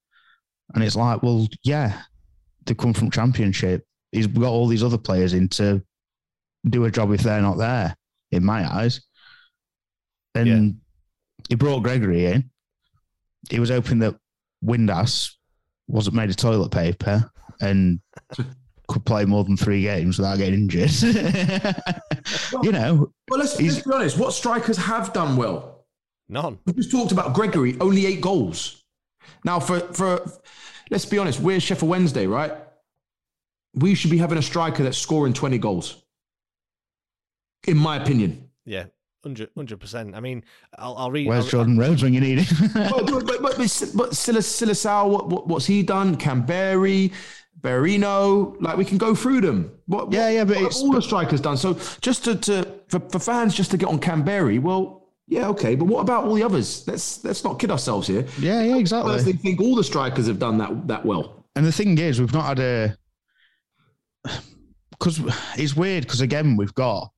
[0.74, 2.02] and it's like, well, yeah,
[2.66, 3.86] they come from Championship.
[4.14, 5.84] He's got all these other players in to
[6.70, 7.94] do a job if they're not there,
[8.32, 9.02] in my eyes.
[10.34, 10.78] And
[11.49, 12.49] he brought Gregory in.
[13.49, 14.16] He was hoping that
[14.64, 15.32] Windass
[15.91, 17.99] wasn't made of toilet paper and
[18.88, 20.91] could play more than three games without getting injured.
[22.63, 24.18] you know, Well, let's, let's be honest.
[24.18, 25.85] What strikers have done well?
[26.30, 26.59] None.
[26.65, 28.84] We just talked about Gregory, only eight goals.
[29.43, 30.26] Now, for for
[30.89, 32.53] let's be honest, we're Sheffield Wednesday, right?
[33.73, 36.03] We should be having a striker that's scoring twenty goals.
[37.68, 38.49] In my opinion.
[38.65, 38.85] Yeah,
[39.23, 40.15] 100 percent.
[40.15, 40.43] I mean,
[40.77, 41.27] I'll, I'll read.
[41.27, 42.69] where's I'll, Jordan Rhodes when you need him?
[42.73, 46.18] but but but, but, but Silas Sylla Sow, what, what what's he done?
[46.18, 47.11] Kamberi,
[47.61, 49.72] Berahino, like we can go through them.
[49.85, 51.57] What, what- Yeah, yeah, but what it's- all the strikers done.
[51.57, 55.76] So just to, to for, for fans just to get on Kamberi, well, yeah, okay,
[55.76, 56.85] but what about all the others?
[56.88, 58.26] Let's let's not kid ourselves here.
[58.39, 59.11] yeah, yeah, I exactly.
[59.14, 61.45] personally think all the strikers have done that that well.
[61.56, 62.98] And the thing is, we've not had a
[64.91, 65.19] because
[65.57, 67.11] it's weird because again we've got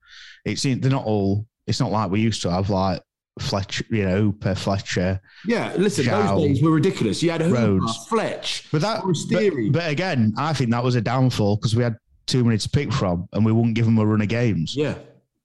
[0.46, 1.48] it's they're not all.
[1.68, 3.02] It's not like we used to have like
[3.40, 5.20] Fletcher, you know, Per Fletcher.
[5.48, 7.24] Yeah, listen, Chow, those days were ridiculous.
[7.24, 8.06] You had Hooper, Rhodes.
[8.08, 9.70] Fletch, But that, Forrest but, Theory.
[9.70, 11.96] but again, I think that was a downfall because we had
[12.28, 14.76] too many to pick from, and we wouldn't give them a run of games.
[14.76, 14.96] yeah,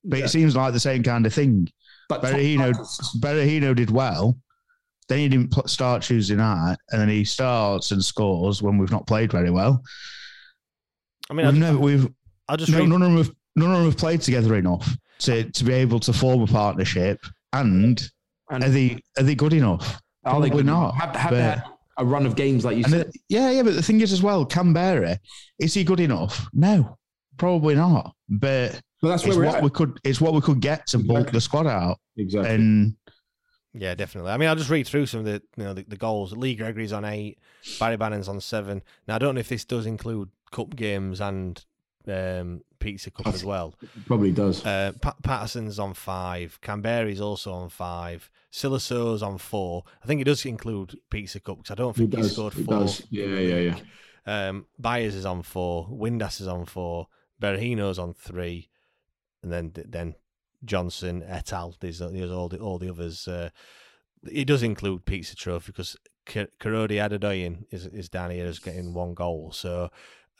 [0.04, 0.24] But Yeah.
[0.26, 1.68] it seems like the same kind of thing.
[2.08, 2.72] but Berahino,
[3.20, 4.38] Berahino did well.
[5.08, 8.90] Then he didn't pl- start Tuesday night, and then he starts and scores when we've
[8.90, 9.82] not played very well.
[11.30, 12.08] I mean, We've I'll, never, we've
[12.48, 12.88] I'll just no, read.
[12.88, 16.00] none of them have none of them have played together enough to, to be able
[16.00, 17.18] to form a partnership.
[17.52, 18.00] And,
[18.50, 20.00] And- are they are they good enough?
[20.24, 20.66] Are they Probably good?
[20.66, 20.94] not.
[20.96, 21.62] Have, have but- they had
[21.98, 23.08] a run of games like you said?
[23.12, 25.18] the- yeah, yeah, but the thing is as well, Kamberi,
[25.58, 26.46] is he good enough?
[26.52, 26.96] No,
[27.38, 28.14] probably not.
[28.28, 29.62] But But that's where it's we're what at.
[29.64, 31.36] we could it's what we could get to bulk Exactly.
[31.36, 31.98] the squad out.
[32.16, 32.54] exactly.
[32.54, 32.96] And
[33.74, 34.30] Yeah, definitely.
[34.32, 36.32] I mean, I'll just read through some of the you know the, the goals.
[36.36, 37.38] Lee Gregory's on eight,
[37.80, 38.82] Barry Bannan's on seven.
[39.06, 41.64] Now I don't know if this does include cup games and
[42.06, 43.74] um, pizza cup as well.
[44.06, 44.64] Probably does.
[44.64, 46.58] Uh, Pat- Paterson's on five.
[46.62, 48.30] Kamberi's also on five.
[48.50, 49.84] Sylla Sow's on four.
[50.02, 52.32] I think it does include pizza cup because I don't It think he does.
[52.32, 52.80] scored It four.
[52.80, 53.02] does.
[53.10, 53.72] Yeah, yeah,
[54.26, 54.48] yeah.
[54.48, 55.88] Um, Byers is on four.
[55.88, 57.08] Windass is on four.
[57.40, 58.68] Berahino's on three,
[59.42, 60.14] and then then
[60.64, 61.76] Johnson, et al.
[61.80, 63.28] There's, there's all the all the others.
[63.28, 63.50] Uh,
[64.30, 65.96] it does include Pizza Trophy because
[66.26, 69.52] Korede Adedoyin is is down here as getting one goal.
[69.52, 69.90] So,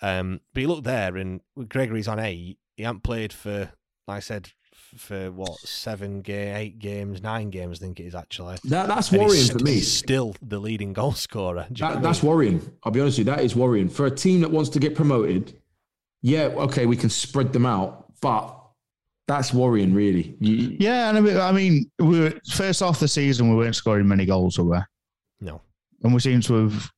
[0.03, 2.59] um, but you look there, and Gregory's on eight.
[2.77, 3.71] He hasn't played for,
[4.07, 4.51] like I said,
[4.97, 7.79] for what seven game, eight games, nine games.
[7.79, 8.57] I think it is actually.
[8.65, 9.81] That that's and worrying for me.
[9.81, 11.67] Still the leading goal scorer.
[11.71, 12.31] That, that's mean?
[12.31, 12.73] worrying.
[12.85, 13.35] I'll be honest with you.
[13.35, 15.61] That is worrying for a team that wants to get promoted.
[16.23, 18.55] Yeah, okay, we can spread them out, but
[19.29, 20.37] that's worrying, really.
[20.41, 24.27] You, yeah, and I mean, we were first off the season, we weren't scoring many
[24.27, 24.79] goals, were we?
[25.41, 25.61] No,
[26.03, 26.91] and we seem to have,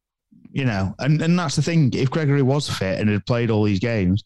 [0.52, 1.90] you know, and and that's the thing.
[1.94, 4.24] If Gregory was fit and had played all these games,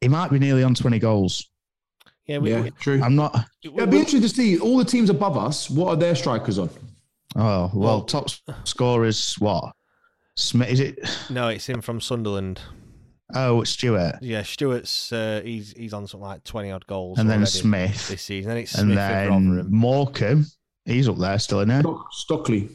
[0.00, 1.50] he might be nearly on twenty goals.
[2.26, 3.02] Yeah, we, yeah, we, true.
[3.02, 3.46] I'm not.
[3.62, 5.68] It'd be interesting to see all the teams above us.
[5.68, 6.70] What are their strikers on?
[7.36, 8.28] Oh well, well top
[8.64, 9.72] scorers what?
[10.36, 10.98] Smith is it?
[11.30, 12.60] No, it's him from Sunderland.
[13.34, 14.16] Oh, it's Stewart.
[14.20, 17.18] Yeah, Stewart's uh, he's he's on something like twenty odd goals.
[17.18, 18.50] And then Smith this season.
[18.52, 20.46] And it's and Smith then Morecambe.
[20.84, 21.82] He's up there still, in there.
[22.10, 22.68] Stockley.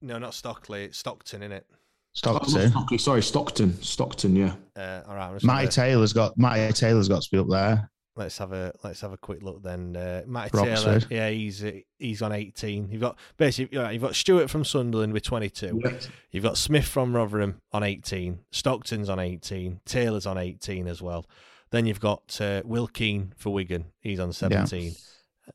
[0.00, 0.84] No, not Stockley.
[0.84, 1.66] It's Stockton, in it.
[2.12, 2.56] Stockton.
[2.56, 2.98] Oh, Stockley.
[2.98, 3.80] Sorry, Stockton.
[3.82, 4.34] Stockton.
[4.36, 4.54] Yeah.
[4.76, 5.32] Uh, all right.
[5.44, 5.70] Matty gonna...
[5.70, 7.90] Taylor's got Matty Taylor's got to be up there.
[8.16, 9.94] Let's have a let's have a quick look then.
[9.94, 12.88] Uh, Matty Taylor, yeah, he's uh, he's on eighteen.
[12.90, 15.80] You've got basically you've got Stewart from Sunderland with twenty two.
[15.84, 16.08] Yes.
[16.32, 18.40] You've got Smith from Rotherham on eighteen.
[18.50, 19.80] Stockton's on eighteen.
[19.84, 21.26] Taylor's on eighteen as well.
[21.70, 23.84] Then you've got uh, Will Keane for Wigan.
[24.00, 24.96] He's on seventeen.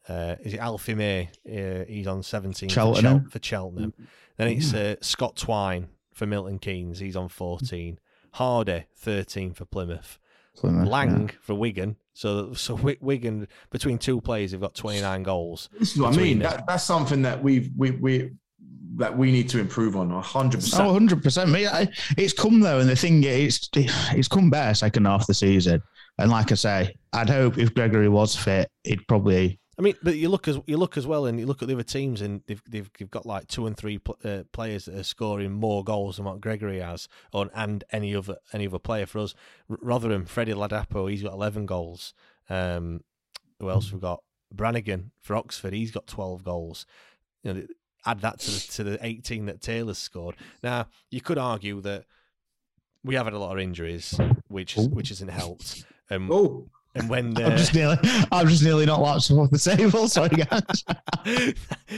[0.08, 0.16] Yeah.
[0.16, 1.30] Uh, is it Alfie May?
[1.46, 3.26] Uh, he's on seventeen Cheltenham.
[3.26, 3.94] For, Chel- for Cheltenham.
[4.38, 7.00] Then it's uh, Scott Twine for Milton Keynes.
[7.00, 8.00] He's on fourteen.
[8.36, 10.20] Hardie thirteen for Plymouth.
[10.56, 11.36] Plymouth Lang yeah.
[11.42, 11.98] for Wigan.
[12.14, 15.70] So so Wigan between two players have got 29 goals.
[15.80, 16.40] This is what I mean.
[16.40, 18.32] That, that's something that we've we we
[18.96, 20.80] that we need to improve on 100%.
[20.80, 21.52] Oh, 100%.
[21.52, 25.34] Me, it's come though and the thing is it's come better second half of the
[25.34, 25.82] season.
[26.20, 30.16] And like I say, I'd hope if Gregory was fit, he'd probably I mean, but
[30.16, 32.42] you look as you look as well, and you look at the other teams, and
[32.46, 35.84] they've they've, they've got like two and three pl- uh, players that are scoring more
[35.84, 39.34] goals than what Gregory has, on and any other any other player for us.
[39.70, 42.14] R- Rotherham, Freddie Ladapo, he's got eleven goals.
[42.50, 43.02] Um,
[43.60, 44.24] who else we've got?
[44.54, 46.86] Brannagan for Oxford, he's got twelve goals.
[47.42, 47.64] You know,
[48.06, 50.36] add that to the to the eighteen that Taylor's scored.
[50.62, 52.06] Now you could argue that
[53.04, 54.20] we have had a lot of injuries,
[54.50, 55.86] which which hasn't helped.
[56.12, 57.98] Um, oh and when uh, I'm just nearly,
[58.32, 60.08] I'm just nearly not lapsed off the table.
[60.08, 61.56] Sorry, guys.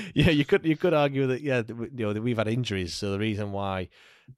[0.13, 3.11] yeah, you could you could argue that yeah, you know that we've had injuries, so
[3.11, 3.89] the reason why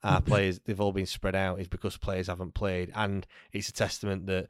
[0.02, 3.72] our players they've all been spread out is because players haven't played, and it's a
[3.72, 4.48] testament that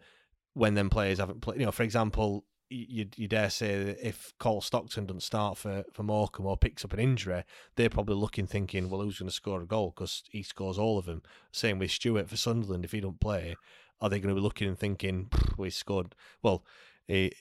[0.55, 4.33] when them players haven't played, you know, for example, you, you dare say that if
[4.39, 7.45] Cole Stockton doesn't start for, for Morecambe or picks up an injury,
[7.77, 9.93] they're probably looking, thinking, well, who's going to score a goal?
[9.95, 11.23] Because he scores all of them.
[11.53, 12.85] Same with Stewart for Sunderland.
[12.85, 13.57] If he don't play,
[14.01, 16.15] are they going to be looking and thinking, we scored?
[16.43, 16.65] Well,
[17.07, 17.33] he,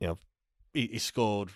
[0.00, 0.18] you know,
[0.72, 1.50] he, he, scored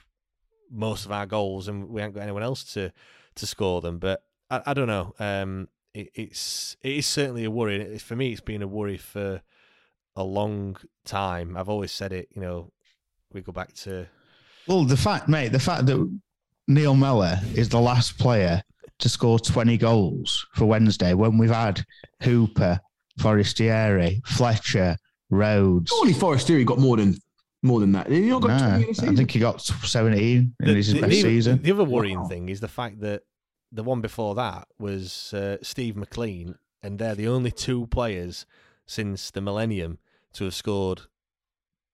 [0.70, 2.92] most of our goals, and we haven't got anyone else to
[3.36, 3.98] to score them.
[3.98, 5.14] But I, I don't know.
[5.18, 7.80] Um, it, it's it is certainly a worry.
[7.80, 9.42] It, for me, it's been a worry for
[10.16, 11.56] a long time.
[11.56, 12.28] I've always said it.
[12.34, 12.72] You know,
[13.32, 14.06] we go back to.
[14.66, 16.20] Well, the fact, mate, the fact that
[16.68, 18.62] Neil Mellor is the last player
[18.98, 21.84] to score 20 goals for Wednesday when we've had
[22.22, 22.80] Hooper,
[23.18, 24.96] Forestieri, Fletcher,
[25.30, 25.90] Rhodes.
[25.90, 27.16] Surely Forestieri got more than
[27.62, 28.10] more than that.
[28.10, 31.62] He not got nah, I think he got 17 in his the, best the, season.
[31.62, 32.28] The other worrying wow.
[32.28, 33.22] thing is the fact that
[33.72, 38.44] the one before that was uh, Steve McLean, and they're the only two players
[38.86, 39.98] since the millennium
[40.34, 41.02] to have scored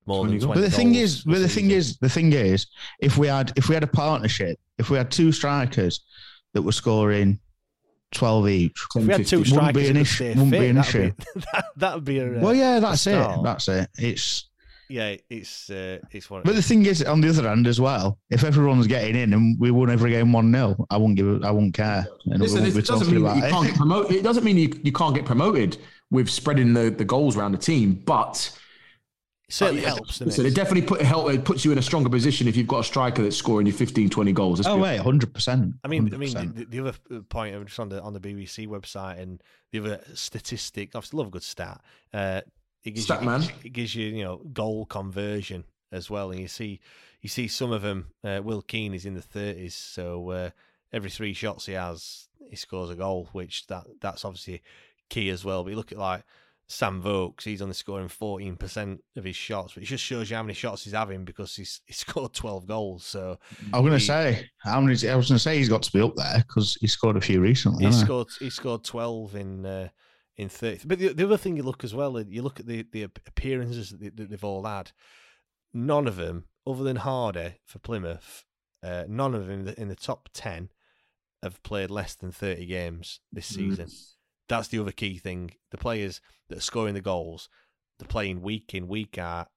[0.06, 2.66] more than 20 But the thing is, but the thing is, the thing is,
[2.98, 6.00] if we had if we had a partnership, if we had two strikers
[6.52, 7.38] that were scoring
[8.12, 8.86] 12 each.
[8.96, 10.28] If we had two strikers, wouldn't be an issue.
[10.28, 11.12] Wouldn't be an issue.
[11.76, 12.38] That would be a.
[12.38, 13.26] Uh, well, yeah, that's it.
[13.42, 13.88] That's it.
[13.98, 14.46] It's.
[14.88, 16.42] Yeah, it's uh, it's one.
[16.44, 19.56] But the thing is, on the other hand, as well, if everyone's getting in and
[19.60, 21.44] we won every game one 0 I won't give.
[21.44, 22.06] I won't care.
[22.26, 23.50] Listen, it doesn't mean you it.
[23.50, 24.16] can't get promoted.
[24.16, 25.78] It doesn't mean you, you can't get promoted
[26.10, 28.60] with spreading the, the goals around the team, but it
[29.50, 30.16] certainly uh, helps.
[30.16, 31.30] So it definitely put help.
[31.30, 33.72] It puts you in a stronger position if you've got a striker that's scoring you
[33.72, 34.58] 15, 20 goals.
[34.58, 34.82] That's oh good.
[34.82, 35.74] wait, hundred percent.
[35.84, 36.14] I mean, 100%.
[36.14, 39.80] I mean, the, the, other point just on the on the BBC website and the
[39.80, 40.90] other statistic.
[40.94, 41.80] Obviously, love a good stat.
[42.12, 42.40] Uh,
[42.84, 43.42] it gives stat you, man.
[43.64, 46.80] It gives you you know goal conversion as well, and you see
[47.20, 48.08] you see some of them.
[48.24, 50.50] Uh, Will Keane is in the thirties, so uh,
[50.92, 54.62] every three shots he has, he scores a goal, which that that's obviously
[55.08, 55.62] key as well.
[55.62, 56.24] But you look at like
[56.70, 60.42] Sam Vokes, he's only scoring 14% of his shots, but it just shows you how
[60.44, 63.04] many shots he's having because he's he scored 12 goals.
[63.04, 63.38] So
[63.72, 64.92] I'm going to say, how many?
[65.08, 67.20] I was going to say he's got to be up there because he scored a
[67.20, 67.86] few recently.
[67.86, 69.88] He scored he scored 12 in uh,
[70.36, 70.86] in 30.
[70.86, 73.90] But the, the other thing you look as well, you look at the, the appearances
[73.90, 74.92] that they've all had.
[75.74, 78.44] none of them, other than Hardie for Plymouth,
[78.82, 80.70] uh, none of them in the, in the top ten
[81.42, 83.86] have played less than thirty games this season.
[83.86, 84.14] Mm.
[84.50, 85.52] That's the other key thing.
[85.70, 87.48] The players that are scoring the goals,
[87.98, 89.48] they're playing week in, week out,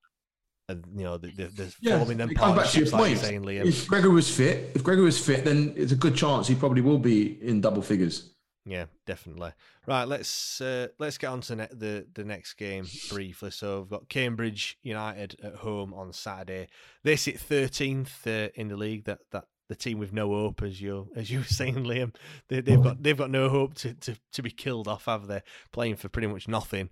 [0.70, 2.94] and you know they're, they're yeah, forming them partnerships.
[2.94, 3.66] Like saying, Liam.
[3.66, 6.82] If Gregory was fit, if Gregory was fit, then it's a good chance he probably
[6.82, 8.30] will be in double figures.
[8.66, 9.52] Yeah, definitely.
[9.86, 13.52] Right, let's uh, let's get on to ne- the the next game briefly.
[13.52, 16.70] So we've got Cambridge United at home on Saturday.
[17.04, 19.04] They sit thirteenth uh, in the league.
[19.04, 22.14] That that the team with no hope, as you as you were saying, Liam.
[22.50, 25.42] They, have got they've got no hope to, to, to be killed off, have they?
[25.72, 26.90] Playing for pretty much nothing.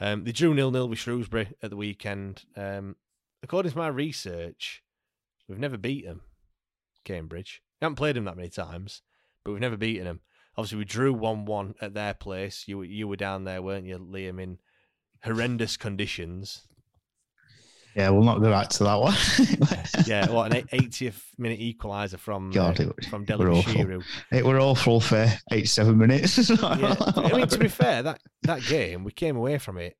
[0.00, 2.44] Um, they drew nil nil with Shrewsbury at the weekend.
[2.56, 2.96] Um,
[3.42, 4.82] according to my research,
[5.48, 6.22] we've never beat them.
[7.04, 7.62] Cambridge.
[7.80, 9.02] We haven't played them that many times,
[9.44, 10.20] but we've never beaten them.
[10.56, 12.64] Obviously, we drew one one at their place.
[12.66, 14.40] You you were down there, weren't you, Liam?
[14.40, 14.58] In
[15.22, 16.66] horrendous conditions.
[17.94, 19.14] Yeah, we'll not go back to that one.
[20.06, 24.02] yeah, what an 80th minute equaliser from God, uh, it, from Dele-Bashiru.
[24.32, 26.50] It were awful for 87 minutes.
[26.62, 26.96] yeah.
[27.16, 29.96] I mean, to be fair, that that game we came away from it.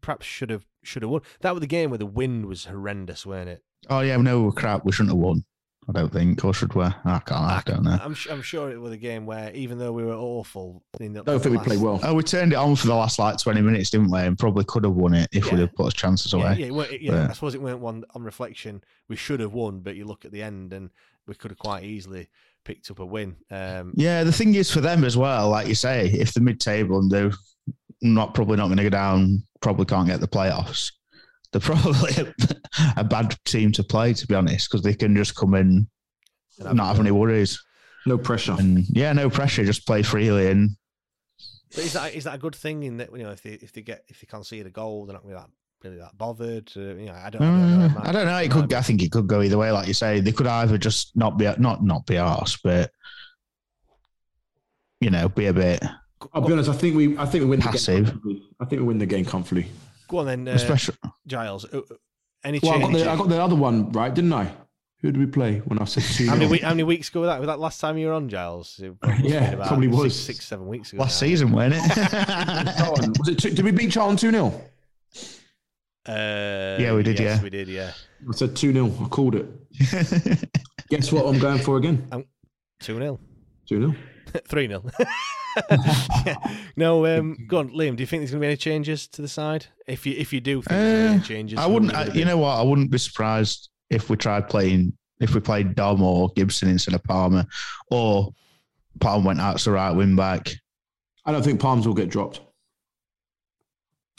[0.00, 1.22] Perhaps should have should have won.
[1.40, 3.62] That was the game where the wind was horrendous, weren't it?
[3.90, 4.84] Oh yeah, no we were crap.
[4.84, 5.44] We shouldn't have won.
[5.88, 6.84] I don't think, or should we?
[6.84, 7.30] I can't.
[7.32, 7.98] I don't know.
[8.02, 11.22] I'm, I'm sure it was a game where, even though we were awful, in the,
[11.22, 11.66] don't think last...
[11.66, 11.98] we played well.
[12.02, 14.20] Oh, we turned it on for the last like 20 minutes, didn't we?
[14.20, 15.52] And probably could have won it if yeah.
[15.52, 16.56] we'd have put our chances away.
[16.58, 17.28] Yeah, yeah, it, yeah.
[17.30, 18.84] I suppose it weren't one on reflection.
[19.08, 20.90] We should have won, but you look at the end, and
[21.26, 22.28] we could have quite easily
[22.66, 23.36] picked up a win.
[23.50, 26.98] Um, yeah, the thing is for them as well, like you say, if the mid-table
[26.98, 27.32] and they're
[28.02, 30.92] not probably not going to go down, probably can't get the playoffs
[31.52, 32.34] they're probably a,
[32.98, 35.88] a, bad team to play, to be honest, because they can just come in
[36.58, 37.62] and not have any worries.
[38.06, 38.56] No pressure.
[38.58, 39.64] And yeah, no pressure.
[39.64, 40.50] Just play freely.
[40.50, 40.70] And
[41.74, 43.72] but is that is that a good thing in that you know if they if
[43.72, 45.50] they get if they can't see the goal, they're not really that
[45.84, 46.70] really that bothered.
[46.76, 47.42] Uh, you know, I don't.
[47.42, 48.00] Uh, I don't know.
[48.02, 48.38] I don't know.
[48.38, 48.72] It could.
[48.72, 49.70] I think it could go either way.
[49.70, 52.90] Like you say, they could either just not be not not be arsed, but
[55.00, 55.82] you know, be a bit.
[56.32, 56.70] I'll be honest.
[56.70, 57.16] I think we.
[57.18, 58.06] I think we win passive.
[58.06, 58.42] the game.
[58.60, 59.68] I think we win the game comfortably.
[60.08, 61.64] Go on then, uh, Especially, Giles.
[61.72, 61.82] Uh,
[62.44, 64.52] any well, I got, the, I got the other one right, didn't I?
[65.00, 66.28] Who did we play when I said two?
[66.28, 67.38] How many, how many weeks ago was that?
[67.38, 68.80] Was that last time you were on, Giles?
[69.22, 71.02] yeah, probably was six, six, seven weeks ago.
[71.02, 71.28] Last now.
[71.28, 71.96] season, wasn't it?
[73.18, 73.38] was it?
[73.38, 74.46] Two, did we beat Charlton two 0
[76.08, 77.20] uh, yeah, we did.
[77.20, 77.68] Yes, yeah, we did.
[77.68, 77.92] Yeah,
[78.28, 79.46] I said two 0 I called it.
[80.88, 81.26] Guess what?
[81.26, 82.08] I'm going for again.
[82.80, 83.20] Two 0
[83.68, 83.94] Two 0
[84.46, 84.84] Three 0
[86.26, 86.36] yeah.
[86.76, 87.96] No, um, go on, Liam.
[87.96, 89.66] Do you think there's going to be any changes to the side?
[89.86, 91.94] If you if you do think uh, any changes, I wouldn't.
[91.94, 92.58] I, you know what?
[92.58, 96.94] I wouldn't be surprised if we tried playing if we played Dom or Gibson instead
[96.94, 97.44] of Palmer,
[97.90, 98.32] or
[99.00, 100.52] Palmer went out to right wing back.
[101.24, 102.40] I don't think Palms will get dropped.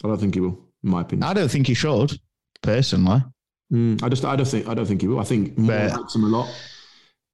[0.03, 1.23] I don't think he will, in my opinion.
[1.23, 2.11] I don't think he should,
[2.61, 3.23] personally.
[3.72, 5.19] Mm, I just, I don't think, I don't think he will.
[5.19, 6.49] I think Moore likes him a lot.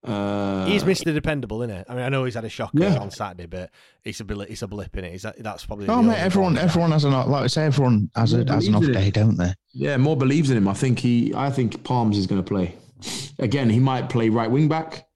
[0.05, 1.13] Uh, he's Mr.
[1.13, 1.85] Dependable, isn't it?
[1.89, 2.97] I mean, I know he's had a shocker yeah.
[2.97, 3.71] on Saturday, but
[4.03, 5.21] it's a blip, it's a blip in it.
[5.23, 5.87] that that's probably?
[5.87, 8.85] Oh mate, everyone everyone has an like I say, everyone has, a, has an off
[8.85, 9.53] day, don't they?
[9.73, 10.67] Yeah, Moore believes in him.
[10.67, 12.75] I think he, I think Palms is going to play.
[13.39, 15.07] Again, he might play right wing back,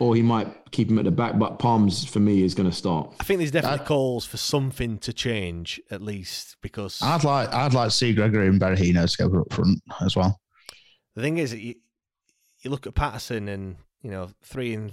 [0.00, 1.38] or he might keep him at the back.
[1.38, 3.14] But Palms for me is going to start.
[3.20, 7.52] I think there's definitely I'd, calls for something to change at least because I'd like
[7.52, 10.40] I'd like to see Gregory and Berahino together up front as well.
[11.14, 11.56] The thing is,
[12.66, 14.92] you, you look at Paterson and you know three and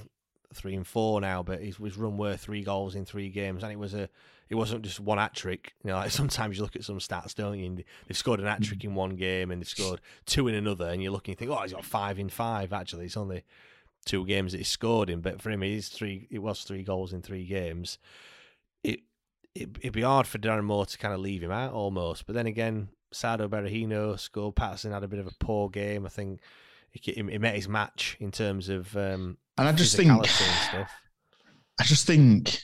[0.54, 3.72] three and four now, but he's, he's run worth three goals in three games, and
[3.72, 4.10] it was a
[4.50, 5.74] it wasn't just one hat trick.
[5.84, 7.66] You know, like sometimes you look at some stats, don't you?
[7.66, 8.86] And they've scored an hat trick mm.
[8.86, 11.62] in one game and they've scored two in another, and you're looking, and think, oh,
[11.62, 12.74] he's got five in five.
[12.74, 13.44] Actually, it's only
[14.06, 16.28] two games that he scored in, but for him, he's three.
[16.30, 17.98] It was three goals in three games.
[18.84, 19.02] It,
[19.56, 22.36] it it'd be hard for Darren Moore to kind of leave him out almost, but
[22.36, 24.56] then again, Saido Berahino scored.
[24.56, 26.06] Paterson had a bit of a poor game.
[26.06, 26.42] I think
[26.94, 30.12] he, he met his match in terms of um, and I just think
[31.80, 32.64] I just think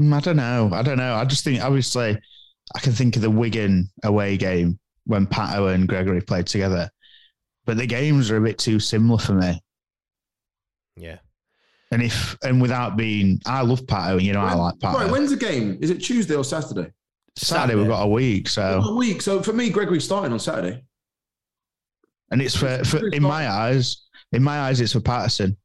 [0.00, 0.70] Mm, I don't know.
[0.72, 1.14] I don't know.
[1.14, 2.16] I just think obviously
[2.74, 6.90] I can think of the Wigan away game when Pato and Gregory played together,
[7.64, 9.60] but the games are a bit too similar for me.
[10.96, 11.18] Yeah.
[11.90, 14.94] And if and without being, I love Pato, and you know when, I like Pato.
[14.94, 15.78] Right, when's the game?
[15.80, 16.92] Is it Tuesday or Saturday?
[17.36, 17.74] Saturday, Saturday.
[17.76, 19.22] we've got a week, so a week.
[19.22, 20.82] So for me, Gregory's starting on Saturday,
[22.30, 25.56] and it's for, for in my eyes, in my eyes, it's for Paterson.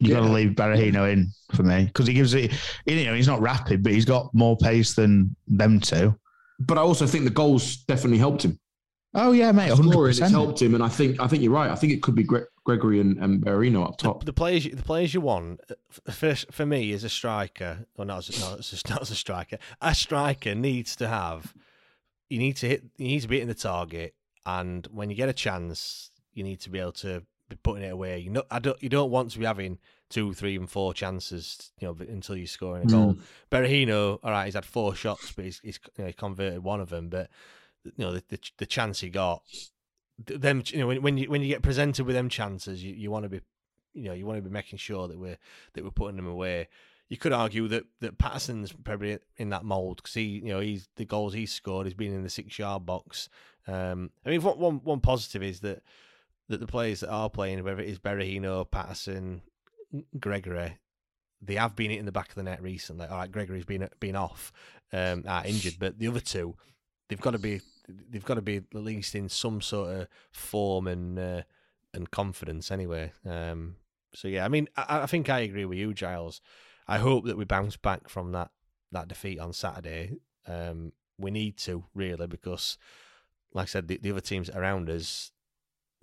[0.00, 0.20] You yeah.
[0.20, 2.52] got to leave Berahino in for me because he gives it.
[2.86, 6.14] You know, he's not rapid, but he's got more pace than them two.
[6.60, 8.58] But I also think the goals definitely helped him.
[9.14, 11.70] Oh yeah, mate, hundred percent helped him, and I think I think you're right.
[11.70, 14.20] I think it could be Gre- Gregory and, and Berahino up top.
[14.20, 18.04] The, the, players, the players you want uh, for, for me as a striker, or
[18.04, 21.54] not as a, not as a, not as a striker, a striker needs to have.
[22.28, 22.84] You need to hit.
[22.98, 24.14] You need to be hitting the target
[24.46, 27.92] and when you get a chance, you need to be able to be putting it
[27.92, 28.18] away.
[28.18, 28.80] You know, I don't.
[28.82, 29.78] You don't want to be having
[30.10, 33.14] two, three, and four chances, you know, until you're scoring a goal.
[33.14, 33.20] Mm.
[33.50, 36.80] Berahino, all right, he's had four shots, but he's, he's you know, he converted one
[36.80, 37.08] of them.
[37.08, 37.30] But
[37.84, 39.42] you know, the the, the chance he got,
[40.26, 43.10] them, you know, when, when you when you get presented with them chances, you, you
[43.10, 43.40] want to be,
[43.94, 45.38] you know, you want to be making sure that we're
[45.74, 46.68] that we're putting them away.
[47.08, 50.88] You could argue that that Paterson's probably in that mould because he, you know, he's
[50.96, 51.86] the goals he's scored.
[51.86, 53.28] He's been in the six yard box.
[53.68, 55.82] Um, I mean, one one positive is that
[56.48, 59.42] that the players that are playing, whether it is Berahino, Paterson,
[60.18, 60.78] Gregory,
[61.42, 63.06] they have been in the back of the net recently.
[63.06, 64.52] All right, Gregory's been been off,
[64.92, 66.56] um, ah, injured, but the other two,
[67.08, 67.60] they've got to be
[68.10, 71.42] they've got to be at least in some sort of form and uh,
[71.94, 73.12] and confidence anyway.
[73.28, 73.76] Um,
[74.14, 76.40] so yeah, I mean, I, I think I agree with you, Giles.
[76.86, 78.50] I hope that we bounce back from that
[78.92, 80.12] that defeat on Saturday.
[80.46, 82.78] Um, we need to really because,
[83.58, 85.30] like I said, the, the other teams around us,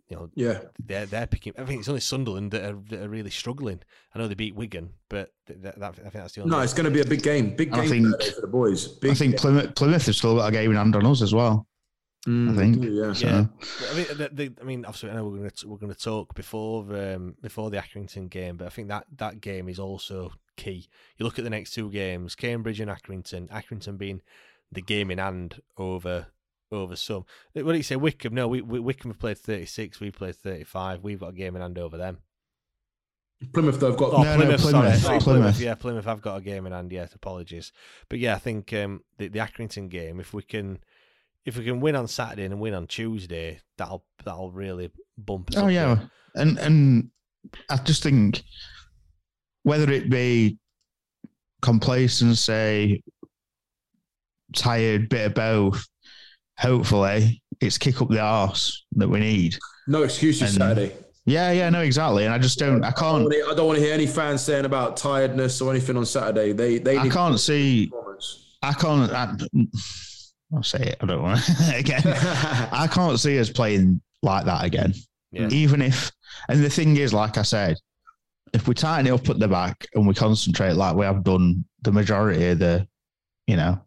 [0.07, 0.59] you know, Yeah.
[0.83, 1.53] they're they're picking.
[1.57, 3.79] I think it's only Sunderland that are, that are really struggling.
[4.13, 6.51] I know they beat Wigan, but that, that, I think that's the only.
[6.51, 7.55] No, it's going to be a big game.
[7.55, 8.87] Big And I game think- for the boys.
[8.87, 11.33] Big I think Plymouth, Plymouth have still got a game in hand on us as
[11.33, 11.67] well.
[12.27, 12.83] Mm, I think.
[12.83, 13.13] yeah.
[13.13, 13.45] So, Yeah,
[13.91, 15.99] I mean, the, the, I mean, obviously, I know we're going to we're going to
[15.99, 20.31] talk before um, before the Accrington game, but I think that that game is also
[20.57, 20.87] key.
[21.17, 23.47] You look at the next two games: Cambridge and Accrington.
[23.49, 24.21] Accrington being
[24.71, 26.27] the game in hand over
[26.71, 27.25] over some.
[27.53, 28.33] What do you say, Wycombe?
[28.35, 29.99] No, we, we Wycombe have played thirty six.
[29.99, 31.03] We played thirty five.
[31.03, 32.19] We've got a game in hand over them.
[33.53, 35.17] Plymouth, they've got Oh, No, no, Plymouth, Plymouth, sorry.
[35.17, 35.59] Oh, Plymouth.
[35.59, 36.07] Yeah, Plymouth.
[36.07, 36.91] I've got a game in hand.
[36.91, 37.71] Yeah, apologies.
[38.09, 40.19] But yeah, I think um, the the Accrington game.
[40.19, 40.79] If we can,
[41.45, 45.57] if we can win on Saturday and win on Tuesday, that'll that'll really bump us.
[45.57, 46.11] oh up yeah, there.
[46.35, 47.09] and and
[47.69, 48.41] I just think
[49.63, 50.57] whether it be
[51.61, 53.03] complacency,
[54.55, 55.85] tired, bit of both.
[56.59, 59.57] Hopefully, it's kick up the arse that we need.
[59.87, 60.95] no excuses And- Saturday.
[61.27, 62.25] Yeah, yeah, no, exactly.
[62.25, 64.95] And I just don't, I can't, I don't want to hear any fans saying about
[64.95, 66.51] tiredness or anything on Saturday.
[66.51, 67.91] They they I can't see.
[68.61, 69.11] I can't.
[69.11, 69.33] I,
[70.55, 70.97] I'll say it.
[71.01, 72.03] I don't want to again.
[72.05, 74.93] I can't see us playing like that again.
[75.31, 75.47] Yeah.
[75.49, 76.11] Even if,
[76.47, 77.77] and the thing is, like I said,
[78.53, 81.65] if we tighten it up at the back and we concentrate like we have done
[81.81, 82.87] the majority of the,
[83.47, 83.81] you know,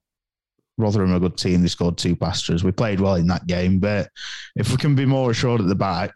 [0.79, 1.61] Rotherham are a good team.
[1.61, 2.65] They scored two pastures.
[2.65, 4.09] We played well in that game, but
[4.57, 6.13] if we can be more assured at the back,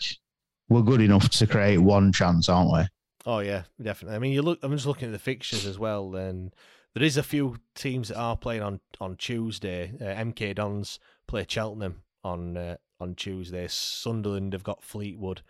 [0.68, 2.86] we're good enough to create one chance, aren't we?
[3.26, 4.16] Oh yeah, definitely.
[4.16, 4.60] I mean, you look.
[4.62, 6.54] I'm just looking at the fixtures as well, and
[6.94, 9.92] there is a few teams that are playing on on Tuesday.
[10.00, 13.66] Uh, MK Dons play Cheltenham on uh, on Tuesday.
[13.68, 15.42] Sunderland have got Fleetwood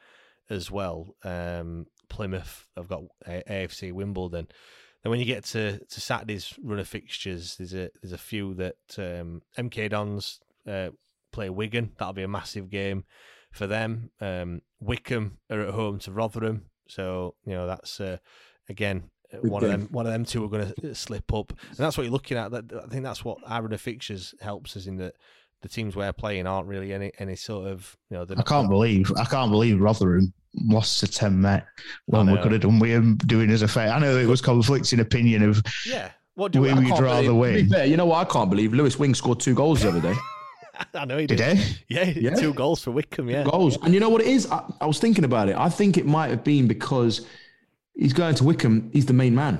[0.50, 1.14] as well.
[1.24, 4.48] Um, Plymouth have got A- AFC Wimbledon.
[5.02, 8.54] Then when you get to, to Saturday's run of fixtures, there's a there's a few
[8.54, 10.90] that um, MK Dons uh,
[11.32, 11.92] play Wigan.
[11.98, 13.04] That'll be a massive game
[13.50, 14.10] for them.
[14.20, 18.18] Um, Wycombe are at home to Rotherham, so you know that's uh,
[18.68, 19.88] again uh, Big one of them.
[19.90, 22.52] One of them two are going to slip up, and that's what you're looking at.
[22.52, 25.14] That I think that's what our run of fixtures helps us in that
[25.62, 28.24] the teams we're playing aren't really any any sort of you know.
[28.24, 31.66] they're I not- can't believe I can't believe Rotherham lost to ten Met
[32.06, 33.92] when we could have done with him doing us a favour.
[33.92, 36.10] I know it was conflicting opinion of Yeah.
[36.34, 37.68] What do we would rather believe- To be win.
[37.68, 38.26] fair, you know what?
[38.26, 40.14] I can't believe Lewis Wing scored two goals the other day.
[40.94, 41.56] I know he Did did.
[41.58, 41.76] he?
[41.88, 42.34] Yeah, he did Yeah.
[42.34, 43.28] two goals for Wycombe.
[43.30, 43.44] Yeah.
[43.44, 43.76] goals.
[43.82, 44.50] And you know what it is?
[44.50, 45.56] I, I was thinking about it.
[45.56, 47.26] I think it might have been because
[47.94, 48.90] he's going to Wycombe.
[48.92, 49.58] He's the main man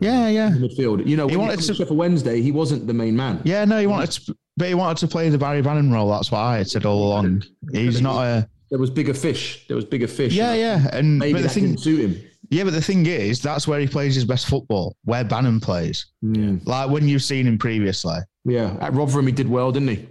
[0.00, 1.06] Yeah, yeah, in midfield.
[1.06, 3.40] You know, He wanted to- to for Wednesday, he wasn't the main man.
[3.44, 3.64] yeah.
[3.64, 6.10] No, he wanted to, but he wanted to play the Barry Bannan role.
[6.10, 7.44] That's why I said all along.
[7.72, 9.64] He's not a There was bigger fish.
[9.68, 10.32] There was bigger fish.
[10.34, 10.88] yeah, yeah.
[10.92, 12.20] And Maybe but the thing, didn't suit him.
[12.50, 14.96] yeah, but the thing is, that's where he plays his best football.
[15.04, 16.66] Where Bannan plays, Mm.
[16.66, 18.16] like when you've seen him previously.
[18.44, 20.08] Yeah, at Rotherham he did well, didn't he?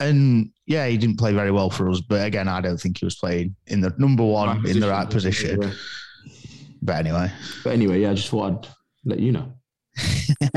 [0.00, 2.00] And yeah, he didn't play very well for us.
[2.00, 5.10] But again, I don't think he was playing in the number one in the right
[5.10, 5.60] position.
[5.60, 5.72] Yeah.
[6.80, 7.30] But anyway,
[7.64, 8.68] But anyway, yeah, I just thought I'd
[9.04, 9.52] let you know.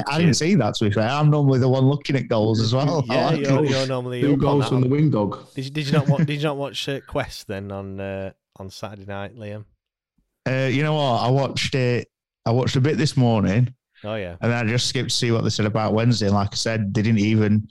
[0.07, 0.75] I didn't see that.
[0.75, 3.03] To be fair, I'm normally the one looking at goals as well.
[3.07, 5.53] Yeah, you're, you're normally Two goals from the wing dog.
[5.53, 6.25] Did you, did you not watch?
[6.25, 9.65] Did you not watch uh, Quest then on uh, on Saturday night, Liam?
[10.47, 11.21] Uh, you know what?
[11.21, 12.09] I watched it.
[12.45, 14.35] I watched a bit this morning, Oh yeah.
[14.41, 16.25] and then I just skipped to see what they said about Wednesday.
[16.25, 17.67] And like I said, they didn't even.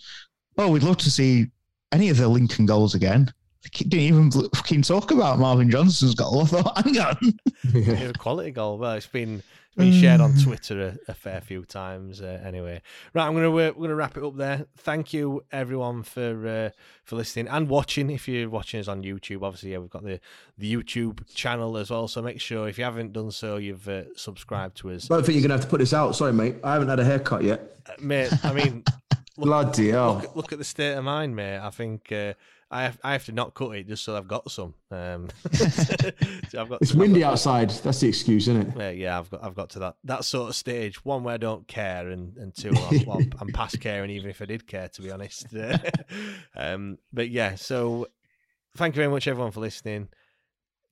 [0.56, 1.46] Oh, we'd love to see
[1.92, 3.32] any of the Lincoln goals again.
[3.64, 6.42] They didn't even fucking talk about Marvin Johnson's goal.
[6.42, 7.16] I thought, hang on.
[7.74, 8.78] It was a quality goal.
[8.78, 9.42] Well, it's been
[9.78, 12.20] been shared on Twitter a, a fair few times.
[12.20, 12.82] Uh, anyway,
[13.14, 14.66] right, I'm gonna uh, we're gonna wrap it up there.
[14.76, 16.70] Thank you everyone for uh,
[17.04, 18.10] for listening and watching.
[18.10, 20.20] If you're watching us on YouTube, obviously, yeah, we've got the
[20.56, 22.08] the YouTube channel as well.
[22.08, 25.24] So make sure if you haven't done so, you've uh, subscribed to us, I don't
[25.24, 26.14] think you're gonna have to put this out.
[26.16, 26.56] Sorry, mate.
[26.64, 27.78] I haven't had a haircut yet.
[27.86, 28.32] Uh, mate.
[28.44, 28.84] I mean.
[29.36, 30.14] Bloody hell.
[30.14, 31.58] Look, look, at the state of mind, mate.
[31.58, 32.32] I think uh,
[32.70, 34.74] I have I have to not cut it just so I've got some.
[34.90, 37.70] Um, so got, it's windy got, outside.
[37.70, 38.76] That's the excuse, isn't it?
[38.76, 39.18] Yeah, yeah.
[39.18, 41.04] I've got I've got to that that sort of stage.
[41.04, 44.42] One where I don't care, and and two, I'm, well, I'm past caring, even if
[44.42, 45.46] I did care, to be honest.
[46.56, 48.08] um, but yeah, so
[48.76, 50.08] thank you very much, everyone, for listening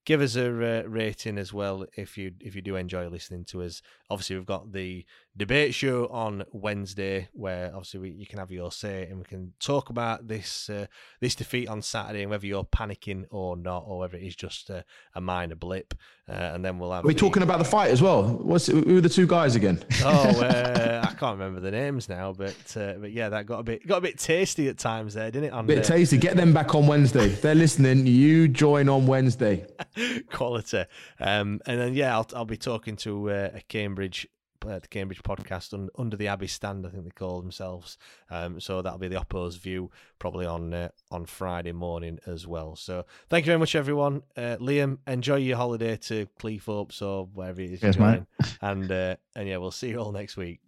[0.07, 3.63] give us a uh, rating as well if you if you do enjoy listening to
[3.63, 3.83] us.
[4.09, 5.05] Obviously, we've got the
[5.37, 9.53] debate show on Wednesday where obviously we, you can have your say and we can
[9.61, 10.87] talk about this uh,
[11.21, 14.71] this defeat on Saturday and whether you're panicking or not, or whether it is just
[14.71, 14.85] a,
[15.15, 15.95] a minor blip.
[16.29, 17.05] Uh, and then we'll have.
[17.05, 17.21] Are we the...
[17.21, 18.25] talking about the fight as well?
[18.25, 19.85] What's who are the two guys again?
[20.03, 23.63] oh, uh, I can't remember the names now, but uh, but yeah, that got a
[23.63, 25.57] bit got a bit tasty at times there, didn't it?
[25.57, 26.19] A bit tasty.
[26.19, 27.27] Get them back on Wednesday.
[27.27, 29.67] If they're listening, you join on Wednesday.
[30.33, 30.85] quality.
[31.21, 34.27] Um, and then yeah, I'll I'll be talking to uh, a Cambridge
[34.67, 37.99] uh, the Cambridge podcast un, under the Abbey stand, I think they call themselves.
[38.31, 42.77] Um, so that'll be the opposed view probably on uh, on Friday morning as well.
[42.77, 44.23] So thank you very much, everyone.
[44.37, 48.27] Uh, Liam, enjoy your holiday to Cleethorpes or wherever it is yes, you're going.
[48.61, 50.61] And uh, and yeah, we'll see you all next week.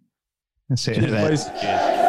[0.75, 2.08] See you Cheers,